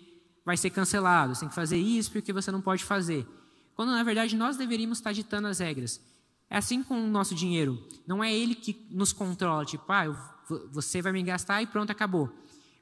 vai 0.44 0.57
ser 0.57 0.70
cancelado. 0.70 1.35
Você 1.35 1.40
tem 1.40 1.48
que 1.48 1.54
fazer 1.54 1.78
isso 1.78 2.11
porque 2.11 2.33
você 2.33 2.50
não 2.50 2.61
pode 2.61 2.85
fazer. 2.85 3.26
Quando 3.74 3.90
na 3.90 4.02
verdade 4.02 4.37
nós 4.37 4.56
deveríamos 4.56 4.98
estar 4.98 5.12
ditando 5.12 5.48
as 5.48 5.58
regras. 5.58 6.00
É 6.48 6.56
assim 6.56 6.82
com 6.82 7.02
o 7.02 7.06
nosso 7.06 7.34
dinheiro. 7.34 7.82
Não 8.06 8.22
é 8.22 8.32
ele 8.32 8.54
que 8.54 8.87
nos 8.90 9.12
controla, 9.12 9.64
tipo, 9.64 9.84
ah, 9.90 10.04
eu, 10.06 10.16
você 10.70 11.02
vai 11.02 11.12
me 11.12 11.22
gastar 11.22 11.62
e 11.62 11.66
pronto, 11.66 11.90
acabou. 11.90 12.30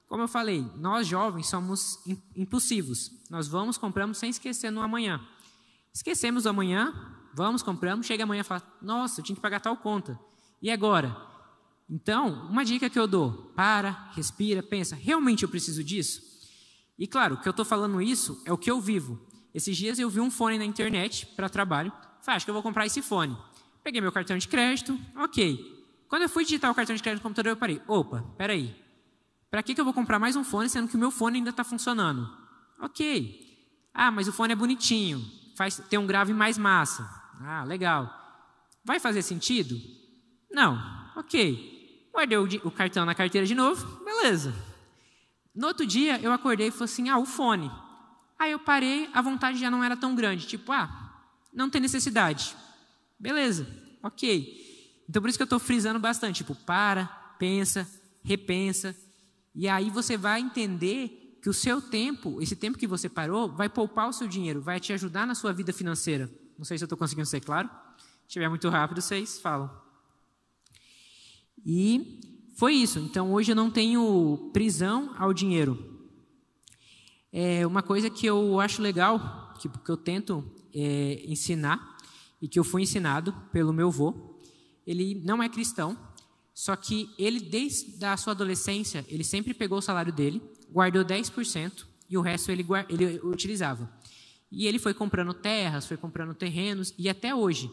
Como 0.08 0.22
eu 0.22 0.28
falei, 0.28 0.66
nós 0.76 1.06
jovens 1.06 1.48
somos 1.48 1.98
impulsivos. 2.36 3.10
Nós 3.30 3.48
vamos, 3.48 3.78
compramos 3.78 4.18
sem 4.18 4.28
esquecer 4.28 4.70
no 4.70 4.82
amanhã. 4.82 5.20
Esquecemos 5.94 6.42
do 6.42 6.50
amanhã, 6.50 6.92
vamos, 7.34 7.62
compramos, 7.62 8.06
chega 8.06 8.24
amanhã 8.24 8.40
e 8.40 8.44
fala, 8.44 8.62
nossa, 8.82 9.20
eu 9.20 9.24
tinha 9.24 9.36
que 9.36 9.42
pagar 9.42 9.60
tal 9.60 9.76
conta. 9.76 10.18
E 10.60 10.70
agora? 10.70 11.16
Então, 11.88 12.46
uma 12.48 12.64
dica 12.64 12.88
que 12.88 12.98
eu 12.98 13.06
dou: 13.06 13.52
para, 13.54 14.10
respira, 14.14 14.62
pensa, 14.62 14.96
realmente 14.96 15.42
eu 15.42 15.48
preciso 15.48 15.82
disso? 15.84 16.22
E 16.98 17.06
claro, 17.06 17.34
o 17.34 17.40
que 17.40 17.48
eu 17.48 17.50
estou 17.50 17.64
falando 17.64 18.00
isso 18.00 18.40
é 18.46 18.52
o 18.52 18.58
que 18.58 18.70
eu 18.70 18.80
vivo. 18.80 19.18
Esses 19.54 19.76
dias 19.76 19.98
eu 19.98 20.08
vi 20.08 20.20
um 20.20 20.30
fone 20.30 20.58
na 20.58 20.64
internet 20.64 21.26
para 21.26 21.48
trabalho. 21.48 21.92
Falei, 22.20 22.36
acho 22.36 22.46
que 22.46 22.50
eu 22.50 22.54
vou 22.54 22.62
comprar 22.62 22.86
esse 22.86 23.02
fone. 23.02 23.36
Peguei 23.82 24.00
meu 24.00 24.12
cartão 24.12 24.38
de 24.38 24.48
crédito, 24.48 24.98
ok. 25.16 25.84
Quando 26.08 26.22
eu 26.22 26.28
fui 26.28 26.44
digitar 26.44 26.70
o 26.70 26.74
cartão 26.74 26.94
de 26.94 27.02
crédito 27.02 27.20
no 27.20 27.22
computador, 27.22 27.52
eu 27.52 27.56
parei. 27.56 27.80
Opa, 27.86 28.22
peraí. 28.36 28.74
Para 29.50 29.62
que, 29.62 29.74
que 29.74 29.80
eu 29.80 29.84
vou 29.84 29.92
comprar 29.92 30.18
mais 30.18 30.36
um 30.36 30.44
fone, 30.44 30.68
sendo 30.68 30.88
que 30.88 30.96
o 30.96 30.98
meu 30.98 31.10
fone 31.10 31.38
ainda 31.38 31.50
está 31.50 31.64
funcionando? 31.64 32.30
Ok. 32.80 33.88
Ah, 33.92 34.10
mas 34.10 34.28
o 34.28 34.32
fone 34.32 34.52
é 34.52 34.56
bonitinho. 34.56 35.22
Faz, 35.56 35.82
tem 35.90 35.98
um 35.98 36.06
grave 36.06 36.32
mais 36.32 36.56
massa. 36.56 37.08
Ah, 37.40 37.64
legal. 37.64 38.10
Vai 38.84 38.98
fazer 38.98 39.22
sentido? 39.22 39.76
Não. 40.50 40.78
Ok. 41.16 42.08
Guardei 42.12 42.38
o, 42.38 42.44
o 42.64 42.70
cartão 42.70 43.04
na 43.04 43.14
carteira 43.14 43.46
de 43.46 43.54
novo. 43.54 44.04
Beleza. 44.04 44.54
No 45.54 45.66
outro 45.66 45.86
dia, 45.86 46.18
eu 46.20 46.32
acordei 46.32 46.68
e 46.68 46.70
falei 46.70 46.84
assim: 46.84 47.08
ah, 47.08 47.18
o 47.18 47.26
fone. 47.26 47.70
Aí 48.42 48.50
eu 48.50 48.58
parei, 48.58 49.08
a 49.14 49.22
vontade 49.22 49.56
já 49.56 49.70
não 49.70 49.84
era 49.84 49.96
tão 49.96 50.16
grande. 50.16 50.48
Tipo, 50.48 50.72
ah, 50.72 51.22
não 51.54 51.70
tem 51.70 51.80
necessidade. 51.80 52.56
Beleza, 53.16 53.68
ok. 54.02 55.04
Então 55.08 55.22
por 55.22 55.28
isso 55.28 55.38
que 55.38 55.42
eu 55.42 55.44
estou 55.44 55.60
frisando 55.60 56.00
bastante. 56.00 56.38
Tipo, 56.38 56.56
para, 56.56 57.06
pensa, 57.38 57.88
repensa. 58.20 58.96
E 59.54 59.68
aí 59.68 59.90
você 59.90 60.16
vai 60.16 60.40
entender 60.40 61.38
que 61.40 61.48
o 61.48 61.52
seu 61.52 61.80
tempo, 61.80 62.42
esse 62.42 62.56
tempo 62.56 62.76
que 62.76 62.86
você 62.88 63.08
parou, 63.08 63.48
vai 63.48 63.68
poupar 63.68 64.08
o 64.08 64.12
seu 64.12 64.26
dinheiro, 64.26 64.60
vai 64.60 64.80
te 64.80 64.92
ajudar 64.92 65.24
na 65.24 65.36
sua 65.36 65.52
vida 65.52 65.72
financeira. 65.72 66.28
Não 66.58 66.64
sei 66.64 66.76
se 66.76 66.82
eu 66.82 66.86
estou 66.86 66.98
conseguindo 66.98 67.28
ser 67.28 67.42
claro. 67.42 67.70
Se 68.22 68.26
estiver 68.26 68.48
muito 68.48 68.68
rápido, 68.68 69.00
vocês 69.00 69.38
falam. 69.38 69.70
E 71.64 72.48
foi 72.56 72.74
isso. 72.74 72.98
Então 72.98 73.32
hoje 73.32 73.52
eu 73.52 73.56
não 73.56 73.70
tenho 73.70 74.50
prisão 74.52 75.14
ao 75.16 75.32
dinheiro. 75.32 75.91
É 77.32 77.66
uma 77.66 77.82
coisa 77.82 78.10
que 78.10 78.26
eu 78.26 78.60
acho 78.60 78.82
legal, 78.82 79.54
que, 79.58 79.68
que 79.68 79.90
eu 79.90 79.96
tento 79.96 80.44
é, 80.74 81.24
ensinar 81.26 81.96
e 82.42 82.46
que 82.46 82.58
eu 82.58 82.64
fui 82.64 82.82
ensinado 82.82 83.32
pelo 83.50 83.72
meu 83.72 83.88
avô. 83.88 84.36
Ele 84.86 85.20
não 85.24 85.42
é 85.42 85.48
cristão, 85.48 85.96
só 86.52 86.76
que 86.76 87.08
ele, 87.18 87.40
desde 87.40 88.04
a 88.04 88.16
sua 88.16 88.32
adolescência, 88.32 89.04
ele 89.08 89.24
sempre 89.24 89.54
pegou 89.54 89.78
o 89.78 89.82
salário 89.82 90.12
dele, 90.12 90.42
guardou 90.70 91.04
10% 91.04 91.86
e 92.10 92.18
o 92.18 92.20
resto 92.20 92.52
ele, 92.52 92.66
ele 92.90 93.20
utilizava. 93.24 93.90
E 94.50 94.66
ele 94.66 94.78
foi 94.78 94.92
comprando 94.92 95.32
terras, 95.32 95.86
foi 95.86 95.96
comprando 95.96 96.34
terrenos, 96.34 96.92
e 96.98 97.08
até 97.08 97.34
hoje, 97.34 97.70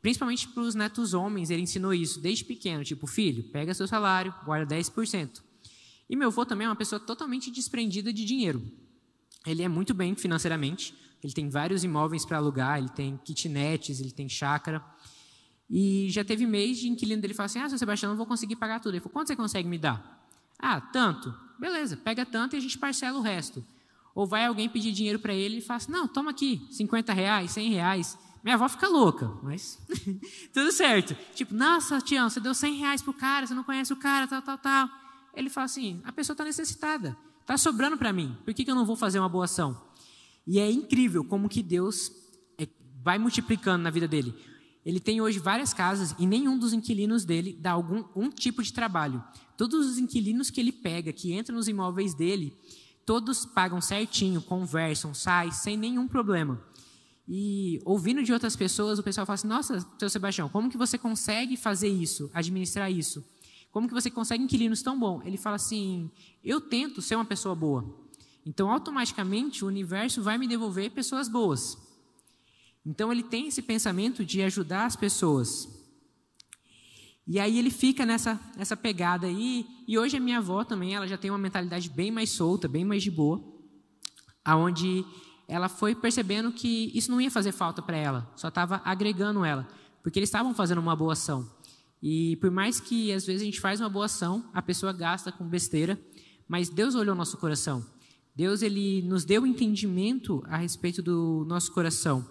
principalmente 0.00 0.46
para 0.46 0.62
os 0.62 0.76
netos 0.76 1.12
homens, 1.12 1.50
ele 1.50 1.62
ensinou 1.62 1.92
isso 1.92 2.20
desde 2.20 2.44
pequeno: 2.44 2.84
tipo, 2.84 3.08
filho, 3.08 3.42
pega 3.50 3.74
seu 3.74 3.88
salário, 3.88 4.32
guarda 4.44 4.76
10%. 4.76 5.42
E 6.08 6.14
meu 6.14 6.28
avô 6.28 6.46
também 6.46 6.66
é 6.66 6.70
uma 6.70 6.76
pessoa 6.76 7.00
totalmente 7.00 7.50
desprendida 7.50 8.12
de 8.12 8.24
dinheiro. 8.24 8.62
Ele 9.46 9.62
é 9.62 9.68
muito 9.68 9.94
bem 9.94 10.14
financeiramente, 10.14 10.94
ele 11.22 11.32
tem 11.32 11.48
vários 11.48 11.84
imóveis 11.84 12.24
para 12.24 12.38
alugar, 12.38 12.78
ele 12.78 12.88
tem 12.88 13.18
kitnets, 13.24 14.00
ele 14.00 14.10
tem 14.10 14.28
chácara. 14.28 14.84
E 15.68 16.08
já 16.10 16.24
teve 16.24 16.46
mês 16.46 16.78
de 16.78 16.88
inquilino 16.88 17.22
dele 17.22 17.34
falar 17.34 17.46
assim: 17.46 17.60
Ah, 17.60 17.68
seu 17.68 17.78
Sebastião, 17.78 18.10
não 18.10 18.16
vou 18.16 18.26
conseguir 18.26 18.56
pagar 18.56 18.80
tudo. 18.80 18.94
Ele 18.94 19.00
falou: 19.00 19.12
Quanto 19.12 19.28
você 19.28 19.36
consegue 19.36 19.68
me 19.68 19.78
dar? 19.78 20.26
Ah, 20.58 20.80
tanto. 20.80 21.32
Beleza, 21.58 21.96
pega 21.96 22.26
tanto 22.26 22.56
e 22.56 22.58
a 22.58 22.60
gente 22.60 22.78
parcela 22.78 23.18
o 23.18 23.22
resto. 23.22 23.64
Ou 24.14 24.26
vai 24.26 24.46
alguém 24.46 24.68
pedir 24.68 24.92
dinheiro 24.92 25.18
para 25.18 25.32
ele 25.32 25.58
e 25.58 25.60
fala 25.60 25.76
assim: 25.76 25.92
Não, 25.92 26.08
toma 26.08 26.30
aqui, 26.30 26.66
50 26.70 27.12
reais, 27.12 27.52
100 27.52 27.70
reais. 27.70 28.18
Minha 28.42 28.56
avó 28.56 28.68
fica 28.68 28.88
louca, 28.88 29.30
mas 29.42 29.78
tudo 30.52 30.72
certo. 30.72 31.14
Tipo, 31.34 31.54
nossa, 31.54 32.00
Tião, 32.00 32.28
você 32.28 32.40
deu 32.40 32.54
100 32.54 32.74
reais 32.76 33.02
pro 33.02 33.12
cara, 33.12 33.46
você 33.46 33.54
não 33.54 33.62
conhece 33.62 33.92
o 33.92 33.96
cara, 33.96 34.26
tal, 34.26 34.40
tal, 34.40 34.58
tal. 34.58 34.88
Ele 35.34 35.50
fala 35.50 35.66
assim: 35.66 36.00
a 36.04 36.12
pessoa 36.12 36.34
está 36.34 36.44
necessitada, 36.44 37.16
está 37.50 37.58
sobrando 37.58 37.96
para 37.96 38.12
mim, 38.12 38.36
por 38.44 38.54
que, 38.54 38.64
que 38.64 38.70
eu 38.70 38.76
não 38.76 38.86
vou 38.86 38.94
fazer 38.94 39.18
uma 39.18 39.28
boa 39.28 39.44
ação? 39.44 39.76
E 40.46 40.60
é 40.60 40.70
incrível 40.70 41.24
como 41.24 41.48
que 41.48 41.64
Deus 41.64 42.12
é, 42.56 42.68
vai 43.02 43.18
multiplicando 43.18 43.82
na 43.82 43.90
vida 43.90 44.06
dele. 44.06 44.32
Ele 44.86 45.00
tem 45.00 45.20
hoje 45.20 45.40
várias 45.40 45.74
casas 45.74 46.14
e 46.16 46.26
nenhum 46.26 46.56
dos 46.56 46.72
inquilinos 46.72 47.24
dele 47.24 47.58
dá 47.60 47.72
algum 47.72 48.04
um 48.14 48.30
tipo 48.30 48.62
de 48.62 48.72
trabalho. 48.72 49.22
Todos 49.56 49.84
os 49.84 49.98
inquilinos 49.98 50.48
que 50.48 50.60
ele 50.60 50.70
pega, 50.70 51.12
que 51.12 51.34
entram 51.34 51.56
nos 51.56 51.66
imóveis 51.66 52.14
dele, 52.14 52.56
todos 53.04 53.44
pagam 53.44 53.80
certinho, 53.80 54.40
conversam, 54.40 55.12
saem 55.12 55.50
sem 55.50 55.76
nenhum 55.76 56.06
problema. 56.06 56.62
E 57.28 57.80
ouvindo 57.84 58.22
de 58.22 58.32
outras 58.32 58.54
pessoas, 58.54 58.98
o 59.00 59.02
pessoal 59.02 59.26
fala 59.26 59.34
assim: 59.34 59.48
Nossa, 59.48 59.86
seu 59.98 60.08
Sebastião, 60.08 60.48
como 60.48 60.70
que 60.70 60.78
você 60.78 60.96
consegue 60.96 61.56
fazer 61.56 61.88
isso, 61.88 62.30
administrar 62.32 62.90
isso? 62.90 63.24
Como 63.70 63.86
que 63.86 63.94
você 63.94 64.10
consegue 64.10 64.42
inquilinos 64.42 64.82
tão 64.82 64.98
bom? 64.98 65.22
Ele 65.24 65.36
fala 65.36 65.56
assim: 65.56 66.10
Eu 66.42 66.60
tento 66.60 67.00
ser 67.00 67.14
uma 67.14 67.24
pessoa 67.24 67.54
boa. 67.54 67.98
Então, 68.44 68.70
automaticamente, 68.70 69.64
o 69.64 69.68
universo 69.68 70.22
vai 70.22 70.38
me 70.38 70.48
devolver 70.48 70.90
pessoas 70.90 71.28
boas. 71.28 71.78
Então, 72.84 73.12
ele 73.12 73.22
tem 73.22 73.48
esse 73.48 73.62
pensamento 73.62 74.24
de 74.24 74.42
ajudar 74.42 74.86
as 74.86 74.96
pessoas. 74.96 75.68
E 77.26 77.38
aí 77.38 77.58
ele 77.58 77.70
fica 77.70 78.04
nessa, 78.04 78.40
nessa 78.56 78.76
pegada 78.76 79.26
aí. 79.26 79.64
E 79.86 79.96
hoje 79.96 80.16
a 80.16 80.20
minha 80.20 80.38
avó 80.38 80.64
também, 80.64 80.94
ela 80.94 81.06
já 81.06 81.16
tem 81.16 81.30
uma 81.30 81.38
mentalidade 81.38 81.88
bem 81.88 82.10
mais 82.10 82.30
solta, 82.30 82.66
bem 82.66 82.84
mais 82.84 83.02
de 83.02 83.10
boa, 83.10 83.40
aonde 84.44 85.04
ela 85.46 85.68
foi 85.68 85.94
percebendo 85.94 86.50
que 86.50 86.90
isso 86.94 87.10
não 87.10 87.20
ia 87.20 87.30
fazer 87.30 87.52
falta 87.52 87.82
para 87.82 87.96
ela, 87.96 88.32
só 88.36 88.48
estava 88.48 88.80
agregando 88.84 89.44
ela, 89.44 89.66
porque 90.02 90.18
eles 90.18 90.28
estavam 90.28 90.54
fazendo 90.54 90.78
uma 90.78 90.94
boa 90.94 91.12
ação. 91.12 91.48
E 92.02 92.36
por 92.36 92.50
mais 92.50 92.80
que 92.80 93.12
às 93.12 93.26
vezes 93.26 93.42
a 93.42 93.44
gente 93.44 93.60
faz 93.60 93.80
uma 93.80 93.88
boa 93.88 94.06
ação, 94.06 94.48
a 94.54 94.62
pessoa 94.62 94.92
gasta 94.92 95.30
com 95.30 95.46
besteira, 95.46 96.00
mas 96.48 96.68
Deus 96.68 96.94
olhou 96.94 97.14
nosso 97.14 97.36
coração. 97.36 97.84
Deus 98.34 98.62
ele 98.62 99.02
nos 99.02 99.24
deu 99.24 99.46
entendimento 99.46 100.42
a 100.46 100.56
respeito 100.56 101.02
do 101.02 101.44
nosso 101.46 101.72
coração. 101.72 102.26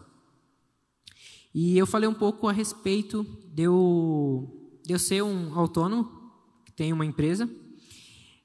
E 1.53 1.77
eu 1.77 1.87
falei 1.87 2.07
um 2.07 2.13
pouco 2.13 2.47
a 2.47 2.51
respeito 2.51 3.23
de 3.53 3.63
eu, 3.63 4.79
de 4.85 4.93
eu 4.93 4.99
ser 4.99 5.23
um 5.23 5.57
autônomo, 5.57 6.31
que 6.65 6.71
tem 6.71 6.93
uma 6.93 7.05
empresa. 7.05 7.49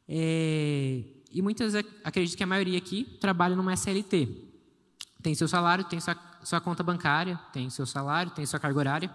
É, 0.09 1.03
e 1.31 1.43
muitas, 1.43 1.75
acredito 2.03 2.37
que 2.37 2.43
a 2.43 2.47
maioria 2.47 2.79
aqui 2.79 3.05
trabalha 3.21 3.57
numa 3.57 3.73
SLT. 3.73 4.29
Tem 5.23 5.35
seu 5.35 5.49
salário, 5.49 5.85
tem 5.85 6.01
sua, 6.01 6.17
sua 6.43 6.61
conta 6.61 6.83
bancária, 6.83 7.39
tem 7.53 7.69
seu 7.71 7.87
salário, 7.87 8.33
tem 8.33 8.45
sua 8.47 8.61
carga 8.61 8.79
horária. 8.79 9.15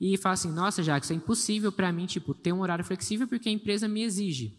E 0.00 0.16
fala 0.16 0.32
assim, 0.32 0.50
nossa, 0.50 0.82
Jackson, 0.82 1.12
é 1.12 1.16
impossível 1.16 1.70
para 1.70 1.92
mim 1.92 2.06
tipo, 2.06 2.32
ter 2.32 2.52
um 2.52 2.60
horário 2.60 2.84
flexível 2.84 3.28
porque 3.28 3.48
a 3.48 3.52
empresa 3.52 3.86
me 3.86 4.02
exige. 4.02 4.58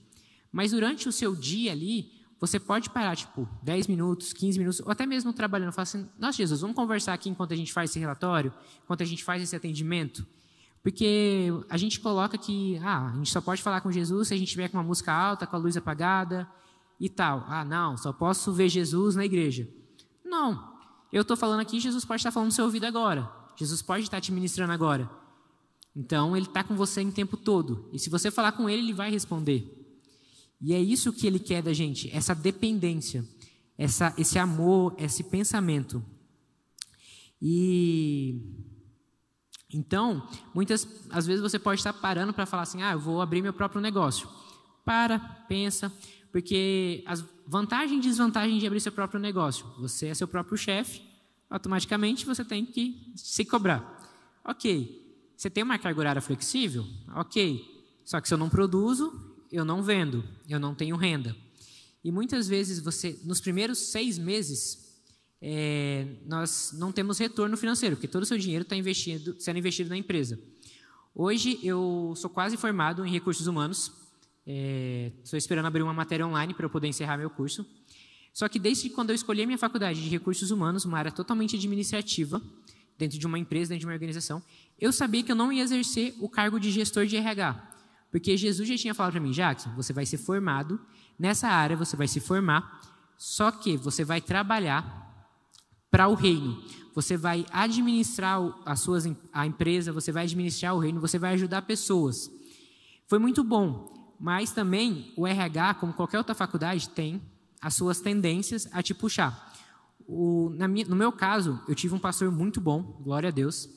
Mas 0.51 0.71
durante 0.71 1.09
o 1.09 1.11
seu 1.11 1.35
dia 1.35 1.71
ali, 1.71 2.11
você 2.39 2.59
pode 2.59 2.89
parar, 2.89 3.15
tipo, 3.15 3.47
10 3.63 3.87
minutos, 3.87 4.33
15 4.33 4.59
minutos, 4.59 4.79
ou 4.81 4.91
até 4.91 5.05
mesmo 5.05 5.31
trabalhando. 5.31 5.71
Fala 5.71 5.83
assim, 5.83 6.09
nossa, 6.19 6.37
Jesus, 6.37 6.61
vamos 6.61 6.75
conversar 6.75 7.13
aqui 7.13 7.29
enquanto 7.29 7.53
a 7.53 7.55
gente 7.55 7.71
faz 7.71 7.89
esse 7.89 7.99
relatório, 7.99 8.53
enquanto 8.83 9.01
a 9.01 9.05
gente 9.05 9.23
faz 9.23 9.41
esse 9.41 9.55
atendimento. 9.55 10.25
Porque 10.83 11.49
a 11.69 11.77
gente 11.77 11.99
coloca 11.99 12.37
que, 12.37 12.79
ah, 12.83 13.11
a 13.11 13.17
gente 13.17 13.31
só 13.31 13.39
pode 13.39 13.61
falar 13.61 13.81
com 13.81 13.91
Jesus 13.91 14.27
se 14.27 14.33
a 14.33 14.37
gente 14.37 14.47
estiver 14.47 14.69
com 14.69 14.77
uma 14.77 14.83
música 14.83 15.13
alta, 15.13 15.45
com 15.45 15.55
a 15.55 15.59
luz 15.59 15.77
apagada 15.77 16.47
e 16.99 17.07
tal. 17.07 17.45
Ah, 17.47 17.63
não, 17.63 17.95
só 17.95 18.11
posso 18.11 18.51
ver 18.51 18.69
Jesus 18.69 19.15
na 19.15 19.23
igreja. 19.23 19.69
Não. 20.25 20.71
Eu 21.13 21.21
estou 21.21 21.37
falando 21.37 21.59
aqui, 21.59 21.79
Jesus 21.79 22.03
pode 22.05 22.21
estar 22.21 22.31
falando 22.31 22.47
no 22.47 22.51
seu 22.51 22.65
ouvido 22.65 22.85
agora. 22.85 23.29
Jesus 23.55 23.81
pode 23.81 24.03
estar 24.03 24.19
te 24.19 24.31
ministrando 24.31 24.73
agora. 24.73 25.20
Então, 25.95 26.35
ele 26.35 26.45
está 26.45 26.63
com 26.63 26.75
você 26.75 27.01
em 27.01 27.11
tempo 27.11 27.35
todo. 27.35 27.89
E 27.91 27.99
se 27.99 28.09
você 28.09 28.31
falar 28.31 28.53
com 28.53 28.69
ele, 28.69 28.81
ele 28.81 28.93
vai 28.93 29.11
responder. 29.11 29.81
E 30.61 30.73
é 30.73 30.79
isso 30.79 31.11
que 31.11 31.25
ele 31.25 31.39
quer 31.39 31.63
da 31.63 31.73
gente, 31.73 32.09
essa 32.15 32.35
dependência, 32.35 33.27
essa, 33.77 34.13
esse 34.17 34.37
amor, 34.37 34.95
esse 34.97 35.23
pensamento. 35.23 36.03
E 37.41 38.39
então, 39.73 40.27
muitas 40.53 40.87
às 41.09 41.25
vezes 41.25 41.41
você 41.41 41.57
pode 41.57 41.79
estar 41.79 41.93
parando 41.93 42.31
para 42.31 42.45
falar 42.45 42.63
assim: 42.63 42.83
"Ah, 42.83 42.91
eu 42.91 42.99
vou 42.99 43.21
abrir 43.21 43.41
meu 43.41 43.53
próprio 43.53 43.81
negócio". 43.81 44.29
Para, 44.85 45.17
pensa, 45.47 45.91
porque 46.31 47.03
as 47.07 47.25
vantagens 47.47 48.05
e 48.05 48.07
desvantagens 48.07 48.59
de 48.59 48.67
abrir 48.67 48.79
seu 48.79 48.91
próprio 48.91 49.19
negócio. 49.19 49.65
Você 49.79 50.07
é 50.07 50.13
seu 50.13 50.27
próprio 50.27 50.57
chefe, 50.57 51.01
automaticamente 51.49 52.25
você 52.25 52.45
tem 52.45 52.65
que 52.65 53.11
se 53.15 53.43
cobrar. 53.43 53.97
OK. 54.45 55.00
Você 55.41 55.49
tem 55.49 55.63
uma 55.63 55.79
carga 55.79 55.99
horária 55.99 56.21
flexível? 56.21 56.85
OK. 57.15 57.65
Só 58.05 58.21
que 58.21 58.27
se 58.27 58.33
eu 58.35 58.37
não 58.37 58.47
produzo, 58.47 59.11
eu 59.51 59.65
não 59.65 59.81
vendo, 59.81 60.23
eu 60.47 60.59
não 60.59 60.75
tenho 60.75 60.95
renda. 60.95 61.35
E 62.03 62.11
muitas 62.11 62.47
vezes 62.47 62.77
você, 62.77 63.19
nos 63.23 63.41
primeiros 63.41 63.79
seis 63.79 64.19
meses, 64.19 65.01
é, 65.41 66.05
nós 66.27 66.75
não 66.77 66.91
temos 66.91 67.17
retorno 67.17 67.57
financeiro, 67.57 67.95
porque 67.95 68.07
todo 68.07 68.21
o 68.21 68.25
seu 68.27 68.37
dinheiro 68.37 68.61
está 68.61 68.75
investido, 68.75 69.35
sendo 69.39 69.57
investido 69.57 69.89
na 69.89 69.97
empresa. 69.97 70.39
Hoje 71.15 71.57
eu 71.63 72.13
sou 72.15 72.29
quase 72.29 72.55
formado 72.55 73.03
em 73.03 73.09
recursos 73.09 73.47
humanos, 73.47 73.91
estou 74.45 75.35
é, 75.35 75.39
esperando 75.39 75.65
abrir 75.65 75.81
uma 75.81 75.91
matéria 75.91 76.27
online 76.27 76.53
para 76.53 76.67
eu 76.67 76.69
poder 76.69 76.87
encerrar 76.87 77.17
meu 77.17 77.31
curso. 77.31 77.65
Só 78.31 78.47
que 78.47 78.59
desde 78.59 78.91
quando 78.91 79.09
eu 79.09 79.15
escolhi 79.15 79.41
a 79.41 79.47
minha 79.47 79.57
faculdade 79.57 80.03
de 80.03 80.07
recursos 80.07 80.51
humanos, 80.51 80.85
uma 80.85 80.99
área 80.99 81.11
totalmente 81.11 81.55
administrativa, 81.55 82.39
dentro 83.01 83.17
de 83.17 83.25
uma 83.25 83.39
empresa, 83.39 83.69
dentro 83.69 83.79
de 83.79 83.85
uma 83.87 83.93
organização, 83.93 84.43
eu 84.79 84.93
sabia 84.93 85.23
que 85.23 85.31
eu 85.31 85.35
não 85.35 85.51
ia 85.51 85.63
exercer 85.63 86.13
o 86.19 86.29
cargo 86.29 86.59
de 86.59 86.69
gestor 86.69 87.07
de 87.07 87.17
RH. 87.17 87.69
Porque 88.11 88.37
Jesus 88.37 88.69
já 88.69 88.77
tinha 88.77 88.93
falado 88.93 89.13
para 89.13 89.21
mim, 89.21 89.31
Jackson, 89.31 89.71
você 89.75 89.91
vai 89.91 90.05
ser 90.05 90.17
formado 90.17 90.79
nessa 91.17 91.47
área, 91.47 91.75
você 91.75 91.95
vai 91.95 92.07
se 92.07 92.19
formar, 92.19 92.79
só 93.17 93.49
que 93.49 93.75
você 93.75 94.05
vai 94.05 94.21
trabalhar 94.21 94.85
para 95.89 96.07
o 96.07 96.13
reino. 96.13 96.63
Você 96.93 97.17
vai 97.17 97.43
administrar 97.51 98.39
as 98.65 98.81
suas, 98.81 99.07
a 99.33 99.47
empresa, 99.47 99.91
você 99.91 100.11
vai 100.11 100.25
administrar 100.25 100.75
o 100.75 100.79
reino, 100.79 101.01
você 101.01 101.17
vai 101.17 101.33
ajudar 101.33 101.63
pessoas. 101.63 102.29
Foi 103.07 103.17
muito 103.17 103.43
bom, 103.43 104.15
mas 104.19 104.51
também 104.51 105.11
o 105.17 105.25
RH, 105.25 105.75
como 105.75 105.93
qualquer 105.93 106.19
outra 106.19 106.35
faculdade, 106.35 106.89
tem 106.89 107.19
as 107.59 107.73
suas 107.73 107.99
tendências 107.99 108.67
a 108.71 108.83
te 108.83 108.93
puxar. 108.93 109.50
O, 110.07 110.49
minha, 110.69 110.85
no 110.85 110.95
meu 110.95 111.11
caso, 111.11 111.59
eu 111.67 111.75
tive 111.75 111.93
um 111.93 111.99
pastor 111.99 112.31
muito 112.31 112.59
bom, 112.59 112.81
glória 113.01 113.29
a 113.29 113.31
Deus, 113.31 113.67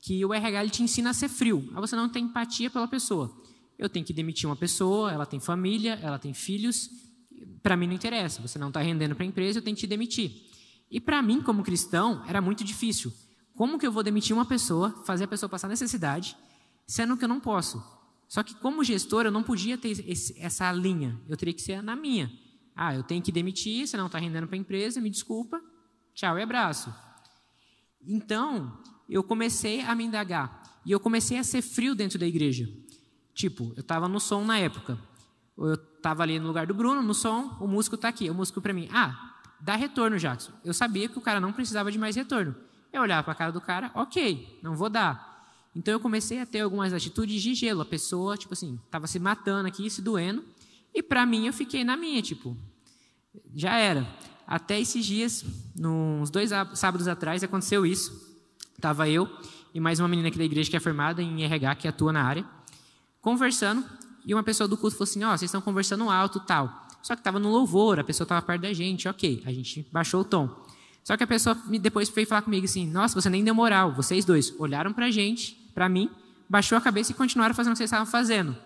que 0.00 0.24
o 0.24 0.32
RH 0.32 0.60
ele 0.62 0.70
te 0.70 0.82
ensina 0.82 1.10
a 1.10 1.14
ser 1.14 1.28
frio, 1.28 1.70
a 1.74 1.80
você 1.80 1.96
não 1.96 2.08
ter 2.08 2.20
empatia 2.20 2.70
pela 2.70 2.86
pessoa 2.86 3.46
eu 3.78 3.88
tenho 3.88 4.04
que 4.04 4.12
demitir 4.12 4.48
uma 4.48 4.56
pessoa, 4.56 5.12
ela 5.12 5.26
tem 5.26 5.38
família, 5.38 5.98
ela 6.02 6.18
tem 6.18 6.32
filhos, 6.32 6.90
para 7.62 7.76
mim 7.76 7.86
não 7.86 7.94
interessa, 7.94 8.40
você 8.40 8.58
não 8.58 8.68
está 8.68 8.80
rendendo 8.80 9.14
para 9.14 9.24
a 9.24 9.26
empresa, 9.26 9.58
eu 9.58 9.62
tenho 9.62 9.76
que 9.76 9.80
te 9.80 9.86
demitir. 9.86 10.32
E 10.90 11.00
para 11.00 11.20
mim, 11.20 11.42
como 11.42 11.62
cristão, 11.62 12.22
era 12.26 12.40
muito 12.40 12.64
difícil. 12.64 13.12
Como 13.54 13.78
que 13.78 13.86
eu 13.86 13.92
vou 13.92 14.02
demitir 14.02 14.34
uma 14.34 14.44
pessoa, 14.44 15.02
fazer 15.04 15.24
a 15.24 15.28
pessoa 15.28 15.48
passar 15.48 15.68
necessidade, 15.68 16.36
sendo 16.86 17.16
que 17.16 17.24
eu 17.24 17.28
não 17.28 17.40
posso? 17.40 17.82
Só 18.28 18.42
que 18.42 18.54
como 18.54 18.84
gestor, 18.84 19.24
eu 19.24 19.30
não 19.30 19.42
podia 19.42 19.76
ter 19.76 20.04
esse, 20.08 20.38
essa 20.38 20.70
linha. 20.72 21.18
Eu 21.28 21.36
teria 21.36 21.54
que 21.54 21.62
ser 21.62 21.82
na 21.82 21.94
minha. 21.94 22.30
Ah, 22.76 22.94
eu 22.94 23.02
tenho 23.02 23.22
que 23.22 23.32
demitir, 23.32 23.86
você 23.86 23.96
não 23.96 24.06
está 24.06 24.18
rendendo 24.18 24.46
para 24.46 24.56
a 24.56 24.58
empresa, 24.58 25.00
me 25.00 25.08
desculpa, 25.08 25.60
tchau 26.14 26.38
e 26.38 26.42
abraço. 26.42 26.94
Então, 28.06 28.78
eu 29.08 29.24
comecei 29.24 29.80
a 29.80 29.94
me 29.94 30.04
indagar. 30.04 30.62
E 30.84 30.92
eu 30.92 31.00
comecei 31.00 31.38
a 31.38 31.44
ser 31.44 31.62
frio 31.62 31.94
dentro 31.94 32.18
da 32.18 32.26
igreja. 32.26 32.68
Tipo, 33.34 33.72
eu 33.76 33.80
estava 33.80 34.08
no 34.08 34.20
som 34.20 34.44
na 34.44 34.58
época. 34.58 34.98
Eu 35.56 35.74
estava 35.74 36.22
ali 36.22 36.38
no 36.38 36.46
lugar 36.46 36.66
do 36.66 36.74
Bruno, 36.74 37.02
no 37.02 37.14
som, 37.14 37.56
o 37.60 37.66
músico 37.66 37.96
está 37.96 38.08
aqui. 38.08 38.28
O 38.30 38.34
músico 38.34 38.60
para 38.60 38.72
mim, 38.72 38.88
ah, 38.92 39.34
dá 39.60 39.74
retorno, 39.74 40.18
Jackson. 40.18 40.52
Eu 40.64 40.74
sabia 40.74 41.08
que 41.08 41.18
o 41.18 41.22
cara 41.22 41.40
não 41.40 41.52
precisava 41.52 41.90
de 41.90 41.98
mais 41.98 42.14
retorno. 42.14 42.54
Eu 42.92 43.02
olhava 43.02 43.24
para 43.24 43.32
a 43.32 43.36
cara 43.36 43.52
do 43.52 43.60
cara, 43.60 43.90
ok, 43.94 44.60
não 44.62 44.76
vou 44.76 44.88
dar. 44.88 45.34
Então 45.74 45.92
eu 45.92 46.00
comecei 46.00 46.40
a 46.40 46.46
ter 46.46 46.60
algumas 46.60 46.92
atitudes 46.92 47.42
de 47.42 47.54
gelo. 47.54 47.82
A 47.82 47.84
pessoa, 47.84 48.36
tipo 48.36 48.54
assim, 48.54 48.80
estava 48.84 49.06
se 49.06 49.18
matando 49.18 49.68
aqui, 49.68 49.90
se 49.90 50.00
doendo. 50.00 50.42
E 50.96 51.02
para 51.02 51.26
mim 51.26 51.46
eu 51.46 51.52
fiquei 51.52 51.84
na 51.84 51.94
minha, 51.94 52.22
tipo, 52.22 52.56
já 53.54 53.76
era. 53.76 54.08
Até 54.46 54.80
esses 54.80 55.04
dias, 55.04 55.44
uns 55.78 56.30
dois 56.30 56.50
sábados 56.72 57.06
atrás, 57.06 57.44
aconteceu 57.44 57.84
isso. 57.84 58.34
Tava 58.80 59.06
eu 59.06 59.28
e 59.74 59.78
mais 59.78 60.00
uma 60.00 60.08
menina 60.08 60.28
aqui 60.28 60.38
da 60.38 60.44
igreja 60.44 60.70
que 60.70 60.76
é 60.76 60.80
formada 60.80 61.22
em 61.22 61.42
RH, 61.42 61.74
que 61.74 61.86
atua 61.86 62.14
na 62.14 62.22
área, 62.22 62.46
conversando. 63.20 63.84
E 64.24 64.32
uma 64.32 64.42
pessoa 64.42 64.66
do 64.66 64.74
culto 64.74 64.96
falou 64.96 65.04
assim: 65.04 65.22
Ó, 65.22 65.28
oh, 65.28 65.36
vocês 65.36 65.50
estão 65.50 65.60
conversando 65.60 66.08
alto 66.08 66.40
tal. 66.40 66.88
Só 67.02 67.14
que 67.14 67.20
estava 67.20 67.38
no 67.38 67.50
louvor, 67.50 68.00
a 68.00 68.04
pessoa 68.04 68.24
estava 68.24 68.40
perto 68.40 68.62
da 68.62 68.72
gente, 68.72 69.06
ok. 69.06 69.42
A 69.44 69.52
gente 69.52 69.86
baixou 69.92 70.22
o 70.22 70.24
tom. 70.24 70.48
Só 71.04 71.14
que 71.14 71.22
a 71.22 71.26
pessoa 71.26 71.54
depois 71.78 72.08
veio 72.08 72.26
falar 72.26 72.40
comigo 72.40 72.64
assim: 72.64 72.86
Nossa, 72.86 73.20
você 73.20 73.28
nem 73.28 73.44
deu 73.44 73.54
moral. 73.54 73.92
Vocês 73.92 74.24
dois 74.24 74.54
olharam 74.58 74.94
para 74.94 75.06
a 75.06 75.10
gente, 75.10 75.54
para 75.74 75.90
mim, 75.90 76.08
baixou 76.48 76.78
a 76.78 76.80
cabeça 76.80 77.12
e 77.12 77.14
continuaram 77.14 77.54
fazendo 77.54 77.72
o 77.72 77.74
que 77.74 77.78
vocês 77.80 77.88
estavam 77.88 78.06
fazendo. 78.06 78.56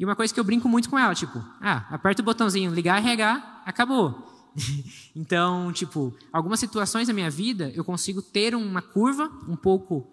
E 0.00 0.04
uma 0.06 0.16
coisa 0.16 0.32
que 0.32 0.40
eu 0.40 0.44
brinco 0.44 0.66
muito 0.66 0.88
com 0.88 0.98
ela, 0.98 1.14
tipo, 1.14 1.44
ah, 1.60 1.84
aperta 1.90 2.22
o 2.22 2.24
botãozinho, 2.24 2.72
ligar, 2.72 3.02
regar, 3.02 3.62
acabou. 3.66 4.50
então, 5.14 5.70
tipo, 5.74 6.16
algumas 6.32 6.58
situações 6.58 7.06
da 7.06 7.12
minha 7.12 7.28
vida 7.28 7.70
eu 7.74 7.84
consigo 7.84 8.22
ter 8.22 8.54
uma 8.54 8.80
curva 8.80 9.30
um 9.46 9.54
pouco, 9.54 10.10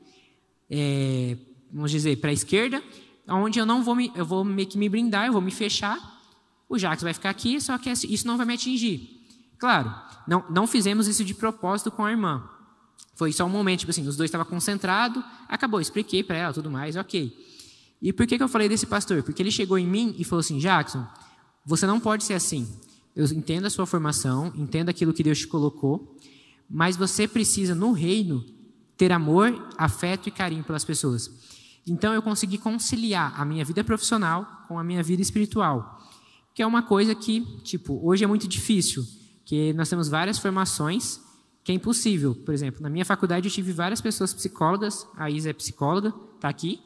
é, 0.69 1.37
vamos 1.71 1.89
dizer, 1.89 2.17
para 2.17 2.31
a 2.31 2.33
esquerda, 2.33 2.83
onde 3.29 3.59
eu 3.59 3.65
não 3.65 3.81
vou 3.81 3.95
me, 3.95 4.11
eu 4.13 4.25
vou 4.25 4.43
meio 4.43 4.67
que 4.67 4.77
me 4.77 4.89
brindar, 4.89 5.27
eu 5.27 5.31
vou 5.31 5.41
me 5.41 5.51
fechar. 5.51 5.97
O 6.67 6.77
Jacques 6.77 7.01
vai 7.01 7.13
ficar 7.13 7.29
aqui, 7.29 7.61
só 7.61 7.77
que 7.77 7.89
isso 7.89 8.27
não 8.27 8.35
vai 8.35 8.45
me 8.45 8.55
atingir. 8.55 9.25
Claro, 9.57 9.95
não, 10.27 10.43
não 10.49 10.67
fizemos 10.67 11.07
isso 11.07 11.23
de 11.23 11.33
propósito 11.33 11.91
com 11.91 12.03
a 12.03 12.11
irmã. 12.11 12.43
Foi 13.15 13.31
só 13.31 13.45
um 13.45 13.49
momento, 13.49 13.79
tipo 13.79 13.91
assim, 13.91 14.05
os 14.05 14.17
dois 14.17 14.27
estavam 14.27 14.45
concentrados, 14.47 15.23
acabou, 15.47 15.79
expliquei 15.79 16.23
para 16.23 16.35
ela, 16.35 16.53
tudo 16.53 16.69
mais, 16.69 16.97
ok. 16.97 17.47
E 18.01 18.13
por 18.13 18.27
que, 18.27 18.37
que 18.37 18.43
eu 18.43 18.47
falei 18.47 18.69
desse 18.69 18.85
pastor? 18.85 19.23
Porque 19.23 19.41
ele 19.41 19.51
chegou 19.51 19.77
em 19.77 19.87
mim 19.87 20.15
e 20.17 20.23
falou 20.23 20.41
assim: 20.41 20.59
Jackson, 20.59 21.05
você 21.65 21.85
não 21.85 21.99
pode 21.99 22.23
ser 22.23 22.33
assim. 22.33 22.67
Eu 23.15 23.25
entendo 23.25 23.65
a 23.65 23.69
sua 23.69 23.85
formação, 23.85 24.53
entendo 24.55 24.89
aquilo 24.89 25.13
que 25.13 25.23
Deus 25.23 25.39
te 25.39 25.47
colocou, 25.47 26.15
mas 26.69 26.95
você 26.95 27.27
precisa, 27.27 27.73
no 27.73 27.91
reino, 27.91 28.45
ter 28.95 29.11
amor, 29.11 29.69
afeto 29.77 30.29
e 30.29 30.31
carinho 30.31 30.63
pelas 30.63 30.85
pessoas. 30.85 31.31
Então 31.85 32.13
eu 32.13 32.21
consegui 32.21 32.57
conciliar 32.57 33.39
a 33.39 33.45
minha 33.45 33.63
vida 33.63 33.83
profissional 33.83 34.65
com 34.67 34.77
a 34.77 34.83
minha 34.83 35.01
vida 35.01 35.21
espiritual, 35.21 35.99
que 36.53 36.61
é 36.61 36.67
uma 36.67 36.83
coisa 36.83 37.15
que, 37.15 37.41
tipo, 37.63 37.99
hoje 38.03 38.23
é 38.23 38.27
muito 38.27 38.47
difícil, 38.47 39.03
que 39.45 39.73
nós 39.73 39.89
temos 39.89 40.09
várias 40.09 40.37
formações 40.37 41.21
que 41.63 41.71
é 41.71 41.75
impossível. 41.75 42.35
Por 42.35 42.53
exemplo, 42.53 42.81
na 42.81 42.89
minha 42.89 43.05
faculdade 43.05 43.47
eu 43.47 43.51
tive 43.51 43.71
várias 43.71 44.01
pessoas 44.01 44.33
psicólogas, 44.33 45.07
a 45.15 45.29
Isa 45.29 45.49
é 45.49 45.53
psicóloga, 45.53 46.13
está 46.35 46.49
aqui, 46.49 46.79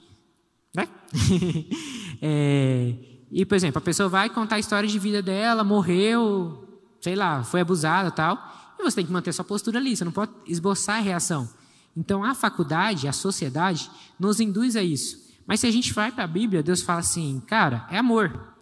né? 0.75 0.87
é, 2.21 2.95
e, 3.31 3.45
por 3.45 3.55
exemplo, 3.55 3.79
a 3.79 3.81
pessoa 3.81 4.09
vai 4.09 4.29
contar 4.29 4.55
a 4.55 4.59
história 4.59 4.87
de 4.87 4.99
vida 4.99 5.21
dela, 5.21 5.63
morreu, 5.63 6.67
sei 6.99 7.15
lá, 7.15 7.43
foi 7.43 7.61
abusada 7.61 8.11
tal, 8.11 8.37
e 8.79 8.83
você 8.83 8.97
tem 8.97 9.05
que 9.05 9.11
manter 9.11 9.33
sua 9.33 9.45
postura 9.45 9.79
ali, 9.79 9.95
você 9.95 10.03
não 10.03 10.11
pode 10.11 10.31
esboçar 10.47 10.97
a 10.97 11.01
reação. 11.01 11.49
Então, 11.95 12.23
a 12.23 12.33
faculdade, 12.33 13.07
a 13.07 13.13
sociedade, 13.13 13.89
nos 14.19 14.39
induz 14.39 14.75
a 14.75 14.83
isso. 14.83 15.29
Mas 15.45 15.59
se 15.59 15.67
a 15.67 15.71
gente 15.71 15.93
vai 15.93 16.11
para 16.11 16.23
a 16.23 16.27
Bíblia, 16.27 16.63
Deus 16.63 16.81
fala 16.81 16.99
assim, 16.99 17.41
cara, 17.45 17.85
é 17.89 17.97
amor. 17.97 18.53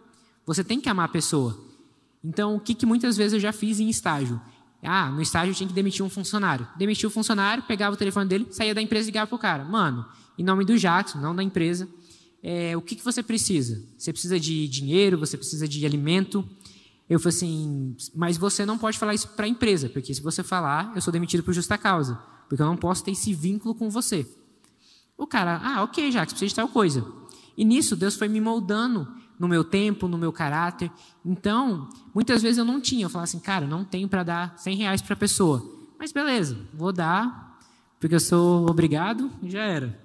Você 0.45 0.63
tem 0.63 0.81
que 0.81 0.89
amar 0.89 1.05
a 1.05 1.09
pessoa. 1.09 1.59
Então, 2.23 2.55
o 2.55 2.59
que, 2.59 2.73
que 2.73 2.85
muitas 2.85 3.15
vezes 3.15 3.33
eu 3.33 3.39
já 3.39 3.51
fiz 3.51 3.79
em 3.79 3.89
estágio? 3.89 4.41
Ah, 4.81 5.09
no 5.09 5.21
estágio 5.21 5.51
eu 5.51 5.55
tinha 5.55 5.67
que 5.67 5.73
demitir 5.73 6.03
um 6.03 6.09
funcionário. 6.09 6.67
Demitia 6.75 7.07
o 7.07 7.11
funcionário, 7.11 7.63
pegava 7.63 7.95
o 7.95 7.97
telefone 7.97 8.27
dele, 8.27 8.47
saía 8.49 8.73
da 8.73 8.81
empresa 8.81 9.09
e 9.09 9.11
ligava 9.11 9.35
o 9.35 9.37
cara. 9.37 9.63
Mano, 9.63 10.05
em 10.37 10.43
nome 10.43 10.65
do 10.65 10.77
Jackson, 10.77 11.19
não 11.19 11.35
da 11.35 11.43
empresa, 11.43 11.87
é, 12.41 12.75
o 12.75 12.81
que, 12.81 12.95
que 12.95 13.03
você 13.03 13.21
precisa? 13.21 13.83
Você 13.97 14.11
precisa 14.11 14.39
de 14.39 14.67
dinheiro, 14.67 15.17
você 15.17 15.37
precisa 15.37 15.67
de 15.67 15.85
alimento. 15.85 16.47
Eu 17.09 17.19
falei 17.19 17.35
assim, 17.35 17.95
mas 18.15 18.37
você 18.37 18.65
não 18.65 18.77
pode 18.77 18.97
falar 18.97 19.13
isso 19.13 19.29
para 19.29 19.45
a 19.45 19.49
empresa, 19.49 19.89
porque 19.89 20.13
se 20.13 20.21
você 20.21 20.43
falar, 20.43 20.91
eu 20.95 21.01
sou 21.01 21.11
demitido 21.11 21.43
por 21.43 21.53
justa 21.53 21.77
causa, 21.77 22.15
porque 22.47 22.61
eu 22.61 22.67
não 22.67 22.77
posso 22.77 23.03
ter 23.03 23.11
esse 23.11 23.33
vínculo 23.33 23.73
com 23.75 23.89
você. 23.89 24.27
O 25.17 25.27
cara, 25.27 25.59
ah, 25.63 25.83
ok, 25.83 26.11
Jacques, 26.11 26.33
precisa 26.33 26.49
de 26.49 26.55
tal 26.55 26.69
coisa. 26.69 27.05
E 27.57 27.65
nisso, 27.65 27.95
Deus 27.95 28.15
foi 28.15 28.29
me 28.29 28.39
moldando 28.39 29.07
no 29.37 29.47
meu 29.47 29.63
tempo, 29.63 30.07
no 30.07 30.17
meu 30.17 30.31
caráter. 30.31 30.91
Então, 31.25 31.89
muitas 32.13 32.41
vezes 32.41 32.57
eu 32.57 32.65
não 32.65 32.79
tinha. 32.79 33.05
Eu 33.05 33.09
falava 33.09 33.25
assim, 33.25 33.39
cara, 33.39 33.65
não 33.65 33.83
tenho 33.83 34.07
para 34.07 34.23
dar 34.23 34.57
100 34.57 34.77
reais 34.77 35.01
para 35.01 35.13
a 35.13 35.17
pessoa. 35.17 35.77
Mas 35.97 36.13
beleza, 36.13 36.57
vou 36.73 36.93
dar, 36.93 37.59
porque 37.99 38.15
eu 38.15 38.19
sou 38.19 38.69
obrigado 38.69 39.29
e 39.43 39.49
já 39.49 39.61
era. 39.61 39.99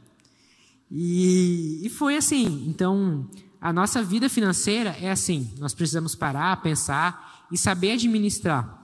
E, 0.91 1.81
e 1.85 1.89
foi 1.89 2.17
assim. 2.17 2.65
Então, 2.69 3.29
a 3.61 3.73
nossa 3.73 4.03
vida 4.03 4.29
financeira 4.29 4.97
é 5.01 5.11
assim. 5.11 5.53
Nós 5.59 5.75
precisamos 5.75 6.15
parar, 6.15 6.61
pensar 6.63 7.47
e 7.51 7.59
saber 7.59 7.93
administrar. 7.93 8.83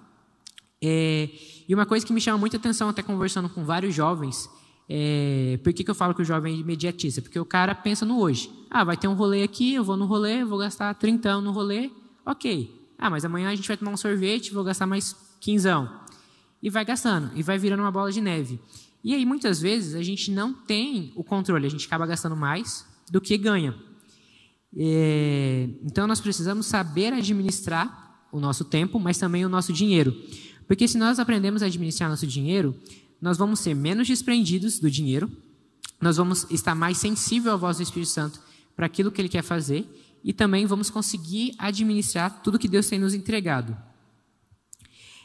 É, 0.82 1.28
e 1.68 1.74
uma 1.74 1.84
coisa 1.84 2.06
que 2.06 2.12
me 2.12 2.20
chama 2.20 2.38
muita 2.38 2.56
atenção, 2.56 2.88
até 2.88 3.02
conversando 3.02 3.48
com 3.48 3.64
vários 3.64 3.94
jovens, 3.94 4.48
é, 4.88 5.60
por 5.62 5.72
que, 5.72 5.84
que 5.84 5.90
eu 5.90 5.94
falo 5.94 6.14
que 6.14 6.22
o 6.22 6.24
jovem 6.24 6.54
é 6.54 6.58
imediatista? 6.58 7.20
Porque 7.22 7.38
o 7.38 7.44
cara 7.44 7.74
pensa 7.74 8.04
no 8.04 8.18
hoje. 8.18 8.50
Ah, 8.70 8.82
vai 8.82 8.96
ter 8.96 9.06
um 9.06 9.14
rolê 9.14 9.42
aqui, 9.42 9.74
eu 9.74 9.84
vou 9.84 9.96
no 9.96 10.06
rolê, 10.06 10.44
vou 10.44 10.58
gastar 10.58 10.92
30 10.94 11.40
no 11.40 11.52
rolê, 11.52 11.90
ok. 12.26 12.74
Ah, 12.98 13.08
mas 13.08 13.24
amanhã 13.24 13.50
a 13.50 13.54
gente 13.54 13.68
vai 13.68 13.76
tomar 13.76 13.92
um 13.92 13.96
sorvete, 13.96 14.52
vou 14.52 14.64
gastar 14.64 14.86
mais 14.86 15.14
15. 15.40 15.68
E 16.62 16.68
vai 16.68 16.84
gastando, 16.84 17.30
e 17.36 17.42
vai 17.42 17.56
virando 17.56 17.82
uma 17.82 17.90
bola 17.90 18.10
de 18.10 18.20
neve. 18.20 18.60
E 19.02 19.14
aí, 19.14 19.24
muitas 19.24 19.60
vezes, 19.60 19.94
a 19.94 20.02
gente 20.02 20.30
não 20.30 20.52
tem 20.52 21.12
o 21.16 21.24
controle, 21.24 21.66
a 21.66 21.70
gente 21.70 21.86
acaba 21.86 22.06
gastando 22.06 22.36
mais 22.36 22.86
do 23.10 23.20
que 23.20 23.36
ganha. 23.38 23.74
É, 24.76 25.68
então, 25.82 26.06
nós 26.06 26.20
precisamos 26.20 26.66
saber 26.66 27.12
administrar 27.12 28.26
o 28.30 28.38
nosso 28.38 28.64
tempo, 28.64 29.00
mas 29.00 29.18
também 29.18 29.44
o 29.44 29.48
nosso 29.48 29.72
dinheiro. 29.72 30.14
Porque 30.66 30.86
se 30.86 30.98
nós 30.98 31.18
aprendemos 31.18 31.62
a 31.62 31.66
administrar 31.66 32.08
nosso 32.08 32.26
dinheiro, 32.26 32.76
nós 33.20 33.36
vamos 33.36 33.60
ser 33.60 33.74
menos 33.74 34.06
desprendidos 34.06 34.78
do 34.78 34.90
dinheiro, 34.90 35.30
nós 36.00 36.16
vamos 36.16 36.46
estar 36.50 36.74
mais 36.74 36.96
sensível 36.98 37.52
à 37.52 37.56
voz 37.56 37.76
do 37.78 37.82
Espírito 37.82 38.08
Santo 38.08 38.40
para 38.74 38.86
aquilo 38.86 39.10
que 39.10 39.20
ele 39.20 39.28
quer 39.28 39.42
fazer 39.42 39.86
e 40.22 40.32
também 40.32 40.66
vamos 40.66 40.88
conseguir 40.88 41.54
administrar 41.58 42.42
tudo 42.42 42.58
que 42.58 42.68
Deus 42.68 42.88
tem 42.88 42.98
nos 42.98 43.14
entregado. 43.14 43.76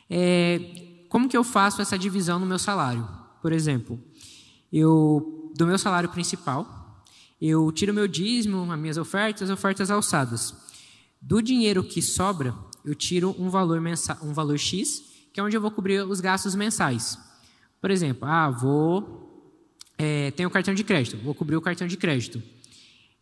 É, 0.10 1.06
como 1.10 1.30
que 1.30 1.38
eu 1.38 1.44
faço 1.44 1.82
essa 1.82 1.98
divisão 1.98 2.40
no 2.40 2.46
meu 2.46 2.60
salário? 2.60 3.08
Por 3.46 3.54
exemplo, 3.54 4.04
eu 4.74 5.52
do 5.56 5.68
meu 5.68 5.78
salário 5.78 6.10
principal, 6.10 7.06
eu 7.40 7.72
tiro 7.72 7.94
meu 7.94 8.08
dízimo, 8.08 8.72
as 8.72 8.80
minhas 8.80 8.98
ofertas, 8.98 9.44
as 9.44 9.50
ofertas 9.52 9.92
alçadas. 9.92 10.52
Do 11.22 11.44
dinheiro 11.44 11.84
que 11.84 12.02
sobra, 12.02 12.56
eu 12.84 12.96
tiro 12.96 13.36
um 13.38 13.48
valor 13.48 13.80
mensal, 13.80 14.18
um 14.24 14.34
valor 14.34 14.58
X, 14.58 15.28
que 15.32 15.40
é 15.40 15.44
onde 15.44 15.56
eu 15.56 15.62
vou 15.62 15.70
cobrir 15.70 16.02
os 16.02 16.20
gastos 16.20 16.56
mensais. 16.56 17.20
Por 17.80 17.92
exemplo, 17.92 18.28
ah, 18.28 18.50
vou 18.50 19.54
é, 19.96 20.32
tenho 20.32 20.50
um 20.50 20.52
cartão 20.52 20.74
de 20.74 20.84
crédito, 20.84 21.24
vou 21.24 21.36
cobrir 21.36 21.56
o 21.56 21.62
cartão 21.62 21.86
de 21.86 21.98
crédito. 21.98 22.42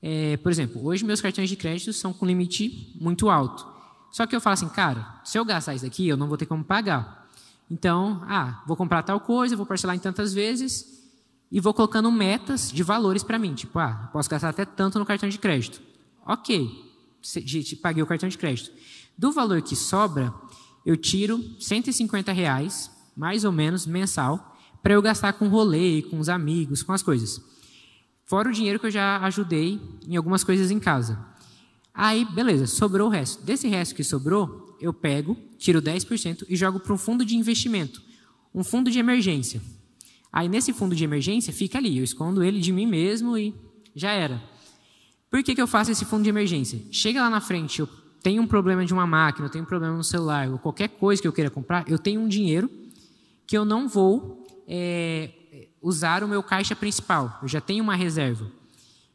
É, 0.01 0.37
por 0.37 0.53
exemplo, 0.53 0.85
hoje 0.85 1.03
meus 1.03 1.19
cartões 1.19 1.49
de 1.49 1.57
crédito 1.57 1.91
são 1.91 2.13
com 2.13 2.25
limite 2.25 2.97
muito 2.97 3.29
alto. 3.29 3.67
Só 4.09 4.25
que 4.25 4.33
eu 4.33 4.39
falo 4.39 4.53
assim, 4.53 4.69
cara, 4.69 5.19
se 5.25 5.37
eu 5.37 5.43
gastar 5.43 5.75
isso 5.75 5.85
aqui, 5.85 6.07
eu 6.07 6.15
não 6.15 6.29
vou 6.29 6.37
ter 6.37 6.45
como 6.45 6.63
pagar. 6.63 7.22
Então, 7.69 8.21
ah, 8.27 8.63
vou 8.67 8.75
comprar 8.75 9.03
tal 9.03 9.19
coisa, 9.19 9.55
vou 9.55 9.65
parcelar 9.65 9.95
em 9.95 9.99
tantas 9.99 10.33
vezes 10.33 11.01
e 11.51 11.59
vou 11.59 11.73
colocando 11.73 12.11
metas 12.11 12.71
de 12.71 12.83
valores 12.83 13.23
para 13.23 13.39
mim. 13.39 13.53
Tipo, 13.53 13.79
ah, 13.79 14.09
posso 14.11 14.29
gastar 14.29 14.49
até 14.49 14.65
tanto 14.65 14.99
no 14.99 15.05
cartão 15.05 15.29
de 15.29 15.37
crédito. 15.37 15.81
Ok, 16.25 16.69
paguei 17.81 18.03
o 18.03 18.07
cartão 18.07 18.29
de 18.29 18.37
crédito. 18.37 18.71
Do 19.17 19.31
valor 19.31 19.61
que 19.61 19.75
sobra, 19.75 20.33
eu 20.85 20.97
tiro 20.97 21.43
150 21.59 22.31
reais, 22.31 22.91
mais 23.15 23.43
ou 23.43 23.51
menos, 23.51 23.85
mensal, 23.85 24.57
para 24.81 24.93
eu 24.93 25.01
gastar 25.01 25.33
com 25.33 25.47
rolê, 25.47 26.01
com 26.01 26.19
os 26.19 26.27
amigos, 26.27 26.83
com 26.83 26.91
as 26.91 27.01
coisas. 27.01 27.41
Fora 28.25 28.49
o 28.49 28.51
dinheiro 28.51 28.79
que 28.79 28.87
eu 28.87 28.91
já 28.91 29.17
ajudei 29.19 29.79
em 30.07 30.15
algumas 30.15 30.43
coisas 30.43 30.71
em 30.71 30.79
casa. 30.79 31.17
Aí, 31.93 32.25
beleza, 32.25 32.65
sobrou 32.65 33.07
o 33.07 33.11
resto. 33.11 33.43
Desse 33.43 33.67
resto 33.67 33.93
que 33.93 34.03
sobrou, 34.03 34.72
eu 34.83 34.93
pego, 34.93 35.37
tiro 35.57 35.81
10% 35.81 36.45
e 36.49 36.55
jogo 36.57 36.79
para 36.79 36.93
um 36.93 36.97
fundo 36.97 37.25
de 37.25 37.37
investimento, 37.37 38.01
um 38.53 38.63
fundo 38.63 38.91
de 38.91 38.99
emergência. 38.99 39.61
Aí, 40.31 40.49
nesse 40.49 40.73
fundo 40.73 40.93
de 40.93 41.03
emergência, 41.03 41.53
fica 41.53 41.77
ali, 41.77 41.97
eu 41.97 42.03
escondo 42.03 42.43
ele 42.43 42.59
de 42.59 42.73
mim 42.73 42.85
mesmo 42.85 43.37
e 43.37 43.55
já 43.95 44.11
era. 44.11 44.43
Por 45.29 45.41
que, 45.41 45.55
que 45.55 45.61
eu 45.61 45.67
faço 45.67 45.89
esse 45.89 46.03
fundo 46.03 46.23
de 46.23 46.29
emergência? 46.29 46.81
Chega 46.91 47.21
lá 47.21 47.29
na 47.29 47.39
frente, 47.39 47.79
eu 47.79 47.87
tenho 48.21 48.41
um 48.41 48.47
problema 48.47 48.85
de 48.85 48.93
uma 48.93 49.07
máquina, 49.07 49.47
eu 49.47 49.49
tenho 49.49 49.63
um 49.63 49.67
problema 49.67 49.95
no 49.95 50.03
celular, 50.03 50.49
ou 50.49 50.59
qualquer 50.59 50.89
coisa 50.89 51.21
que 51.21 51.27
eu 51.27 51.33
queira 51.33 51.49
comprar, 51.49 51.85
eu 51.87 51.97
tenho 51.97 52.19
um 52.19 52.27
dinheiro 52.27 52.69
que 53.47 53.57
eu 53.57 53.63
não 53.63 53.87
vou 53.87 54.45
é, 54.67 55.29
usar 55.81 56.23
o 56.23 56.27
meu 56.27 56.43
caixa 56.43 56.75
principal. 56.75 57.39
Eu 57.41 57.47
já 57.47 57.61
tenho 57.61 57.83
uma 57.83 57.95
reserva. 57.95 58.51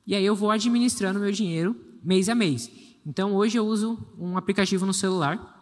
E 0.06 0.14
aí 0.14 0.24
eu 0.24 0.34
vou 0.34 0.50
administrando 0.50 1.20
meu 1.20 1.30
dinheiro 1.30 1.76
mês 2.02 2.28
a 2.28 2.34
mês. 2.34 2.70
Então 3.06 3.34
hoje 3.34 3.58
eu 3.58 3.66
uso 3.66 3.98
um 4.18 4.36
aplicativo 4.36 4.84
no 4.84 4.92
celular, 4.92 5.57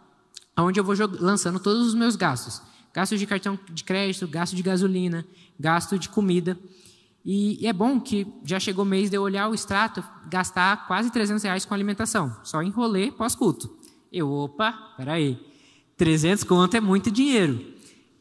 onde 0.63 0.79
eu 0.79 0.83
vou 0.83 0.95
lançando 1.19 1.59
todos 1.59 1.87
os 1.87 1.93
meus 1.93 2.15
gastos. 2.15 2.61
Gastos 2.93 3.19
de 3.19 3.27
cartão 3.27 3.59
de 3.71 3.83
crédito, 3.83 4.27
gasto 4.27 4.55
de 4.55 4.63
gasolina, 4.63 5.25
gasto 5.59 5.99
de 5.99 6.09
comida. 6.09 6.57
E, 7.23 7.61
e 7.61 7.67
é 7.67 7.73
bom 7.73 7.99
que 7.99 8.25
já 8.43 8.59
chegou 8.59 8.85
o 8.85 8.87
mês 8.87 9.09
de 9.09 9.17
eu 9.17 9.21
olhar 9.21 9.49
o 9.49 9.53
extrato, 9.53 10.03
gastar 10.29 10.87
quase 10.87 11.11
300 11.11 11.43
reais 11.43 11.65
com 11.65 11.73
alimentação, 11.73 12.35
só 12.43 12.61
em 12.63 12.69
rolê 12.69 13.11
pós-culto. 13.11 13.69
Eu, 14.11 14.31
opa, 14.31 14.71
peraí, 14.95 15.37
300 15.97 16.43
conto 16.45 16.77
é 16.77 16.79
muito 16.79 17.11
dinheiro. 17.11 17.73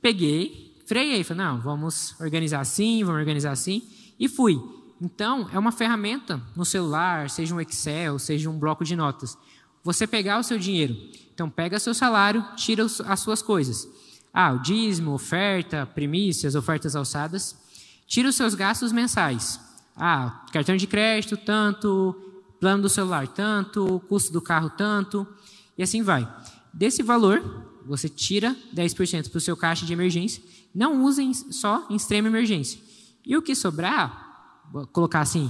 Peguei, 0.02 0.74
freiei, 0.86 1.22
falei, 1.22 1.44
não, 1.44 1.60
vamos 1.60 2.14
organizar 2.20 2.60
assim, 2.60 3.04
vamos 3.04 3.20
organizar 3.20 3.52
assim, 3.52 3.82
e 4.18 4.28
fui. 4.28 4.60
Então, 5.00 5.48
é 5.52 5.58
uma 5.58 5.72
ferramenta 5.72 6.42
no 6.56 6.64
celular, 6.64 7.30
seja 7.30 7.54
um 7.54 7.60
Excel, 7.60 8.18
seja 8.18 8.50
um 8.50 8.58
bloco 8.58 8.84
de 8.84 8.96
notas. 8.96 9.38
Você 9.86 10.04
pegar 10.04 10.40
o 10.40 10.42
seu 10.42 10.58
dinheiro. 10.58 10.96
Então, 11.32 11.48
pega 11.48 11.78
seu 11.78 11.94
salário, 11.94 12.44
tira 12.56 12.84
as 12.84 13.20
suas 13.20 13.40
coisas. 13.40 13.88
Ah, 14.34 14.52
o 14.52 14.58
dízimo, 14.58 15.12
oferta, 15.12 15.86
primícias, 15.86 16.56
ofertas 16.56 16.96
alçadas. 16.96 17.56
Tira 18.04 18.28
os 18.28 18.34
seus 18.34 18.56
gastos 18.56 18.90
mensais. 18.90 19.60
Ah, 19.94 20.44
cartão 20.52 20.76
de 20.76 20.88
crédito, 20.88 21.36
tanto. 21.36 22.20
Plano 22.58 22.82
do 22.82 22.88
celular, 22.88 23.28
tanto. 23.28 24.02
Custo 24.08 24.32
do 24.32 24.42
carro, 24.42 24.70
tanto. 24.70 25.24
E 25.78 25.84
assim 25.84 26.02
vai. 26.02 26.28
Desse 26.74 27.00
valor, 27.00 27.70
você 27.86 28.08
tira 28.08 28.56
10% 28.74 29.30
para 29.30 29.38
o 29.38 29.40
seu 29.40 29.56
caixa 29.56 29.86
de 29.86 29.92
emergência. 29.92 30.42
Não 30.74 31.04
usem 31.04 31.32
só 31.32 31.86
em 31.88 31.94
extrema 31.94 32.26
emergência. 32.26 32.80
E 33.24 33.36
o 33.36 33.42
que 33.42 33.54
sobrar, 33.54 34.68
colocar 34.92 35.20
assim, 35.20 35.48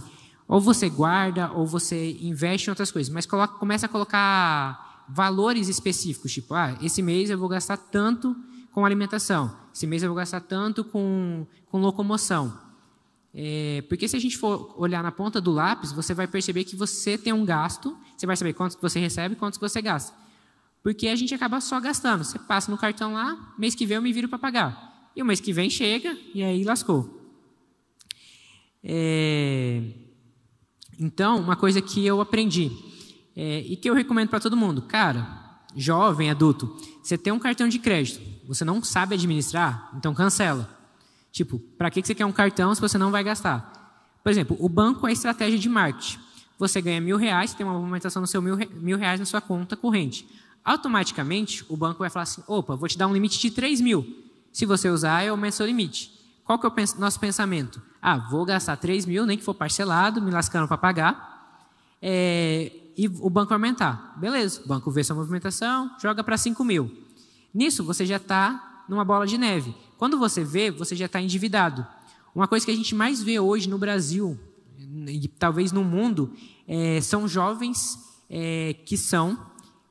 ou 0.49 0.61
você 0.61 0.89
guarda 0.89 1.51
ou 1.53 1.67
você 1.67 2.13
investe 2.21 2.69
em 2.69 2.71
outras 2.71 2.91
coisas, 2.91 3.13
mas 3.13 3.27
coloca, 3.27 3.55
começa 3.55 3.87
a 3.87 3.89
colocar 3.89 5.05
valores 5.09 5.69
específicos, 5.69 6.33
tipo, 6.33 6.55
ah, 6.55 6.77
esse 6.83 7.03
mês 7.03 7.31
eu 7.31 7.39
vou 7.39 7.49
gastar 7.49 7.77
tanto 7.77 8.37
com 8.73 8.85
alimentação, 8.85 9.57
esse 9.75 9.87
mês 9.87 10.03
eu 10.03 10.09
vou 10.09 10.17
gastar 10.17 10.41
tanto 10.41 10.85
com, 10.85 11.47
com 11.71 11.79
locomoção. 11.81 12.67
É, 13.39 13.85
porque 13.89 14.09
se 14.09 14.17
a 14.17 14.19
gente 14.19 14.39
for 14.39 14.75
olhar 14.79 15.03
na 15.03 15.13
ponta 15.13 15.43
do 15.43 15.53
lápis, 15.53 15.93
você 15.93 16.15
vai 16.15 16.27
perceber 16.27 16.65
que 16.65 16.75
você 16.75 17.19
tem 17.19 17.35
um 17.35 17.45
gasto, 17.45 17.95
você 18.17 18.27
vai 18.27 18.35
saber 18.35 18.55
quanto 18.55 18.81
você 18.81 18.99
recebe 18.99 19.35
e 19.35 19.37
quanto 19.37 19.61
você 19.61 19.83
gasta. 19.83 20.17
Porque 20.83 21.09
a 21.09 21.17
gente 21.17 21.35
acaba 21.35 21.61
só 21.61 21.79
gastando. 21.79 22.25
Você 22.25 22.39
passa 22.39 22.71
no 22.71 22.79
cartão 22.79 23.13
lá, 23.13 23.55
mês 23.59 23.75
que 23.75 23.85
vem 23.85 23.97
eu 23.97 24.03
me 24.03 24.13
viro 24.13 24.29
para 24.29 24.39
pagar. 24.39 25.11
E 25.15 25.23
o 25.23 25.27
mês 25.27 25.41
que 25.41 25.53
vem 25.53 25.69
chega 25.69 26.17
e 26.33 26.43
aí 26.43 26.65
lascou. 26.65 27.31
É... 28.83 29.83
Então, 30.99 31.39
uma 31.39 31.57
coisa 31.57 31.81
que 31.81 32.05
eu 32.05 32.21
aprendi 32.21 32.73
é, 33.37 33.61
e 33.61 33.77
que 33.77 33.89
eu 33.89 33.95
recomendo 33.95 34.29
para 34.29 34.41
todo 34.41 34.57
mundo, 34.57 34.83
cara, 34.83 35.61
jovem, 35.75 36.31
adulto, 36.31 36.75
você 37.03 37.19
tem 37.19 37.33
um 37.33 37.39
cartão 37.39 37.69
de 37.69 37.79
crédito, 37.79 38.21
você 38.47 38.65
não 38.65 38.83
sabe 38.83 39.15
administrar, 39.15 39.91
então 39.95 40.15
cancela. 40.15 40.75
Tipo, 41.31 41.59
para 41.59 41.91
que 41.91 42.03
você 42.03 42.15
quer 42.15 42.25
um 42.25 42.33
cartão 42.33 42.75
se 42.75 42.81
você 42.81 42.97
não 42.97 43.11
vai 43.11 43.23
gastar? 43.23 43.77
Por 44.23 44.31
exemplo, 44.31 44.57
o 44.59 44.69
banco 44.69 45.07
é 45.07 45.13
estratégia 45.13 45.59
de 45.59 45.69
marketing. 45.69 46.19
Você 46.59 46.81
ganha 46.81 47.01
mil 47.01 47.19
reais, 47.19 47.53
tem 47.53 47.67
uma 47.67 47.79
movimentação 47.79 48.23
no 48.23 48.27
seu 48.27 48.41
mil, 48.41 48.57
mil 48.81 48.97
reais 48.97 49.21
na 49.21 49.27
sua 49.27 49.43
conta 49.43 49.77
corrente. 49.77 50.27
Automaticamente, 50.65 51.65
o 51.69 51.77
banco 51.77 51.99
vai 51.99 52.09
falar 52.09 52.23
assim: 52.23 52.43
opa, 52.49 52.75
vou 52.75 52.89
te 52.89 52.97
dar 52.97 53.07
um 53.07 53.13
limite 53.13 53.39
de 53.39 53.51
3 53.51 53.81
mil. 53.83 54.25
Se 54.53 54.65
você 54.65 54.89
usar, 54.89 55.25
eu 55.25 55.35
aumento 55.35 55.53
seu 55.53 55.67
limite. 55.67 56.11
Qual 56.47 56.61
que 56.61 56.67
é 56.67 56.69
o 56.69 57.01
nosso 57.01 57.19
pensamento? 57.19 57.83
Ah, 58.01 58.17
vou 58.17 58.45
gastar 58.45 58.77
3 58.77 59.05
mil, 59.05 59.27
nem 59.27 59.37
que 59.37 59.43
for 59.43 59.53
parcelado, 59.53 60.23
me 60.23 60.31
lascando 60.31 60.69
para 60.69 60.79
pagar, 60.79 61.67
é, 62.01 62.73
e 62.97 63.09
o 63.09 63.29
banco 63.29 63.53
aumentar. 63.53 64.15
Beleza, 64.17 64.63
o 64.65 64.69
banco 64.69 64.89
vê 64.93 65.03
sua 65.03 65.17
movimentação, 65.17 65.91
joga 66.01 66.23
para 66.23 66.39
5 66.39 66.65
mil. 66.65 66.91
Nisso, 67.53 67.83
você 67.83 68.07
já 68.07 68.17
está 68.17 68.85
numa 68.89 69.05
bola 69.05 69.27
de 69.27 69.37
neve. 69.37 69.75
Quando 69.99 70.19
você 70.19 70.45
vê, 70.45 70.71
você 70.71 70.95
já 70.95 71.07
está 71.07 71.21
endividado. 71.21 71.85
Uma 72.33 72.47
coisa 72.47 72.65
que 72.65 72.71
a 72.71 72.77
gente 72.77 72.95
mais 72.95 73.21
vê 73.21 73.41
hoje 73.41 73.69
no 73.69 73.77
Brasil, 73.77 74.39
e 74.79 75.27
talvez 75.27 75.73
no 75.73 75.83
mundo, 75.83 76.33
é, 76.69 77.01
são 77.01 77.27
jovens 77.27 77.99
é, 78.31 78.77
que 78.85 78.97
são 78.97 79.37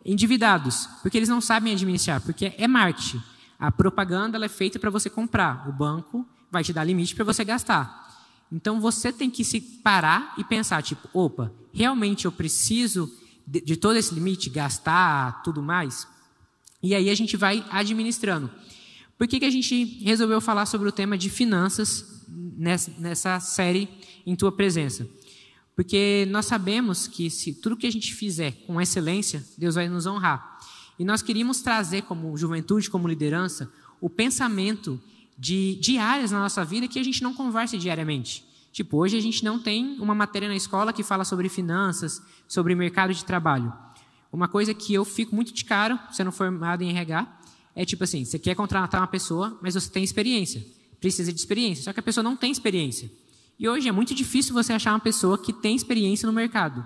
endividados, 0.05 0.87
porque 1.01 1.17
eles 1.17 1.27
não 1.27 1.41
sabem 1.41 1.73
administrar, 1.73 2.21
porque 2.21 2.53
é 2.57 2.67
marketing. 2.67 3.21
A 3.59 3.71
propaganda 3.71 4.43
é 4.43 4.47
feita 4.47 4.79
para 4.79 4.89
você 4.89 5.09
comprar. 5.09 5.67
O 5.67 5.73
banco 5.73 6.25
vai 6.55 6.63
te 6.63 6.71
dar 6.71 6.85
limite 6.85 7.13
para 7.13 7.25
você 7.25 7.43
gastar. 7.43 8.03
Então 8.51 8.79
você 8.79 9.11
tem 9.11 9.29
que 9.29 9.43
se 9.43 9.59
parar 9.59 10.33
e 10.37 10.43
pensar, 10.43 10.81
tipo, 10.81 11.09
opa, 11.13 11.51
realmente 11.73 12.23
eu 12.23 12.31
preciso 12.31 13.11
de, 13.45 13.59
de 13.59 13.75
todo 13.75 13.97
esse 13.97 14.13
limite, 14.13 14.49
gastar, 14.49 15.43
tudo 15.43 15.61
mais? 15.61 16.07
E 16.81 16.95
aí 16.95 17.09
a 17.09 17.15
gente 17.15 17.35
vai 17.35 17.65
administrando. 17.69 18.49
Por 19.17 19.27
que, 19.27 19.39
que 19.39 19.45
a 19.45 19.49
gente 19.49 19.83
resolveu 20.01 20.39
falar 20.39 20.65
sobre 20.65 20.87
o 20.87 20.91
tema 20.91 21.17
de 21.17 21.29
finanças 21.29 22.23
nessa, 22.27 22.91
nessa 22.97 23.39
série 23.41 23.89
em 24.25 24.35
tua 24.35 24.51
presença? 24.51 25.07
Porque 25.75 26.25
nós 26.29 26.45
sabemos 26.45 27.05
que 27.05 27.29
se 27.29 27.53
tudo 27.53 27.75
que 27.75 27.87
a 27.87 27.91
gente 27.91 28.13
fizer 28.13 28.51
com 28.65 28.79
excelência, 28.79 29.43
Deus 29.57 29.75
vai 29.75 29.89
nos 29.89 30.05
honrar. 30.05 30.57
E 30.97 31.03
nós 31.03 31.21
queríamos 31.21 31.59
trazer 31.59 32.03
como 32.03 32.37
juventude, 32.37 32.89
como 32.89 33.07
liderança, 33.07 33.69
o 33.99 34.09
pensamento 34.09 35.01
de, 35.37 35.75
de 35.75 35.97
áreas 35.97 36.31
na 36.31 36.39
nossa 36.39 36.63
vida 36.63 36.87
que 36.87 36.99
a 36.99 37.03
gente 37.03 37.21
não 37.21 37.33
conversa 37.33 37.77
diariamente. 37.77 38.45
Tipo, 38.71 38.97
hoje 38.97 39.17
a 39.17 39.21
gente 39.21 39.43
não 39.43 39.57
tem 39.57 39.97
uma 39.99 40.13
matéria 40.13 40.47
na 40.47 40.55
escola 40.55 40.91
que 40.91 41.03
fala 41.03 41.23
sobre 41.23 41.47
finanças, 41.47 42.21
sobre 42.47 42.75
mercado 42.75 43.13
de 43.13 43.23
trabalho. 43.23 43.73
Uma 44.31 44.49
coisa 44.49 44.73
que 44.73 44.93
eu 44.93 45.05
fico 45.05 45.33
muito 45.33 45.53
de 45.53 45.63
cara, 45.63 45.97
sendo 46.11 46.31
formado 46.31 46.81
em 46.81 46.89
RH, 46.89 47.39
é 47.73 47.85
tipo 47.85 48.03
assim: 48.03 48.25
você 48.25 48.37
quer 48.37 48.53
contratar 48.53 48.99
uma 48.99 49.07
pessoa, 49.07 49.57
mas 49.61 49.75
você 49.75 49.89
tem 49.89 50.03
experiência. 50.03 50.65
Precisa 50.99 51.31
de 51.31 51.39
experiência. 51.39 51.85
Só 51.85 51.93
que 51.93 51.99
a 51.99 52.03
pessoa 52.03 52.23
não 52.23 52.35
tem 52.35 52.51
experiência. 52.51 53.09
E 53.57 53.69
hoje 53.69 53.87
é 53.87 53.91
muito 53.91 54.13
difícil 54.13 54.53
você 54.53 54.73
achar 54.73 54.91
uma 54.91 54.99
pessoa 54.99 55.37
que 55.37 55.53
tem 55.53 55.75
experiência 55.75 56.27
no 56.27 56.33
mercado. 56.33 56.83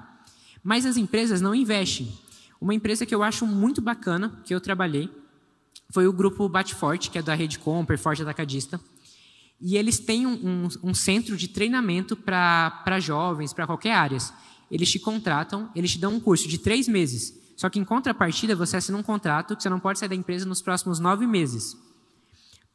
Mas 0.64 0.86
as 0.86 0.98
empresas 0.98 1.42
não 1.42 1.56
investem. 1.56 2.12
Uma 2.62 2.76
empresa 2.76 3.06
que 3.06 3.16
eu 3.16 3.24
acho 3.24 3.48
muito 3.48 3.82
bacana, 3.82 4.40
que 4.44 4.54
eu 4.54 4.62
trabalhei, 4.62 5.10
foi 5.92 6.08
o 6.08 6.14
grupo 6.14 6.48
Bate 6.48 6.76
Forte, 6.76 7.10
que 7.10 7.18
é 7.18 7.22
da 7.22 7.34
Rede 7.34 7.60
Comper, 7.60 7.98
Forte 7.98 8.22
Atacadista. 8.22 8.80
E 9.60 9.76
eles 9.76 10.00
têm 10.00 10.26
um, 10.26 10.34
um, 10.34 10.90
um 10.90 10.94
centro 10.94 11.36
de 11.36 11.48
treinamento 11.48 12.16
para 12.16 13.00
jovens, 13.00 13.52
para 13.52 13.66
qualquer 13.66 13.94
área. 13.94 14.18
Eles 14.72 14.90
te 14.90 15.00
contratam, 15.00 15.70
eles 15.76 15.92
te 15.92 16.00
dão 16.00 16.14
um 16.14 16.20
curso 16.20 16.48
de 16.48 16.58
três 16.58 16.88
meses. 16.88 17.38
Só 17.58 17.70
que 17.70 17.80
em 17.80 17.84
contrapartida, 17.84 18.56
você 18.56 18.78
assina 18.78 18.98
um 18.98 19.04
contrato 19.04 19.56
que 19.56 19.64
você 19.64 19.70
não 19.70 19.80
pode 19.80 20.00
sair 20.00 20.08
da 20.08 20.16
empresa 20.16 20.46
nos 20.46 20.62
próximos 20.62 21.00
nove 21.00 21.28
meses. 21.28 21.76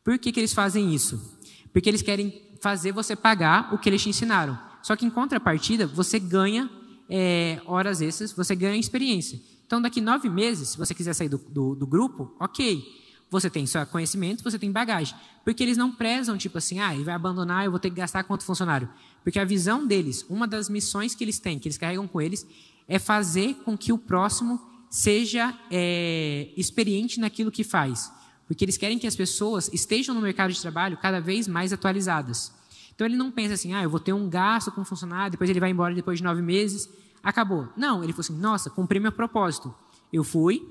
Por 0.03 0.19
que, 0.19 0.31
que 0.31 0.41
eles 0.41 0.53
fazem 0.53 0.95
isso? 0.95 1.39
Porque 1.73 1.89
eles 1.89 2.03
querem 2.03 2.43
fazer 2.61 2.93
você 2.93 3.17
pagar 3.17 3.73
o 3.73 3.79
que 3.79 3.89
eles 3.89 4.03
te 4.03 4.11
ensinaram. 4.11 4.59
Só 4.83 4.95
que 4.95 5.07
em 5.07 5.11
contrapartida, 5.11 5.87
você 5.87 6.19
ganha 6.19 6.71
é, 7.09 7.62
horas 7.65 8.03
extras, 8.03 8.33
você 8.33 8.55
ganha 8.55 8.79
experiência. 8.79 9.41
Então, 9.67 9.81
daqui 9.81 10.01
nove 10.01 10.29
meses, 10.29 10.71
se 10.71 10.79
você 10.79 10.95
quiser 10.95 11.15
sair 11.15 11.29
do, 11.31 11.39
do, 11.39 11.75
do 11.75 11.87
grupo, 11.87 12.35
ok. 12.39 13.04
Você 13.35 13.51
tem 13.51 13.66
seu 13.66 13.85
conhecimento, 13.85 14.45
você 14.45 14.57
tem 14.57 14.70
bagagem. 14.70 15.12
Porque 15.45 15.61
eles 15.61 15.76
não 15.76 15.91
prezam, 15.91 16.39
tipo 16.39 16.57
assim, 16.57 16.78
ah, 16.78 16.95
ele 16.95 17.03
vai 17.03 17.14
abandonar, 17.14 17.64
eu 17.64 17.70
vou 17.72 17.80
ter 17.80 17.91
que 17.91 17.97
gastar 17.97 18.22
quanto 18.22 18.45
funcionário. 18.45 18.89
Porque 19.24 19.41
a 19.41 19.45
visão 19.45 19.85
deles, 19.85 20.24
uma 20.30 20.47
das 20.47 20.68
missões 20.68 21.16
que 21.16 21.24
eles 21.24 21.41
têm, 21.41 21.59
que 21.59 21.66
eles 21.66 21.76
carregam 21.76 22.07
com 22.07 22.20
eles, 22.20 22.47
é 22.87 22.97
fazer 22.97 23.55
com 23.64 23.76
que 23.76 23.93
o 23.93 23.99
próximo 23.99 24.61
seja 24.89 25.53
é, 25.68 26.49
experiente 26.57 27.18
naquilo 27.18 27.51
que 27.51 27.64
faz. 27.64 28.09
Porque 28.47 28.64
eles 28.64 28.76
querem 28.76 29.01
que 29.01 29.07
as 29.09 29.16
pessoas 29.16 29.68
estejam 29.72 30.14
no 30.14 30.20
mercado 30.20 30.53
de 30.53 30.61
trabalho 30.61 30.97
cada 30.97 31.20
vez 31.20 31.49
mais 31.49 31.72
atualizadas. 31.72 32.53
Então 32.95 33.05
ele 33.05 33.16
não 33.16 33.32
pensa 33.32 33.55
assim, 33.55 33.74
ah, 33.74 33.82
eu 33.82 33.91
vou 33.91 33.99
ter 33.99 34.12
um 34.12 34.28
gasto 34.28 34.70
com 34.70 34.82
um 34.82 34.85
funcionário, 34.85 35.32
depois 35.32 35.51
ele 35.51 35.59
vai 35.59 35.70
embora 35.70 35.93
depois 35.93 36.18
de 36.18 36.22
nove 36.24 36.41
meses, 36.41 36.89
acabou. 37.20 37.68
Não, 37.76 38.05
ele 38.05 38.12
falou 38.12 38.20
assim, 38.20 38.39
nossa, 38.39 38.70
cumpri 38.70 39.01
meu 39.01 39.11
propósito. 39.11 39.74
Eu 40.12 40.22
fui 40.22 40.64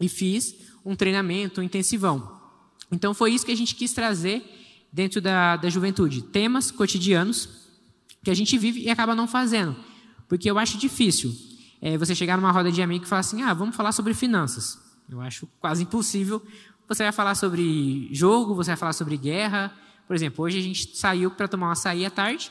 e 0.00 0.08
fiz 0.08 0.69
um 0.84 0.94
treinamento, 0.94 1.60
um 1.60 1.64
intensivão. 1.64 2.40
Então 2.90 3.14
foi 3.14 3.32
isso 3.32 3.46
que 3.46 3.52
a 3.52 3.56
gente 3.56 3.74
quis 3.74 3.92
trazer 3.92 4.42
dentro 4.92 5.20
da, 5.20 5.56
da 5.56 5.70
juventude. 5.70 6.22
Temas 6.22 6.70
cotidianos 6.70 7.48
que 8.22 8.30
a 8.30 8.34
gente 8.34 8.58
vive 8.58 8.80
e 8.80 8.90
acaba 8.90 9.14
não 9.14 9.26
fazendo. 9.26 9.76
Porque 10.28 10.50
eu 10.50 10.58
acho 10.58 10.78
difícil 10.78 11.34
é, 11.80 11.96
você 11.96 12.14
chegar 12.14 12.36
numa 12.36 12.52
roda 12.52 12.70
de 12.70 12.82
amigos 12.82 13.06
e 13.06 13.10
falar 13.10 13.20
assim, 13.20 13.42
ah, 13.42 13.54
vamos 13.54 13.74
falar 13.74 13.92
sobre 13.92 14.14
finanças. 14.14 14.78
Eu 15.08 15.20
acho 15.20 15.48
quase 15.58 15.82
impossível. 15.82 16.42
Você 16.88 17.02
vai 17.02 17.12
falar 17.12 17.34
sobre 17.34 18.08
jogo, 18.12 18.54
você 18.54 18.70
vai 18.70 18.76
falar 18.76 18.92
sobre 18.92 19.16
guerra. 19.16 19.72
Por 20.06 20.14
exemplo, 20.14 20.44
hoje 20.44 20.58
a 20.58 20.62
gente 20.62 20.96
saiu 20.96 21.30
para 21.30 21.48
tomar 21.48 21.68
um 21.68 21.70
açaí 21.70 22.04
à 22.04 22.10
tarde, 22.10 22.50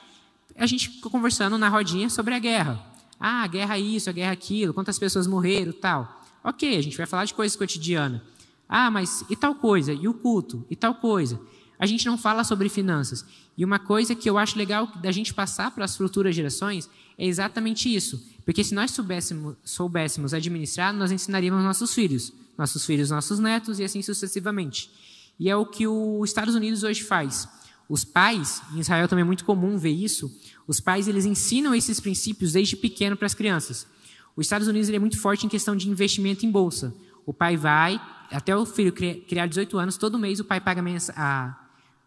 a 0.55 0.65
gente 0.65 0.89
ficou 0.89 1.11
conversando 1.11 1.57
na 1.57 1.69
rodinha 1.69 2.09
sobre 2.09 2.33
a 2.33 2.39
guerra. 2.39 2.79
Ah, 3.19 3.43
a 3.43 3.47
guerra 3.47 3.77
isso, 3.77 4.09
a 4.09 4.13
guerra 4.13 4.31
aquilo, 4.31 4.73
quantas 4.73 4.97
pessoas 4.97 5.27
morreram, 5.27 5.73
tal. 5.73 6.18
Ok, 6.43 6.77
a 6.77 6.81
gente 6.81 6.97
vai 6.97 7.05
falar 7.05 7.25
de 7.25 7.33
coisas 7.33 7.55
cotidianas. 7.55 8.21
Ah, 8.67 8.91
mas 8.91 9.23
e 9.29 9.35
tal 9.35 9.55
coisa? 9.55 9.91
E 9.93 10.07
o 10.07 10.13
culto? 10.13 10.65
E 10.69 10.75
tal 10.75 10.95
coisa? 10.95 11.39
A 11.79 11.85
gente 11.85 12.05
não 12.05 12.17
fala 12.17 12.43
sobre 12.43 12.69
finanças. 12.69 13.25
E 13.57 13.65
uma 13.65 13.79
coisa 13.79 14.13
que 14.13 14.29
eu 14.29 14.37
acho 14.37 14.57
legal 14.57 14.87
da 15.01 15.11
gente 15.11 15.33
passar 15.33 15.71
para 15.71 15.85
as 15.85 15.95
futuras 15.95 16.35
gerações 16.35 16.89
é 17.17 17.25
exatamente 17.25 17.93
isso. 17.93 18.23
Porque 18.45 18.63
se 18.63 18.73
nós 18.73 18.91
soubéssemos, 18.91 19.55
soubéssemos 19.63 20.33
administrar, 20.33 20.93
nós 20.93 21.11
ensinaríamos 21.11 21.63
nossos 21.63 21.93
filhos, 21.93 22.33
nossos 22.57 22.85
filhos, 22.85 23.09
nossos 23.09 23.39
netos 23.39 23.79
e 23.79 23.83
assim 23.83 24.01
sucessivamente. 24.01 24.91
E 25.39 25.49
é 25.49 25.55
o 25.55 25.65
que 25.65 25.87
os 25.87 26.29
Estados 26.29 26.53
Unidos 26.53 26.83
hoje 26.83 27.03
faz. 27.03 27.47
Os 27.87 28.03
pais, 28.03 28.61
em 28.73 28.79
Israel 28.79 29.07
também 29.07 29.23
é 29.23 29.25
muito 29.25 29.45
comum 29.45 29.77
ver 29.77 29.91
isso, 29.91 30.31
os 30.67 30.79
pais 30.79 31.07
eles 31.07 31.25
ensinam 31.25 31.73
esses 31.73 31.99
princípios 31.99 32.53
desde 32.53 32.75
pequeno 32.75 33.17
para 33.17 33.25
as 33.25 33.33
crianças. 33.33 33.87
Os 34.39 34.45
Estados 34.45 34.69
Unidos 34.69 34.89
é 34.89 34.97
muito 34.97 35.19
forte 35.19 35.45
em 35.45 35.49
questão 35.49 35.75
de 35.75 35.89
investimento 35.89 36.45
em 36.45 36.49
bolsa. 36.49 36.95
O 37.25 37.33
pai 37.33 37.57
vai, 37.57 37.99
até 38.31 38.55
o 38.55 38.65
filho 38.65 38.93
criar 38.93 39.47
18 39.47 39.77
anos, 39.77 39.97
todo 39.97 40.17
mês 40.17 40.39
o 40.39 40.45
pai 40.45 40.61
paga 40.61 40.81
a, 41.13 41.59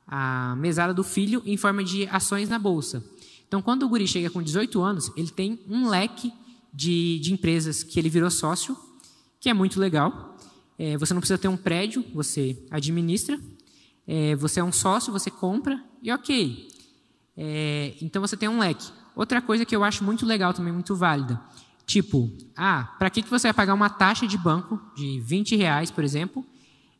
a 0.06 0.56
mesada 0.56 0.94
do 0.94 1.04
filho 1.04 1.42
em 1.44 1.58
forma 1.58 1.84
de 1.84 2.08
ações 2.08 2.48
na 2.48 2.58
bolsa. 2.58 3.04
Então, 3.46 3.60
quando 3.60 3.82
o 3.82 3.88
guri 3.90 4.08
chega 4.08 4.30
com 4.30 4.42
18 4.42 4.80
anos, 4.80 5.12
ele 5.14 5.30
tem 5.30 5.60
um 5.68 5.90
leque 5.90 6.32
de, 6.72 7.18
de 7.18 7.34
empresas 7.34 7.82
que 7.82 7.98
ele 8.00 8.08
virou 8.08 8.30
sócio, 8.30 8.78
que 9.38 9.50
é 9.50 9.52
muito 9.52 9.78
legal. 9.78 10.34
É, 10.78 10.96
você 10.96 11.12
não 11.12 11.20
precisa 11.20 11.36
ter 11.36 11.48
um 11.48 11.56
prédio, 11.58 12.02
você 12.14 12.56
administra. 12.70 13.38
É, 14.08 14.34
você 14.36 14.58
é 14.58 14.64
um 14.64 14.72
sócio, 14.72 15.12
você 15.12 15.30
compra 15.30 15.84
e 16.02 16.10
ok. 16.10 16.66
É, 17.36 17.94
então 18.00 18.22
você 18.22 18.38
tem 18.38 18.48
um 18.48 18.58
leque. 18.58 18.90
Outra 19.14 19.42
coisa 19.42 19.66
que 19.66 19.76
eu 19.76 19.84
acho 19.84 20.02
muito 20.02 20.24
legal 20.24 20.54
também, 20.54 20.72
muito 20.72 20.96
válida. 20.96 21.38
Tipo, 21.92 22.32
ah, 22.56 22.94
para 22.98 23.10
que, 23.10 23.20
que 23.20 23.28
você 23.28 23.48
vai 23.48 23.52
pagar 23.52 23.74
uma 23.74 23.90
taxa 23.90 24.26
de 24.26 24.38
banco 24.38 24.80
de 24.96 25.20
20 25.20 25.56
reais, 25.56 25.90
por 25.90 26.02
exemplo, 26.02 26.42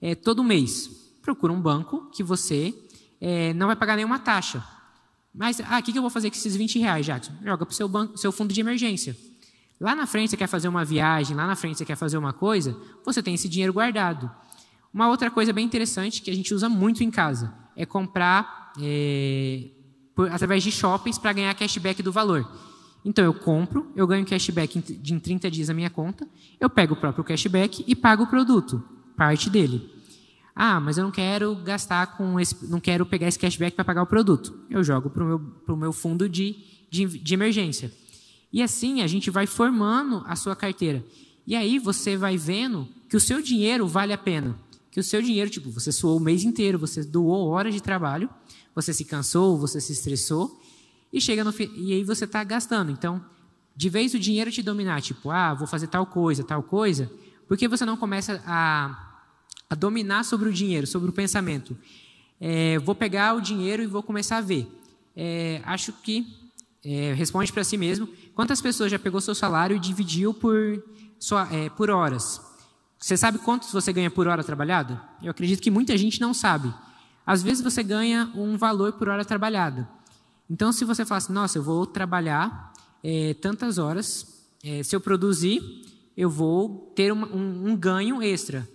é, 0.02 0.14
todo 0.14 0.44
mês? 0.44 1.14
Procura 1.22 1.50
um 1.50 1.58
banco 1.58 2.10
que 2.12 2.22
você 2.22 2.74
é, 3.18 3.54
não 3.54 3.68
vai 3.68 3.74
pagar 3.74 3.96
nenhuma 3.96 4.18
taxa. 4.18 4.62
Mas, 5.34 5.62
ah, 5.66 5.78
o 5.78 5.82
que, 5.82 5.92
que 5.92 5.96
eu 5.96 6.02
vou 6.02 6.10
fazer 6.10 6.28
com 6.28 6.36
esses 6.36 6.54
20 6.54 6.78
reais, 6.78 7.06
Jackson? 7.06 7.32
Joga 7.42 7.64
para 7.64 7.72
o 7.72 7.74
seu, 7.74 7.90
seu 8.18 8.30
fundo 8.30 8.52
de 8.52 8.60
emergência. 8.60 9.16
Lá 9.80 9.94
na 9.96 10.06
frente 10.06 10.28
você 10.28 10.36
quer 10.36 10.46
fazer 10.46 10.68
uma 10.68 10.84
viagem, 10.84 11.34
lá 11.34 11.46
na 11.46 11.56
frente 11.56 11.78
você 11.78 11.86
quer 11.86 11.96
fazer 11.96 12.18
uma 12.18 12.34
coisa, 12.34 12.76
você 13.02 13.22
tem 13.22 13.32
esse 13.32 13.48
dinheiro 13.48 13.72
guardado. 13.72 14.30
Uma 14.92 15.08
outra 15.08 15.30
coisa 15.30 15.54
bem 15.54 15.64
interessante 15.64 16.20
que 16.20 16.30
a 16.30 16.34
gente 16.34 16.52
usa 16.52 16.68
muito 16.68 17.02
em 17.02 17.10
casa 17.10 17.50
é 17.74 17.86
comprar 17.86 18.74
é, 18.78 19.70
por, 20.14 20.30
através 20.30 20.62
de 20.62 20.70
shoppings 20.70 21.16
para 21.16 21.32
ganhar 21.32 21.54
cashback 21.54 22.02
do 22.02 22.12
valor. 22.12 22.46
Então 23.04 23.24
eu 23.24 23.34
compro, 23.34 23.90
eu 23.96 24.06
ganho 24.06 24.24
cashback 24.24 24.78
em, 24.78 25.14
em 25.14 25.18
30 25.18 25.50
dias 25.50 25.68
na 25.68 25.74
minha 25.74 25.90
conta, 25.90 26.28
eu 26.60 26.70
pego 26.70 26.94
o 26.94 26.96
próprio 26.96 27.24
cashback 27.24 27.84
e 27.86 27.94
pago 27.96 28.24
o 28.24 28.26
produto, 28.26 28.82
parte 29.16 29.50
dele. 29.50 29.90
Ah, 30.54 30.78
mas 30.78 30.98
eu 30.98 31.04
não 31.04 31.10
quero 31.10 31.54
gastar 31.56 32.16
com 32.16 32.38
esse, 32.38 32.66
não 32.66 32.78
quero 32.78 33.06
pegar 33.06 33.26
esse 33.26 33.38
cashback 33.38 33.74
para 33.74 33.84
pagar 33.84 34.02
o 34.02 34.06
produto. 34.06 34.54
Eu 34.68 34.84
jogo 34.84 35.08
para 35.08 35.24
o 35.24 35.26
meu, 35.26 35.38
pro 35.38 35.76
meu 35.76 35.92
fundo 35.92 36.28
de, 36.28 36.56
de, 36.90 37.06
de 37.06 37.34
emergência. 37.34 37.90
E 38.52 38.62
assim 38.62 39.00
a 39.00 39.06
gente 39.06 39.30
vai 39.30 39.46
formando 39.46 40.22
a 40.26 40.36
sua 40.36 40.54
carteira. 40.54 41.04
E 41.46 41.56
aí 41.56 41.78
você 41.78 42.16
vai 42.16 42.36
vendo 42.36 42.86
que 43.08 43.16
o 43.16 43.20
seu 43.20 43.40
dinheiro 43.40 43.86
vale 43.86 44.12
a 44.12 44.18
pena. 44.18 44.56
Que 44.90 45.00
o 45.00 45.02
seu 45.02 45.22
dinheiro, 45.22 45.50
tipo, 45.50 45.70
você 45.70 45.90
suou 45.90 46.18
o 46.18 46.20
mês 46.20 46.44
inteiro, 46.44 46.78
você 46.78 47.02
doou 47.02 47.48
horas 47.48 47.72
de 47.72 47.82
trabalho, 47.82 48.28
você 48.74 48.92
se 48.92 49.06
cansou, 49.06 49.56
você 49.58 49.80
se 49.80 49.92
estressou, 49.92 50.60
e 51.12 51.20
chega 51.20 51.44
no 51.44 51.52
e 51.76 51.92
aí 51.92 52.04
você 52.04 52.24
está 52.24 52.42
gastando. 52.42 52.90
Então, 52.90 53.24
de 53.76 53.88
vez 53.88 54.14
o 54.14 54.18
dinheiro 54.18 54.50
te 54.50 54.62
dominar, 54.62 55.00
tipo, 55.02 55.30
ah, 55.30 55.54
vou 55.54 55.66
fazer 55.66 55.86
tal 55.86 56.06
coisa, 56.06 56.42
tal 56.42 56.62
coisa, 56.62 57.10
por 57.46 57.56
que 57.56 57.68
você 57.68 57.84
não 57.84 57.96
começa 57.96 58.42
a, 58.46 59.22
a 59.68 59.74
dominar 59.74 60.24
sobre 60.24 60.48
o 60.48 60.52
dinheiro, 60.52 60.86
sobre 60.86 61.10
o 61.10 61.12
pensamento? 61.12 61.76
É, 62.40 62.78
vou 62.78 62.94
pegar 62.94 63.34
o 63.34 63.40
dinheiro 63.40 63.82
e 63.82 63.86
vou 63.86 64.02
começar 64.02 64.38
a 64.38 64.40
ver. 64.40 64.66
É, 65.14 65.60
acho 65.64 65.92
que 65.92 66.26
é, 66.84 67.12
responde 67.12 67.52
para 67.52 67.62
si 67.62 67.76
mesmo. 67.76 68.08
Quantas 68.34 68.60
pessoas 68.60 68.90
já 68.90 68.98
pegou 68.98 69.20
seu 69.20 69.34
salário 69.34 69.76
e 69.76 69.78
dividiu 69.78 70.34
por, 70.34 70.82
sua, 71.18 71.48
é, 71.52 71.68
por 71.70 71.90
horas? 71.90 72.40
Você 72.98 73.16
sabe 73.16 73.38
quantos 73.38 73.72
você 73.72 73.92
ganha 73.92 74.10
por 74.10 74.26
hora 74.26 74.44
trabalhada? 74.44 75.02
Eu 75.22 75.30
acredito 75.30 75.60
que 75.60 75.70
muita 75.70 75.96
gente 75.96 76.20
não 76.20 76.32
sabe. 76.32 76.72
Às 77.26 77.42
vezes 77.42 77.62
você 77.62 77.82
ganha 77.82 78.30
um 78.34 78.56
valor 78.56 78.92
por 78.92 79.08
hora 79.08 79.24
trabalhada. 79.24 79.88
Então, 80.52 80.70
se 80.70 80.84
você 80.84 81.02
fala 81.06 81.16
assim, 81.16 81.32
nossa, 81.32 81.56
eu 81.56 81.62
vou 81.62 81.86
trabalhar 81.86 82.74
é, 83.02 83.32
tantas 83.40 83.78
horas, 83.78 84.44
é, 84.62 84.82
se 84.82 84.94
eu 84.94 85.00
produzir, 85.00 85.62
eu 86.14 86.28
vou 86.28 86.92
ter 86.94 87.10
uma, 87.10 87.26
um, 87.26 87.70
um, 87.70 87.74
ganho 87.74 88.22
extra. 88.22 88.68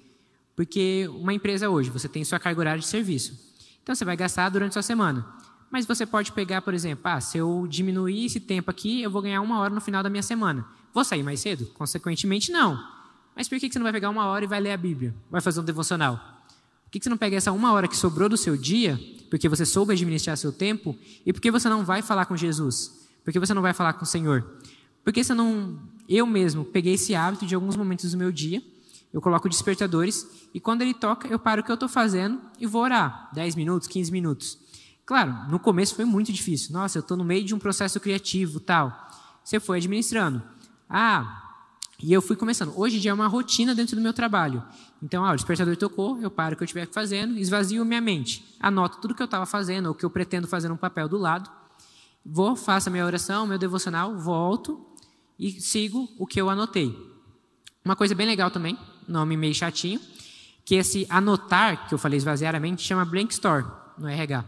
Porque 0.56 1.08
uma 1.14 1.32
empresa 1.32 1.70
hoje, 1.70 1.92
você 1.92 2.10
tem 2.10 2.26
sua 2.26 2.40
carga 2.40 2.60
horária 2.60 2.80
de 2.80 2.88
serviço. 2.88 3.40
Então, 3.84 3.94
você 3.94 4.04
vai 4.04 4.18
gastar 4.18 4.50
durante 4.50 4.72
a 4.72 4.74
sua 4.74 4.82
semana. 4.82 5.24
Mas 5.70 5.86
você 5.86 6.04
pode 6.04 6.32
pegar, 6.32 6.64
por 6.64 6.74
exemplo, 6.74 7.04
ah, 7.04 7.22
se 7.22 7.38
eu 7.38 7.68
diminuir 7.70 8.26
esse 8.26 8.40
tempo 8.40 8.72
aqui, 8.72 9.04
eu 9.04 9.12
vou 9.12 9.22
ganhar 9.22 9.42
uma 9.42 9.60
hora 9.60 9.72
no 9.72 9.80
final 9.80 10.02
da 10.02 10.10
minha 10.10 10.24
semana. 10.24 10.66
Vou 10.92 11.04
sair 11.04 11.22
mais 11.22 11.42
cedo? 11.42 11.68
Consequentemente, 11.76 12.52
não. 12.52 12.84
Mas 13.36 13.48
por 13.48 13.60
que 13.60 13.72
você 13.72 13.78
não 13.78 13.84
vai 13.84 13.94
pegar 13.94 14.10
uma 14.10 14.26
hora 14.26 14.44
e 14.44 14.48
vai 14.48 14.60
ler 14.60 14.72
a 14.72 14.78
Bíblia? 14.78 15.14
Vai 15.30 15.42
fazer 15.42 15.60
um 15.60 15.64
devocional? 15.64 16.37
Por 16.88 16.92
que 16.92 17.04
você 17.04 17.10
não 17.10 17.18
pega 17.18 17.36
essa 17.36 17.52
uma 17.52 17.74
hora 17.74 17.88
que 17.88 17.98
sobrou 17.98 18.30
do 18.30 18.38
seu 18.38 18.56
dia, 18.56 18.98
porque 19.30 19.50
você 19.50 19.66
soube 19.66 19.92
administrar 19.92 20.38
seu 20.38 20.54
tempo, 20.54 20.98
e 21.26 21.34
por 21.34 21.42
que 21.42 21.52
você 21.52 21.68
não 21.68 21.84
vai 21.84 22.02
falar 22.02 22.26
com 22.26 22.38
Jesus? 22.38 23.06
Por 23.26 23.34
que 23.34 23.40
você 23.40 23.54
não 23.54 23.62
vai 23.62 23.74
falar 23.74 23.94
com 23.94 24.04
o 24.04 24.08
Senhor? 24.08 24.46
Porque 25.04 25.22
você 25.22 25.34
não. 25.34 25.78
Eu 26.08 26.26
mesmo 26.26 26.64
peguei 26.64 26.94
esse 26.94 27.14
hábito 27.14 27.46
de 27.46 27.54
alguns 27.54 27.76
momentos 27.76 28.12
do 28.12 28.18
meu 28.18 28.32
dia, 28.32 28.64
eu 29.12 29.22
coloco 29.22 29.50
despertadores, 29.50 30.26
e 30.54 30.62
quando 30.62 30.82
ele 30.82 30.94
toca, 30.94 31.28
eu 31.28 31.38
paro 31.38 31.62
o 31.62 31.64
que 31.66 31.70
eu 31.70 31.74
estou 31.74 31.90
fazendo 31.90 32.40
e 32.58 32.66
vou 32.66 32.82
orar. 32.82 33.30
10 33.34 33.56
minutos, 33.56 33.88
15 33.90 34.10
minutos. 34.10 34.58
Claro, 35.06 35.34
no 35.50 35.60
começo 35.60 35.94
foi 35.94 36.06
muito 36.06 36.32
difícil. 36.32 36.72
Nossa, 36.72 36.98
eu 36.98 37.02
estou 37.02 37.18
no 37.18 37.24
meio 37.26 37.44
de 37.44 37.54
um 37.54 37.60
processo 37.60 38.00
criativo 38.00 38.62
tal. 38.62 39.10
Você 39.44 39.60
foi 39.60 39.78
administrando. 39.78 40.42
Ah, 40.90 41.47
e 42.02 42.14
eu 42.14 42.22
fui 42.22 42.36
começando. 42.36 42.78
Hoje 42.78 43.00
já 43.00 43.10
é 43.10 43.14
uma 43.14 43.28
rotina 43.28 43.74
dentro 43.74 43.96
do 43.96 44.02
meu 44.02 44.14
trabalho. 44.14 44.64
Então, 45.02 45.26
ah, 45.26 45.32
o 45.32 45.36
despertador 45.36 45.76
tocou, 45.76 46.22
eu 46.22 46.30
paro 46.30 46.54
o 46.54 46.58
que 46.58 46.64
eu 46.64 46.66
estiver 46.66 46.88
fazendo, 46.88 47.38
esvazio 47.38 47.84
minha 47.84 48.02
mente. 48.02 48.56
Anoto 48.60 49.00
tudo 49.00 49.16
que 49.16 49.22
eu 49.22 49.26
estava 49.26 49.46
fazendo, 49.46 49.88
ou 49.88 49.96
que 49.96 50.06
eu 50.06 50.10
pretendo 50.10 50.48
fazer 50.48 50.70
no 50.70 50.78
papel 50.78 51.08
do 51.08 51.18
lado. 51.18 51.50
Vou, 52.24 52.56
faço 52.56 52.90
a 52.90 52.92
minha 52.92 53.06
oração, 53.06 53.48
meu 53.48 53.58
devocional, 53.58 54.16
volto 54.16 54.86
e 55.40 55.60
sigo 55.60 56.08
o 56.20 56.28
que 56.28 56.40
eu 56.40 56.50
anotei. 56.50 56.96
Uma 57.84 57.96
coisa 57.96 58.14
bem 58.14 58.28
legal 58.28 58.52
também, 58.52 58.78
nome 59.08 59.36
meio 59.36 59.56
chatinho, 59.56 60.00
que 60.66 60.76
esse 60.76 61.08
anotar, 61.10 61.88
que 61.88 61.94
eu 61.94 61.98
falei 61.98 62.18
esvaziar 62.18 62.54
a 62.54 62.60
mente, 62.60 62.84
chama 62.84 63.06
Blank 63.06 63.34
Store 63.34 63.66
no 63.98 64.08
RH. 64.08 64.44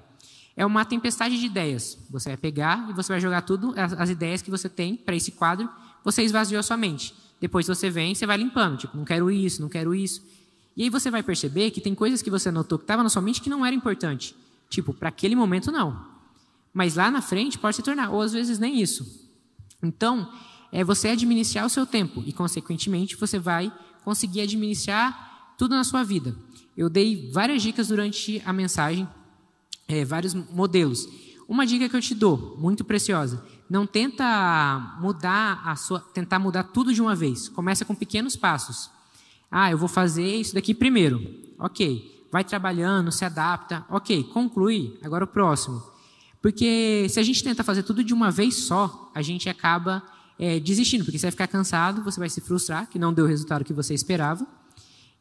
É 0.56 0.66
uma 0.66 0.84
tempestade 0.84 1.40
de 1.40 1.46
ideias. 1.46 1.98
Você 2.12 2.30
vai 2.30 2.38
pegar 2.38 2.90
e 2.90 2.94
você 2.94 3.14
vai 3.14 3.22
jogar 3.22 3.42
tudo, 3.42 3.74
as, 3.78 3.94
as 3.94 4.10
ideias 4.10 4.42
que 4.42 4.52
você 4.52 4.68
tem 4.68 4.96
para 4.96 5.16
esse 5.16 5.32
quadro, 5.32 5.70
você 6.04 6.22
esvaziou 6.22 6.60
a 6.60 6.64
sua 6.64 6.76
mente. 6.76 7.16
Depois 7.40 7.68
você 7.68 7.90
vem 7.90 8.12
e 8.12 8.16
você 8.16 8.26
vai 8.26 8.38
limpando, 8.38 8.78
tipo, 8.78 8.98
não 8.98 9.06
quero 9.06 9.32
isso, 9.32 9.62
não 9.62 9.70
quero 9.70 9.96
isso. 9.96 10.22
E 10.76 10.84
aí 10.84 10.90
você 10.90 11.10
vai 11.10 11.24
perceber 11.24 11.72
que 11.72 11.82
tem 11.82 11.96
coisas 11.96 12.22
que 12.22 12.30
você 12.30 12.52
notou 12.52 12.78
que 12.78 12.84
estava 12.84 13.04
na 13.04 13.10
sua 13.10 13.22
mente 13.22 13.42
que 13.42 13.50
não 13.50 13.66
era 13.66 13.76
importante. 13.76 14.36
Tipo, 14.70 14.94
para 14.94 15.10
aquele 15.10 15.36
momento 15.36 15.72
não. 15.72 16.06
Mas 16.74 16.96
lá 16.96 17.10
na 17.10 17.22
frente 17.22 17.58
pode 17.58 17.76
se 17.76 17.82
tornar, 17.82 18.12
ou 18.12 18.22
às 18.22 18.32
vezes 18.32 18.60
nem 18.60 18.80
isso. 18.80 19.28
Então, 19.82 20.32
é 20.72 20.84
você 20.84 21.10
administrar 21.10 21.66
o 21.66 21.70
seu 21.70 21.86
tempo 21.86 22.24
e, 22.26 22.32
consequentemente, 22.32 23.16
você 23.16 23.40
vai 23.40 23.72
conseguir 24.04 24.42
administrar 24.42 25.56
tudo 25.58 25.76
na 25.76 25.84
sua 25.84 26.04
vida. 26.04 26.36
Eu 26.78 26.90
dei 26.90 27.30
várias 27.32 27.62
dicas 27.62 27.88
durante 27.88 28.42
a 28.46 28.54
mensagem, 28.54 29.08
é, 29.88 30.06
vários 30.06 30.34
modelos. 30.34 31.08
Uma 31.48 31.66
dica 31.66 31.90
que 31.90 31.96
eu 31.96 32.02
te 32.02 32.14
dou, 32.14 32.56
muito 32.60 32.86
preciosa, 32.86 33.44
não 33.70 33.86
tenta 33.86 34.98
mudar 35.00 35.62
a 35.64 35.76
sua, 35.76 36.00
tentar 36.00 36.40
mudar 36.40 36.64
tudo 36.64 36.94
de 36.94 37.02
uma 37.02 37.16
vez. 37.16 37.48
Começa 37.50 37.86
com 37.86 37.94
pequenos 37.94 38.36
passos. 38.36 38.90
Ah, 39.52 39.70
eu 39.70 39.78
vou 39.78 39.88
fazer 39.88 40.36
isso 40.36 40.56
daqui 40.56 40.74
primeiro. 40.74 41.22
Ok. 41.58 42.26
Vai 42.32 42.44
trabalhando, 42.44 43.12
se 43.12 43.24
adapta. 43.26 43.86
Ok, 43.90 44.24
conclui. 44.26 44.98
Agora 45.04 45.24
o 45.24 45.28
próximo. 45.28 45.84
Porque 46.42 47.08
se 47.10 47.20
a 47.20 47.24
gente 47.24 47.44
tenta 47.44 47.64
fazer 47.64 47.84
tudo 47.84 48.04
de 48.04 48.14
uma 48.14 48.32
vez 48.32 48.56
só, 48.56 49.12
a 49.14 49.22
gente 49.22 49.50
acaba 49.50 50.02
é, 50.38 50.60
desistindo, 50.60 51.04
porque 51.04 51.20
você 51.20 51.26
vai 51.26 51.32
ficar 51.32 51.48
cansado, 51.48 52.02
você 52.02 52.20
vai 52.20 52.30
se 52.30 52.40
frustrar, 52.40 52.88
que 52.88 52.98
não 52.98 53.12
deu 53.12 53.26
o 53.26 53.28
resultado 53.28 53.66
que 53.66 53.74
você 53.74 53.94
esperava, 53.94 54.48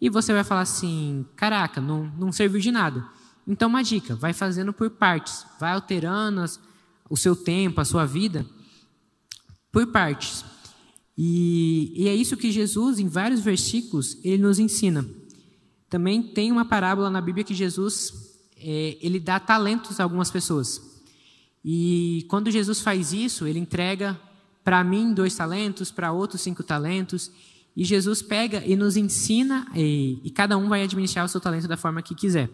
e 0.00 0.08
você 0.08 0.32
vai 0.32 0.44
falar 0.44 0.60
assim: 0.60 1.26
caraca, 1.34 1.80
não, 1.80 2.04
não 2.16 2.30
serviu 2.30 2.60
de 2.60 2.70
nada. 2.70 3.04
Então, 3.46 3.68
uma 3.68 3.82
dica: 3.82 4.14
vai 4.14 4.32
fazendo 4.32 4.72
por 4.72 4.88
partes, 4.90 5.44
vai 5.58 5.72
alterando 5.72 6.40
as, 6.40 6.60
o 7.08 7.16
seu 7.16 7.34
tempo, 7.34 7.80
a 7.80 7.84
sua 7.84 8.04
vida, 8.04 8.46
por 9.72 9.86
partes. 9.88 10.44
E, 11.16 11.92
e, 11.96 12.08
é 12.08 12.14
isso 12.14 12.36
que 12.36 12.52
Jesus, 12.52 12.98
em 12.98 13.08
vários 13.08 13.40
versículos, 13.40 14.18
ele 14.22 14.42
nos 14.42 14.58
ensina. 14.58 15.04
Também 15.90 16.22
tem 16.22 16.52
uma 16.52 16.64
parábola 16.64 17.10
na 17.10 17.20
Bíblia 17.20 17.44
que 17.44 17.54
Jesus 17.54 18.12
é, 18.56 18.96
ele 19.00 19.18
dá 19.18 19.40
talentos 19.40 19.98
a 19.98 20.02
algumas 20.04 20.30
pessoas. 20.30 20.80
E 21.64 22.24
quando 22.28 22.50
Jesus 22.50 22.80
faz 22.80 23.12
isso, 23.12 23.46
ele 23.46 23.58
entrega 23.58 24.18
para 24.62 24.84
mim 24.84 25.12
dois 25.12 25.34
talentos, 25.34 25.90
para 25.90 26.12
outros 26.12 26.40
cinco 26.40 26.62
talentos. 26.62 27.32
E 27.76 27.84
Jesus 27.84 28.22
pega 28.22 28.62
e 28.64 28.76
nos 28.76 28.96
ensina, 28.96 29.66
e, 29.74 30.20
e, 30.24 30.30
cada 30.30 30.56
um 30.56 30.68
vai 30.68 30.82
administrar 30.82 31.24
o 31.24 31.28
seu 31.28 31.40
talento 31.40 31.68
da 31.68 31.76
forma 31.76 32.02
que 32.02 32.14
quiser. 32.14 32.50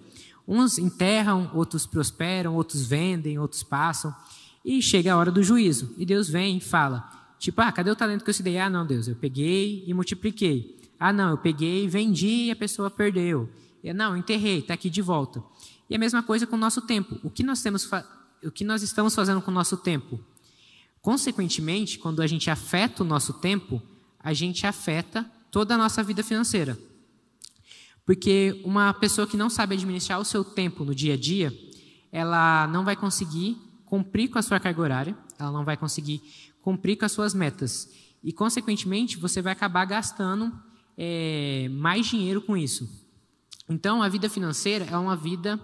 Uns 0.47 0.79
enterram, 0.79 1.51
outros 1.55 1.87
prosperam, 1.87 2.55
outros 2.55 2.87
vendem, 2.87 3.39
outros 3.39 3.63
passam. 3.63 4.15
E 4.65 4.81
chega 4.81 5.13
a 5.13 5.17
hora 5.17 5.31
do 5.31 5.43
juízo. 5.43 5.95
E 5.99 6.07
Deus 6.07 6.29
vem 6.29 6.57
e 6.57 6.61
fala: 6.61 7.09
tipo, 7.39 7.61
ah, 7.61 7.71
cadê 7.71 7.91
o 7.91 7.97
talento 7.97 8.25
que 8.25 8.31
eu 8.31 8.35
te 8.35 8.43
dei? 8.43 8.59
Ah, 8.59 8.71
não, 8.71 8.87
Deus, 8.87 9.07
eu 9.07 9.17
peguei 9.17 9.85
e 9.87 9.93
multipliquei. 9.93 10.81
Ah, 10.99 11.13
não, 11.13 11.31
eu 11.31 11.39
peguei, 11.39 11.87
vendi 11.87 12.47
e 12.47 12.51
a 12.51 12.57
pessoa 12.57 12.91
perdeu. 12.91 13.51
E, 13.83 13.93
não, 13.93 14.17
enterrei, 14.17 14.61
está 14.61 14.73
aqui 14.75 14.89
de 14.89 15.03
volta. 15.03 15.43
E 15.91 15.95
a 15.95 15.99
mesma 15.99 16.23
coisa 16.23 16.47
com 16.47 16.57
o 16.57 16.59
nosso 16.59 16.81
tempo. 16.81 17.19
O 17.23 17.29
que 17.29 17.43
nós 17.43 17.63
temos, 17.63 17.89
o 18.43 18.51
que 18.51 18.65
nós 18.65 18.83
estamos 18.83 19.15
fazendo 19.15 19.43
com 19.43 19.51
o 19.51 19.55
nosso 19.55 19.77
tempo? 19.77 20.19
Consequentemente, 21.03 21.99
quando 21.99 22.23
a 22.23 22.27
gente 22.27 22.49
afeta 22.49 23.03
o 23.03 23.07
nosso 23.07 23.35
tempo, 23.35 23.83
a 24.19 24.33
gente 24.33 24.67
afeta 24.67 25.31
toda 25.51 25.75
a 25.75 25.79
nossa 25.79 26.03
vida 26.03 26.23
financeira. 26.23 26.79
Porque 28.07 28.61
uma 28.65 28.95
pessoa 28.95 29.27
que 29.27 29.37
não 29.37 29.51
sabe 29.51 29.75
administrar 29.75 30.19
o 30.19 30.25
seu 30.25 30.43
tempo 30.43 30.85
no 30.85 30.95
dia 30.95 31.13
a 31.13 31.17
dia, 31.17 31.53
ela 32.11 32.67
não 32.69 32.85
vai 32.85 32.97
conseguir 32.97 33.59
cumprir 33.95 34.29
com 34.29 34.41
a 34.41 34.43
sua 34.43 34.59
carga 34.59 34.83
horária, 34.83 35.17
ela 35.39 35.53
não 35.53 35.65
vai 35.65 35.77
conseguir 35.77 36.21
cumprir 36.61 36.97
com 36.97 37.05
as 37.05 37.13
suas 37.13 37.33
metas. 37.33 37.89
E, 38.25 38.33
consequentemente, 38.33 39.17
você 39.17 39.41
vai 39.41 39.53
acabar 39.53 39.85
gastando 39.85 40.53
é, 40.99 41.69
mais 41.71 42.05
dinheiro 42.05 42.43
com 42.43 42.57
isso. 42.57 42.91
Então, 43.69 44.03
a 44.03 44.09
vida 44.09 44.29
financeira 44.29 44.85
é 44.91 44.97
uma 44.97 45.15
vida 45.15 45.61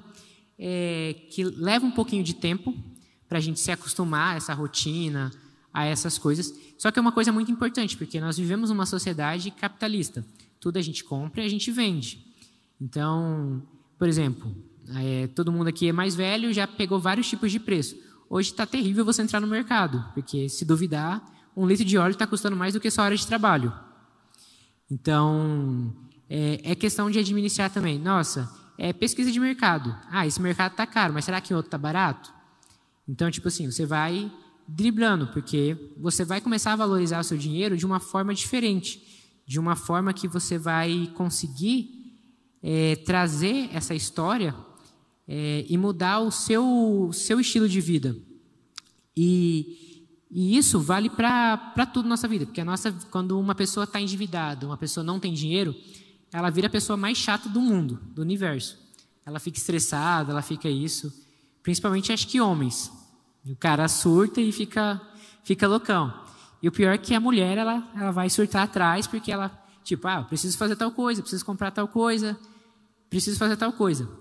é, 0.57 1.17
que 1.33 1.43
leva 1.43 1.85
um 1.85 1.91
pouquinho 1.91 2.23
de 2.23 2.35
tempo 2.35 2.73
para 3.29 3.39
a 3.39 3.41
gente 3.41 3.59
se 3.59 3.73
acostumar 3.73 4.35
a 4.35 4.37
essa 4.37 4.55
rotina, 4.55 5.33
a 5.75 5.85
essas 5.85 6.17
coisas. 6.17 6.55
Só 6.79 6.93
que 6.93 7.01
é 7.01 7.03
uma 7.03 7.11
coisa 7.11 7.33
muito 7.33 7.51
importante, 7.51 7.97
porque 7.97 8.21
nós 8.21 8.39
vivemos 8.39 8.71
numa 8.71 8.87
sociedade 8.87 9.51
capitalista. 9.51 10.25
Tudo 10.61 10.77
a 10.77 10.83
gente 10.83 11.03
compra 11.03 11.43
e 11.43 11.47
a 11.47 11.51
gente 11.51 11.73
vende. 11.73 12.25
Então, 12.81 13.61
por 13.99 14.07
exemplo, 14.07 14.55
é, 14.95 15.27
todo 15.29 15.51
mundo 15.51 15.67
aqui 15.67 15.89
é 15.89 15.93
mais 15.93 16.15
velho 16.15 16.53
já 16.53 16.67
pegou 16.67 17.01
vários 17.01 17.29
tipos 17.29 17.51
de 17.51 17.59
preço. 17.59 17.97
Hoje 18.33 18.53
está 18.53 18.65
terrível 18.65 19.05
você 19.05 19.23
entrar 19.23 19.41
no 19.41 19.49
mercado, 19.49 20.05
porque 20.15 20.49
se 20.49 20.65
duvidar, 20.65 21.21
um 21.57 21.67
litro 21.67 21.85
de 21.85 21.99
óleo 21.99 22.13
está 22.13 22.29
custando 22.29 22.55
mais 22.55 22.73
do 22.73 22.79
que 22.79 22.89
sua 22.89 23.03
hora 23.03 23.17
de 23.17 23.27
trabalho. 23.27 23.73
Então, 24.89 25.93
é, 26.29 26.61
é 26.71 26.75
questão 26.77 27.11
de 27.11 27.19
administrar 27.19 27.71
também. 27.71 27.99
Nossa, 27.99 28.49
é 28.79 28.93
pesquisa 28.93 29.33
de 29.33 29.41
mercado. 29.41 29.93
Ah, 30.09 30.29
esse 30.29 30.41
mercado 30.41 30.71
está 30.71 30.87
caro, 30.87 31.13
mas 31.13 31.25
será 31.25 31.41
que 31.41 31.53
o 31.53 31.57
outro 31.57 31.67
está 31.67 31.77
barato? 31.77 32.33
Então, 33.09 33.29
tipo 33.33 33.49
assim, 33.49 33.69
você 33.69 33.85
vai 33.85 34.31
driblando, 34.69 35.27
porque 35.33 35.93
você 35.99 36.25
vai 36.25 36.41
começar 36.41 36.75
a 36.75 36.77
valorizar 36.77 37.19
o 37.19 37.25
seu 37.25 37.37
dinheiro 37.37 37.77
de 37.77 37.85
uma 37.85 37.99
forma 37.99 38.33
diferente, 38.33 39.43
de 39.45 39.59
uma 39.59 39.75
forma 39.75 40.13
que 40.13 40.29
você 40.29 40.57
vai 40.57 41.11
conseguir 41.17 42.17
é, 42.63 42.95
trazer 42.95 43.69
essa 43.73 43.93
história 43.93 44.55
é, 45.33 45.65
e 45.69 45.79
mudar 45.79 46.19
o 46.19 46.33
seu, 46.33 47.11
seu 47.13 47.39
estilo 47.39 47.69
de 47.69 47.81
vida. 47.81 48.17
E, 49.17 50.05
e 50.29 50.57
isso 50.57 50.81
vale 50.81 51.09
para 51.09 51.87
tudo 51.87 52.03
na 52.03 52.11
nossa 52.11 52.27
vida, 52.27 52.47
porque 52.47 52.61
a 52.61 52.65
nossa, 52.65 52.91
quando 53.13 53.39
uma 53.39 53.55
pessoa 53.55 53.85
está 53.85 54.01
endividada, 54.01 54.67
uma 54.67 54.77
pessoa 54.77 55.05
não 55.05 55.21
tem 55.21 55.33
dinheiro, 55.33 55.73
ela 56.33 56.51
vira 56.51 56.67
a 56.67 56.71
pessoa 56.71 56.97
mais 56.97 57.17
chata 57.17 57.49
do 57.49 57.61
mundo, 57.61 58.01
do 58.13 58.23
universo. 58.23 58.77
Ela 59.25 59.39
fica 59.39 59.57
estressada, 59.57 60.33
ela 60.33 60.43
fica 60.43 60.69
isso. 60.69 61.13
Principalmente 61.63 62.13
acho 62.13 62.27
que 62.27 62.41
homens. 62.41 62.91
O 63.47 63.55
cara 63.55 63.87
surta 63.87 64.41
e 64.41 64.51
fica, 64.51 65.01
fica 65.45 65.69
loucão. 65.69 66.13
E 66.61 66.67
o 66.67 66.73
pior 66.73 66.93
é 66.93 66.99
que 66.99 67.15
a 67.15 67.21
mulher, 67.21 67.57
ela, 67.57 67.89
ela 67.95 68.11
vai 68.11 68.29
surtar 68.29 68.65
atrás, 68.65 69.07
porque 69.07 69.31
ela, 69.31 69.49
tipo, 69.85 70.09
ah, 70.09 70.25
preciso 70.25 70.59
fazer 70.59 70.75
tal 70.75 70.91
coisa, 70.91 71.23
preciso 71.23 71.45
comprar 71.45 71.71
tal 71.71 71.87
coisa, 71.87 72.37
preciso 73.09 73.39
fazer 73.39 73.57
tal 73.57 73.73
coisa. 73.73 74.20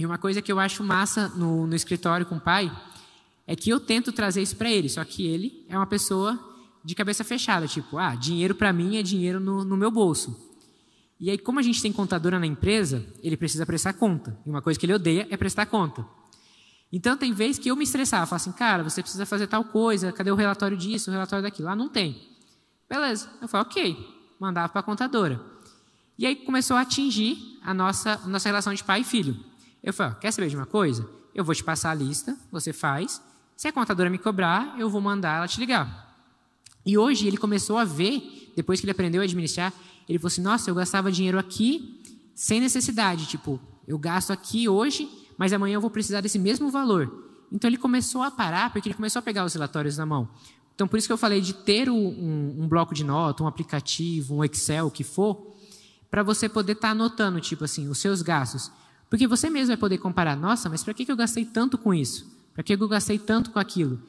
E 0.00 0.06
uma 0.06 0.16
coisa 0.16 0.40
que 0.40 0.50
eu 0.50 0.58
acho 0.58 0.82
massa 0.82 1.28
no, 1.36 1.66
no 1.66 1.76
escritório 1.76 2.24
com 2.24 2.36
o 2.36 2.40
pai, 2.40 2.72
é 3.46 3.54
que 3.54 3.68
eu 3.68 3.78
tento 3.78 4.10
trazer 4.10 4.40
isso 4.40 4.56
para 4.56 4.70
ele, 4.70 4.88
só 4.88 5.04
que 5.04 5.26
ele 5.26 5.66
é 5.68 5.76
uma 5.76 5.86
pessoa 5.86 6.40
de 6.82 6.94
cabeça 6.94 7.22
fechada, 7.22 7.68
tipo, 7.68 7.98
ah, 7.98 8.14
dinheiro 8.14 8.54
para 8.54 8.72
mim 8.72 8.96
é 8.96 9.02
dinheiro 9.02 9.38
no, 9.38 9.62
no 9.62 9.76
meu 9.76 9.90
bolso. 9.90 10.34
E 11.20 11.28
aí, 11.28 11.36
como 11.36 11.58
a 11.58 11.62
gente 11.62 11.82
tem 11.82 11.92
contadora 11.92 12.38
na 12.38 12.46
empresa, 12.46 13.06
ele 13.22 13.36
precisa 13.36 13.66
prestar 13.66 13.92
conta. 13.92 14.34
E 14.46 14.48
uma 14.48 14.62
coisa 14.62 14.80
que 14.80 14.86
ele 14.86 14.94
odeia 14.94 15.28
é 15.28 15.36
prestar 15.36 15.66
conta. 15.66 16.02
Então 16.90 17.14
tem 17.14 17.34
vezes 17.34 17.58
que 17.58 17.70
eu 17.70 17.76
me 17.76 17.84
estressava, 17.84 18.24
falava 18.24 18.36
assim, 18.36 18.52
cara, 18.52 18.82
você 18.82 19.02
precisa 19.02 19.26
fazer 19.26 19.48
tal 19.48 19.64
coisa, 19.64 20.10
cadê 20.12 20.30
o 20.30 20.34
relatório 20.34 20.78
disso, 20.78 21.10
o 21.10 21.12
relatório 21.12 21.42
daquilo? 21.42 21.66
Lá 21.66 21.72
ah, 21.72 21.76
não 21.76 21.90
tem. 21.90 22.26
Beleza. 22.88 23.28
Eu 23.42 23.48
falei, 23.48 23.66
ok, 23.66 24.08
mandava 24.40 24.70
para 24.70 24.80
a 24.80 24.82
contadora. 24.82 25.38
E 26.16 26.24
aí 26.24 26.36
começou 26.36 26.78
a 26.78 26.80
atingir 26.80 27.36
a 27.62 27.74
nossa, 27.74 28.18
a 28.24 28.26
nossa 28.26 28.48
relação 28.48 28.72
de 28.72 28.82
pai 28.82 29.02
e 29.02 29.04
filho. 29.04 29.49
Eu 29.82 29.92
falei, 29.92 30.14
quer 30.20 30.30
saber 30.32 30.48
de 30.48 30.56
uma 30.56 30.66
coisa? 30.66 31.08
Eu 31.34 31.44
vou 31.44 31.54
te 31.54 31.64
passar 31.64 31.90
a 31.90 31.94
lista, 31.94 32.36
você 32.50 32.72
faz. 32.72 33.22
Se 33.56 33.68
a 33.68 33.72
contadora 33.72 34.10
me 34.10 34.18
cobrar, 34.18 34.74
eu 34.78 34.88
vou 34.88 35.00
mandar 35.00 35.38
ela 35.38 35.48
te 35.48 35.58
ligar. 35.60 36.08
E 36.84 36.96
hoje 36.96 37.26
ele 37.26 37.36
começou 37.36 37.78
a 37.78 37.84
ver, 37.84 38.52
depois 38.56 38.80
que 38.80 38.86
ele 38.86 38.92
aprendeu 38.92 39.20
a 39.20 39.24
administrar, 39.24 39.72
ele 40.08 40.18
falou 40.18 40.28
assim: 40.28 40.42
nossa, 40.42 40.70
eu 40.70 40.74
gastava 40.74 41.12
dinheiro 41.12 41.38
aqui 41.38 42.02
sem 42.34 42.60
necessidade. 42.60 43.26
Tipo, 43.26 43.60
eu 43.86 43.98
gasto 43.98 44.32
aqui 44.32 44.68
hoje 44.68 45.08
mas 45.40 45.54
amanhã 45.54 45.76
eu 45.76 45.80
vou 45.80 45.88
precisar 45.88 46.20
desse 46.20 46.38
mesmo 46.38 46.70
valor. 46.70 47.10
Então 47.50 47.66
ele 47.66 47.78
começou 47.78 48.22
a 48.22 48.30
parar, 48.30 48.70
porque 48.70 48.90
ele 48.90 48.94
começou 48.94 49.20
a 49.20 49.22
pegar 49.22 49.42
os 49.42 49.54
relatórios 49.54 49.96
na 49.96 50.04
mão. 50.04 50.28
Então 50.74 50.86
por 50.86 50.98
isso 50.98 51.08
que 51.08 51.12
eu 51.14 51.16
falei 51.16 51.40
de 51.40 51.54
ter 51.54 51.88
um, 51.88 51.96
um, 51.96 52.56
um 52.58 52.68
bloco 52.68 52.92
de 52.92 53.02
nota, 53.02 53.42
um 53.42 53.46
aplicativo, 53.46 54.34
um 54.34 54.44
Excel, 54.44 54.88
o 54.88 54.90
que 54.90 55.02
for, 55.02 55.56
para 56.10 56.22
você 56.22 56.46
poder 56.46 56.72
estar 56.72 56.88
tá 56.88 56.92
anotando, 56.92 57.40
tipo 57.40 57.64
assim, 57.64 57.88
os 57.88 57.96
seus 57.96 58.20
gastos. 58.20 58.70
Porque 59.10 59.26
você 59.26 59.50
mesmo 59.50 59.68
vai 59.68 59.76
poder 59.76 59.98
comparar, 59.98 60.36
nossa, 60.36 60.68
mas 60.68 60.84
para 60.84 60.94
que 60.94 61.10
eu 61.10 61.16
gastei 61.16 61.44
tanto 61.44 61.76
com 61.76 61.92
isso? 61.92 62.30
Para 62.54 62.62
que 62.62 62.72
eu 62.72 62.88
gastei 62.88 63.18
tanto 63.18 63.50
com 63.50 63.58
aquilo? 63.58 64.00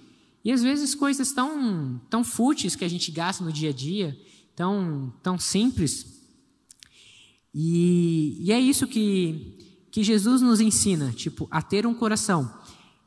E 0.46 0.52
às 0.52 0.62
vezes 0.62 0.94
coisas 0.94 1.32
tão, 1.32 2.00
tão 2.08 2.24
fúteis 2.24 2.76
que 2.76 2.86
a 2.86 2.88
gente 2.88 3.12
gasta 3.12 3.44
no 3.44 3.52
dia 3.52 3.72
a 3.72 3.74
dia, 3.74 4.16
tão, 4.56 5.12
tão 5.24 5.40
simples. 5.40 6.22
E, 7.54 8.38
e 8.42 8.52
é 8.52 8.60
isso 8.60 8.86
que, 8.86 9.58
que 9.92 10.04
Jesus 10.04 10.42
nos 10.42 10.62
ensina, 10.62 11.12
tipo, 11.12 11.48
a 11.50 11.64
ter 11.64 11.88
um 11.88 11.96
coração. 11.96 12.52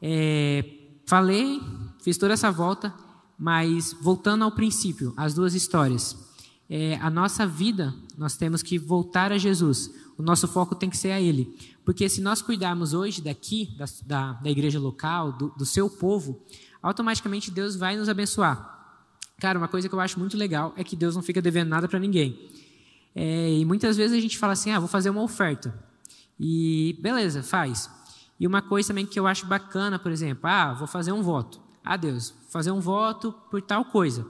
É, 0.02 0.64
falei, 1.06 1.60
fiz 2.02 2.18
toda 2.18 2.34
essa 2.34 2.50
volta, 2.50 2.92
mas 3.38 3.96
voltando 4.00 4.42
ao 4.42 4.52
princípio, 4.52 5.14
as 5.16 5.32
duas 5.32 5.54
histórias. 5.54 6.16
É, 6.68 6.96
a 6.96 7.08
nossa 7.08 7.46
vida, 7.46 7.94
nós 8.16 8.36
temos 8.36 8.62
que 8.62 8.78
voltar 8.78 9.32
a 9.32 9.38
Jesus. 9.38 9.90
O 10.16 10.22
nosso 10.22 10.46
foco 10.46 10.74
tem 10.74 10.88
que 10.88 10.96
ser 10.96 11.10
a 11.10 11.20
Ele. 11.20 11.56
Porque 11.84 12.08
se 12.08 12.20
nós 12.20 12.40
cuidarmos 12.40 12.94
hoje 12.94 13.20
daqui, 13.20 13.74
da, 13.76 13.84
da, 14.06 14.32
da 14.34 14.50
igreja 14.50 14.78
local, 14.78 15.32
do, 15.32 15.48
do 15.50 15.66
seu 15.66 15.90
povo, 15.90 16.42
automaticamente 16.82 17.50
Deus 17.50 17.76
vai 17.76 17.96
nos 17.96 18.08
abençoar. 18.08 18.72
Cara, 19.38 19.58
uma 19.58 19.68
coisa 19.68 19.88
que 19.88 19.94
eu 19.94 20.00
acho 20.00 20.18
muito 20.18 20.36
legal 20.36 20.72
é 20.76 20.84
que 20.84 20.94
Deus 20.94 21.14
não 21.14 21.22
fica 21.22 21.42
devendo 21.42 21.68
nada 21.68 21.88
para 21.88 21.98
ninguém. 21.98 22.48
É, 23.14 23.52
e 23.52 23.64
muitas 23.64 23.96
vezes 23.96 24.16
a 24.16 24.20
gente 24.20 24.38
fala 24.38 24.52
assim: 24.52 24.70
ah, 24.70 24.78
vou 24.78 24.88
fazer 24.88 25.10
uma 25.10 25.22
oferta. 25.22 25.74
E 26.38 26.98
beleza, 27.00 27.42
faz. 27.42 27.90
E 28.38 28.46
uma 28.46 28.60
coisa 28.60 28.88
também 28.88 29.06
que 29.06 29.18
eu 29.18 29.26
acho 29.26 29.46
bacana, 29.46 29.98
por 29.98 30.10
exemplo, 30.10 30.48
ah, 30.48 30.72
vou 30.74 30.86
fazer 30.86 31.12
um 31.12 31.22
voto. 31.22 31.60
Ah, 31.84 31.96
Deus, 31.96 32.34
fazer 32.48 32.70
um 32.70 32.80
voto 32.80 33.32
por 33.50 33.62
tal 33.62 33.84
coisa. 33.84 34.26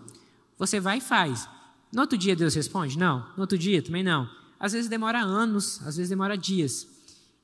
Você 0.59 0.81
vai 0.81 0.99
e 0.99 1.01
faz. 1.01 1.49
No 1.95 2.01
outro 2.03 2.19
dia 2.19 2.35
Deus 2.35 2.55
responde? 2.55 2.99
Não. 2.99 3.21
No 3.37 3.43
outro 3.43 3.57
dia 3.57 3.81
também 3.81 4.03
não. 4.03 4.29
Às 4.59 4.73
vezes 4.73 4.89
demora 4.89 5.21
anos, 5.21 5.81
às 5.87 5.97
vezes 5.97 6.11
demora 6.11 6.37
dias. 6.37 6.89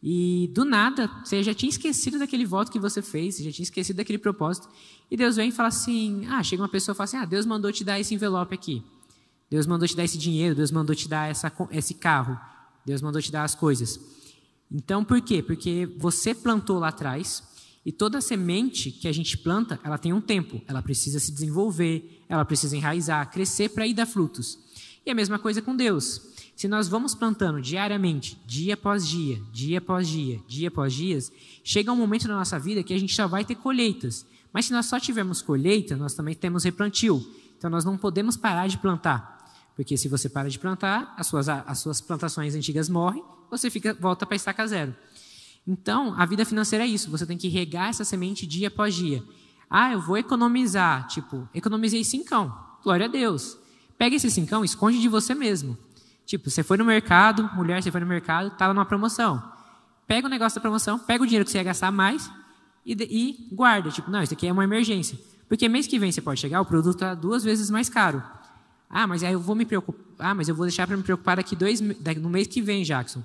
E 0.03 0.51
do 0.55 0.65
nada, 0.65 1.11
você 1.23 1.43
já 1.43 1.53
tinha 1.53 1.69
esquecido 1.69 2.19
daquele 2.19 2.47
voto 2.47 2.73
que 2.73 2.79
você 2.79 3.03
fez, 3.03 3.37
você 3.37 3.45
já 3.45 3.53
tinha 3.53 3.65
esquecido 3.65 3.97
daquele 3.97 4.19
propósito. 4.19 4.69
E 5.11 5.17
Deus 5.17 5.37
vem 5.37 5.51
e 5.51 5.53
fala 5.53 5.69
assim: 5.69 6.27
ah, 6.27 6.43
chega 6.43 6.63
uma 6.63 6.69
pessoa 6.69 6.95
e 6.95 6.97
fala 6.97 7.05
assim: 7.05 7.17
ah, 7.19 7.25
Deus 7.25 7.45
mandou 7.45 7.71
te 7.71 7.85
dar 7.85 8.01
esse 8.01 8.15
envelope 8.15 8.55
aqui. 8.55 8.83
Deus 9.51 9.67
mandou 9.67 9.87
te 9.87 9.97
dar 9.97 10.05
esse 10.05 10.17
dinheiro, 10.17 10.55
Deus 10.55 10.71
mandou 10.71 10.95
te 10.97 11.09
dar 11.09 11.29
essa, 11.29 11.53
esse 11.73 11.95
carro, 11.95 12.39
Deus 12.87 13.03
mandou 13.03 13.21
te 13.21 13.31
dar 13.31 13.45
as 13.45 13.55
coisas. 13.55 14.01
Então, 14.71 15.05
por 15.05 15.21
quê? 15.21 15.43
Porque 15.43 15.89
você 15.99 16.33
plantou 16.35 16.79
lá 16.79 16.89
atrás 16.89 17.43
e 17.91 17.93
toda 17.93 18.21
semente 18.21 18.93
que 18.93 19.09
a 19.09 19.13
gente 19.13 19.37
planta, 19.37 19.81
ela 19.83 19.99
tem 19.99 20.13
um 20.13 20.21
tempo. 20.21 20.63
Ela 20.69 20.81
precisa 20.81 21.19
se 21.19 21.33
desenvolver, 21.33 22.23
ela 22.29 22.45
precisa 22.45 22.77
enraizar, 22.77 23.29
crescer 23.33 23.71
para 23.71 23.85
ir 23.85 23.95
dar 23.95 24.07
frutos. 24.07 24.61
E 25.05 25.11
a 25.11 25.15
mesma 25.15 25.41
coisa 25.41 25.61
com 25.61 25.75
Deus. 25.75 26.23
Se 26.55 26.69
nós 26.69 26.87
vamos 26.87 27.17
plantando 27.17 27.61
diariamente, 27.61 28.41
dia 28.47 28.75
após 28.75 29.09
dia, 29.09 29.43
dia 29.53 29.79
após 29.79 30.07
dia, 30.07 30.41
dia 30.47 30.69
após 30.69 30.95
dias, 30.95 31.33
chega 31.65 31.91
um 31.91 31.97
momento 31.97 32.29
na 32.29 32.37
nossa 32.37 32.61
vida 32.61 32.85
que 32.85 32.95
a 32.95 32.99
gente 33.01 33.13
só 33.13 33.27
vai 33.27 33.45
ter 33.45 33.57
colheitas. 33.57 34.25
Mas 34.53 34.67
se 34.67 34.73
nós 34.73 34.87
só 34.87 35.01
tivermos 35.01 35.43
colheita, 35.43 35.97
nós 35.97 36.15
também 36.15 36.37
temos 36.37 36.63
replantio. 36.63 37.29
Então 37.59 37.69
nós 37.69 37.85
não 37.85 37.99
podemos 37.99 38.37
parar 38.37 38.69
de 38.69 38.79
plantar. 38.79 39.53
Porque 39.75 39.97
se 39.97 40.07
você 40.07 40.29
para 40.29 40.49
de 40.49 40.61
plantar, 40.61 41.13
as 41.17 41.27
suas, 41.27 41.49
as 41.49 41.81
suas 41.81 42.01
plantações 42.01 42.55
antigas 42.55 42.89
morrem, 42.89 43.25
você 43.51 43.69
fica, 43.69 43.93
volta 43.95 44.25
para 44.25 44.37
estaca 44.37 44.65
zero. 44.65 44.95
Então, 45.71 46.15
a 46.19 46.27
vida 46.27 46.45
financeira 46.45 46.85
é 46.85 46.89
isso. 46.89 47.09
Você 47.13 47.25
tem 47.25 47.39
que 47.39 47.47
regar 47.47 47.91
essa 47.91 48.05
semente 48.05 48.45
dia 48.45 48.67
após 48.67 48.93
dia. 48.93 49.23
Ah, 49.71 49.93
eu 49.93 50.01
vou 50.01 50.19
economizar. 50.19 51.07
Tipo, 51.07 51.49
economizei 51.55 52.03
cincão. 52.03 52.53
Glória 52.83 53.07
a 53.07 53.09
Deus. 53.09 53.57
Pega 53.97 54.17
esse 54.17 54.29
cincão, 54.33 54.65
esconde 54.65 55.01
de 55.01 55.09
você 55.09 55.33
mesmo. 55.33 55.79
Tipo, 56.27 56.51
você 56.51 56.65
foi 56.65 56.77
no 56.77 56.85
mercado, 56.85 57.49
mulher, 57.55 57.81
você 57.81 57.89
foi 57.93 58.01
no 58.01 58.07
mercado, 58.07 58.49
estava 58.49 58.75
numa 58.75 58.85
promoção. 58.85 59.41
Pega 60.09 60.27
o 60.27 60.31
negócio 60.31 60.57
da 60.57 60.61
promoção, 60.61 60.99
pega 60.99 61.23
o 61.23 61.27
dinheiro 61.27 61.45
que 61.45 61.53
você 61.53 61.59
ia 61.59 61.63
gastar 61.63 61.93
mais 61.93 62.29
e, 62.85 62.95
e 62.95 63.55
guarda. 63.55 63.91
Tipo, 63.91 64.11
não, 64.11 64.21
isso 64.21 64.35
aqui 64.35 64.49
é 64.49 64.53
uma 64.53 64.65
emergência. 64.65 65.17
Porque 65.49 65.69
mês 65.69 65.87
que 65.87 66.01
vem 66.01 66.11
você 66.11 66.21
pode 66.21 66.41
chegar, 66.41 66.61
o 66.61 66.65
produto 66.65 66.95
está 66.95 67.15
duas 67.15 67.45
vezes 67.45 67.71
mais 67.71 67.89
caro. 67.89 68.21
Ah, 68.89 69.07
mas 69.07 69.23
aí 69.23 69.35
eu 69.35 69.41
vou 69.41 69.55
me 69.55 69.65
preocupar. 69.65 70.31
Ah, 70.31 70.35
mas 70.35 70.49
eu 70.49 70.55
vou 70.57 70.67
deixar 70.67 70.85
para 70.89 70.97
me 70.97 71.05
preocupar 71.05 71.37
daqui 71.37 71.55
dois, 71.55 71.81
no 71.81 72.29
mês 72.29 72.49
que 72.49 72.61
vem, 72.61 72.83
Jackson. 72.83 73.23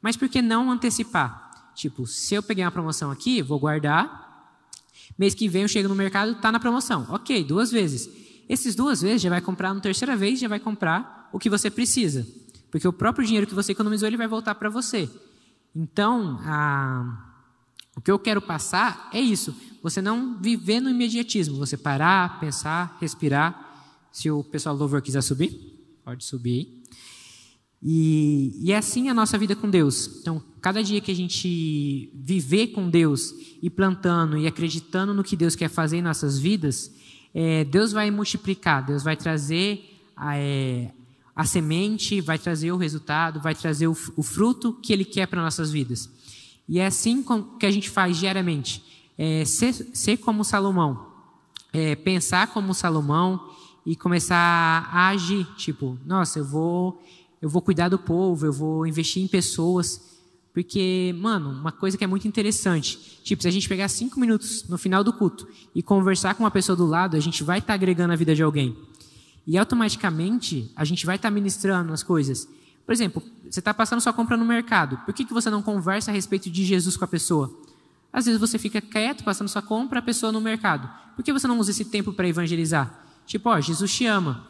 Mas 0.00 0.16
por 0.16 0.26
que 0.30 0.40
não 0.40 0.70
antecipar? 0.70 1.51
Tipo, 1.74 2.06
se 2.06 2.34
eu 2.34 2.42
peguei 2.42 2.64
uma 2.64 2.70
promoção 2.70 3.10
aqui, 3.10 3.42
vou 3.42 3.58
guardar. 3.58 4.30
Mês 5.18 5.34
que 5.34 5.48
vem 5.48 5.62
eu 5.62 5.68
chego 5.68 5.88
no 5.88 5.94
mercado, 5.94 6.32
está 6.32 6.50
na 6.52 6.60
promoção. 6.60 7.06
Ok, 7.10 7.44
duas 7.44 7.70
vezes. 7.70 8.08
Esses 8.48 8.74
duas 8.74 9.00
vezes 9.02 9.22
já 9.22 9.30
vai 9.30 9.40
comprar, 9.40 9.72
na 9.72 9.80
terceira 9.80 10.16
vez 10.16 10.38
já 10.38 10.48
vai 10.48 10.60
comprar 10.60 11.28
o 11.32 11.38
que 11.38 11.48
você 11.48 11.70
precisa. 11.70 12.26
Porque 12.70 12.86
o 12.86 12.92
próprio 12.92 13.24
dinheiro 13.24 13.46
que 13.46 13.54
você 13.54 13.72
economizou, 13.72 14.08
ele 14.08 14.16
vai 14.16 14.28
voltar 14.28 14.54
para 14.54 14.68
você. 14.68 15.08
Então, 15.74 16.38
a, 16.42 17.34
o 17.96 18.00
que 18.00 18.10
eu 18.10 18.18
quero 18.18 18.40
passar 18.40 19.08
é 19.12 19.20
isso. 19.20 19.54
Você 19.82 20.00
não 20.00 20.40
viver 20.40 20.80
no 20.80 20.90
imediatismo. 20.90 21.56
Você 21.58 21.76
parar, 21.76 22.40
pensar, 22.40 22.96
respirar 23.00 23.70
se 24.12 24.30
o 24.30 24.44
pessoal 24.44 24.74
do 24.74 24.80
louvor 24.80 25.00
quiser 25.00 25.22
subir, 25.22 25.50
pode 26.04 26.24
subir. 26.24 26.82
E, 27.82 28.52
e 28.62 28.72
é 28.72 28.76
assim 28.76 29.08
a 29.08 29.14
nossa 29.14 29.36
vida 29.36 29.56
com 29.56 29.68
Deus. 29.68 30.18
Então, 30.20 30.42
cada 30.62 30.80
dia 30.80 31.00
que 31.00 31.10
a 31.10 31.14
gente 31.14 32.08
viver 32.14 32.68
com 32.68 32.88
Deus 32.88 33.34
e 33.60 33.68
plantando 33.68 34.38
e 34.38 34.46
acreditando 34.46 35.12
no 35.12 35.24
que 35.24 35.34
Deus 35.34 35.56
quer 35.56 35.68
fazer 35.68 35.96
em 35.96 36.02
nossas 36.02 36.38
vidas, 36.38 36.92
é, 37.34 37.64
Deus 37.64 37.90
vai 37.90 38.12
multiplicar, 38.12 38.86
Deus 38.86 39.02
vai 39.02 39.16
trazer 39.16 40.00
a, 40.16 40.36
é, 40.36 40.92
a 41.34 41.44
semente, 41.44 42.20
vai 42.20 42.38
trazer 42.38 42.70
o 42.70 42.76
resultado, 42.76 43.40
vai 43.40 43.56
trazer 43.56 43.88
o, 43.88 43.96
o 44.16 44.22
fruto 44.22 44.72
que 44.74 44.92
Ele 44.92 45.04
quer 45.04 45.26
para 45.26 45.42
nossas 45.42 45.72
vidas. 45.72 46.08
E 46.68 46.78
é 46.78 46.86
assim 46.86 47.24
que 47.58 47.66
a 47.66 47.70
gente 47.70 47.90
faz 47.90 48.16
diariamente. 48.16 48.84
É, 49.18 49.44
ser, 49.44 49.72
ser 49.72 50.18
como 50.18 50.44
Salomão, 50.44 51.08
é, 51.72 51.96
pensar 51.96 52.46
como 52.46 52.72
Salomão 52.72 53.50
e 53.84 53.96
começar 53.96 54.88
a 54.92 55.08
agir, 55.08 55.44
tipo, 55.56 55.98
nossa, 56.06 56.38
eu 56.38 56.44
vou, 56.44 57.02
eu 57.40 57.48
vou 57.48 57.60
cuidar 57.60 57.88
do 57.88 57.98
povo, 57.98 58.46
eu 58.46 58.52
vou 58.52 58.86
investir 58.86 59.22
em 59.22 59.26
pessoas, 59.26 60.11
porque, 60.52 61.14
mano, 61.18 61.50
uma 61.50 61.72
coisa 61.72 61.96
que 61.96 62.04
é 62.04 62.06
muito 62.06 62.28
interessante, 62.28 62.98
tipo, 63.24 63.42
se 63.42 63.48
a 63.48 63.50
gente 63.50 63.68
pegar 63.68 63.88
cinco 63.88 64.20
minutos 64.20 64.68
no 64.68 64.76
final 64.76 65.02
do 65.02 65.12
culto 65.12 65.48
e 65.74 65.82
conversar 65.82 66.34
com 66.34 66.42
uma 66.44 66.50
pessoa 66.50 66.76
do 66.76 66.86
lado, 66.86 67.16
a 67.16 67.20
gente 67.20 67.42
vai 67.42 67.58
estar 67.58 67.68
tá 67.68 67.74
agregando 67.74 68.12
a 68.12 68.16
vida 68.16 68.34
de 68.34 68.42
alguém. 68.42 68.76
E 69.46 69.56
automaticamente 69.56 70.70
a 70.76 70.84
gente 70.84 71.06
vai 71.06 71.16
estar 71.16 71.28
tá 71.28 71.34
ministrando 71.34 71.92
as 71.92 72.02
coisas. 72.02 72.46
Por 72.84 72.92
exemplo, 72.92 73.22
você 73.48 73.60
está 73.60 73.72
passando 73.72 74.00
sua 74.00 74.12
compra 74.12 74.36
no 74.36 74.44
mercado. 74.44 74.98
Por 75.06 75.14
que, 75.14 75.24
que 75.24 75.32
você 75.32 75.48
não 75.48 75.62
conversa 75.62 76.10
a 76.10 76.14
respeito 76.14 76.50
de 76.50 76.64
Jesus 76.64 76.96
com 76.98 77.04
a 77.04 77.08
pessoa? 77.08 77.50
Às 78.12 78.26
vezes 78.26 78.38
você 78.38 78.58
fica 78.58 78.80
quieto 78.80 79.24
passando 79.24 79.48
sua 79.48 79.62
compra 79.62 80.00
a 80.00 80.02
pessoa 80.02 80.30
no 80.30 80.40
mercado. 80.40 80.88
Por 81.16 81.24
que 81.24 81.32
você 81.32 81.46
não 81.46 81.58
usa 81.58 81.70
esse 81.70 81.86
tempo 81.86 82.12
para 82.12 82.28
evangelizar? 82.28 83.06
Tipo, 83.24 83.48
ó, 83.48 83.60
Jesus 83.60 83.90
te 83.94 84.04
ama. 84.04 84.46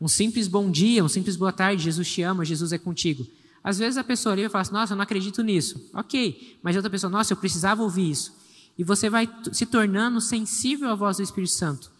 Um 0.00 0.06
simples 0.06 0.46
bom 0.46 0.70
dia, 0.70 1.04
um 1.04 1.08
simples 1.08 1.36
boa 1.36 1.52
tarde, 1.52 1.82
Jesus 1.82 2.08
te 2.08 2.22
ama, 2.22 2.44
Jesus 2.44 2.72
é 2.72 2.78
contigo. 2.78 3.26
Às 3.62 3.78
vezes 3.78 3.98
a 3.98 4.04
pessoa 4.04 4.32
ali 4.32 4.42
vai 4.42 4.50
falar 4.50 4.62
assim, 4.62 4.72
nossa, 4.72 4.92
eu 4.92 4.96
não 4.96 5.02
acredito 5.02 5.42
nisso. 5.42 5.90
Ok, 5.94 6.58
mas 6.62 6.76
outra 6.76 6.90
pessoa, 6.90 7.10
nossa, 7.10 7.32
eu 7.32 7.36
precisava 7.36 7.82
ouvir 7.82 8.10
isso. 8.10 8.38
E 8.78 8.84
você 8.84 9.10
vai 9.10 9.28
se 9.52 9.66
tornando 9.66 10.20
sensível 10.20 10.88
à 10.88 10.94
voz 10.94 11.18
do 11.18 11.22
Espírito 11.22 11.52
Santo. 11.52 11.90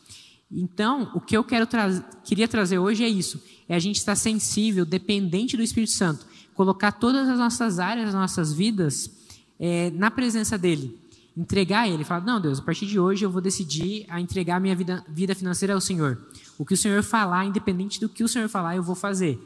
Então, 0.50 1.10
o 1.14 1.20
que 1.20 1.36
eu 1.36 1.44
tra 1.66 1.88
queria 2.24 2.48
trazer 2.48 2.78
hoje 2.78 3.04
é 3.04 3.08
isso: 3.08 3.42
é 3.68 3.74
a 3.74 3.78
gente 3.78 3.96
estar 3.96 4.16
sensível, 4.16 4.84
dependente 4.84 5.56
do 5.56 5.62
Espírito 5.62 5.92
Santo, 5.92 6.26
colocar 6.54 6.92
todas 6.92 7.28
as 7.28 7.38
nossas 7.38 7.78
áreas 7.78 8.06
das 8.06 8.14
nossas 8.14 8.52
vidas 8.52 9.10
é, 9.58 9.90
na 9.90 10.10
presença 10.10 10.56
dele 10.56 10.98
entregar 11.36 11.82
a 11.82 11.88
Ele, 11.88 12.04
falar: 12.04 12.24
Não, 12.24 12.40
Deus, 12.40 12.58
a 12.58 12.62
partir 12.62 12.86
de 12.86 12.98
hoje 12.98 13.24
eu 13.24 13.30
vou 13.30 13.40
decidir 13.40 14.04
a 14.08 14.20
entregar 14.20 14.56
a 14.56 14.60
minha 14.60 14.74
vida, 14.74 15.04
vida 15.08 15.34
financeira 15.34 15.74
ao 15.74 15.80
Senhor. 15.80 16.18
O 16.58 16.64
que 16.64 16.74
o 16.74 16.76
Senhor 16.76 17.02
falar, 17.02 17.46
independente 17.46 18.00
do 18.00 18.08
que 18.08 18.22
o 18.22 18.28
Senhor 18.28 18.48
falar, 18.48 18.76
eu 18.76 18.82
vou 18.82 18.94
fazer. 18.94 19.38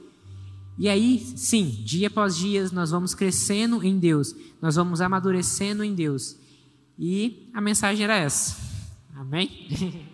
E 0.78 0.88
aí, 0.88 1.18
sim, 1.36 1.82
dia 1.84 2.08
após 2.08 2.36
dia, 2.36 2.68
nós 2.72 2.90
vamos 2.90 3.14
crescendo 3.14 3.82
em 3.84 3.98
Deus, 3.98 4.34
nós 4.60 4.74
vamos 4.74 5.00
amadurecendo 5.00 5.84
em 5.84 5.94
Deus. 5.94 6.36
E 6.98 7.48
a 7.54 7.60
mensagem 7.60 8.04
era 8.04 8.16
essa. 8.16 8.56
Amém? 9.14 9.50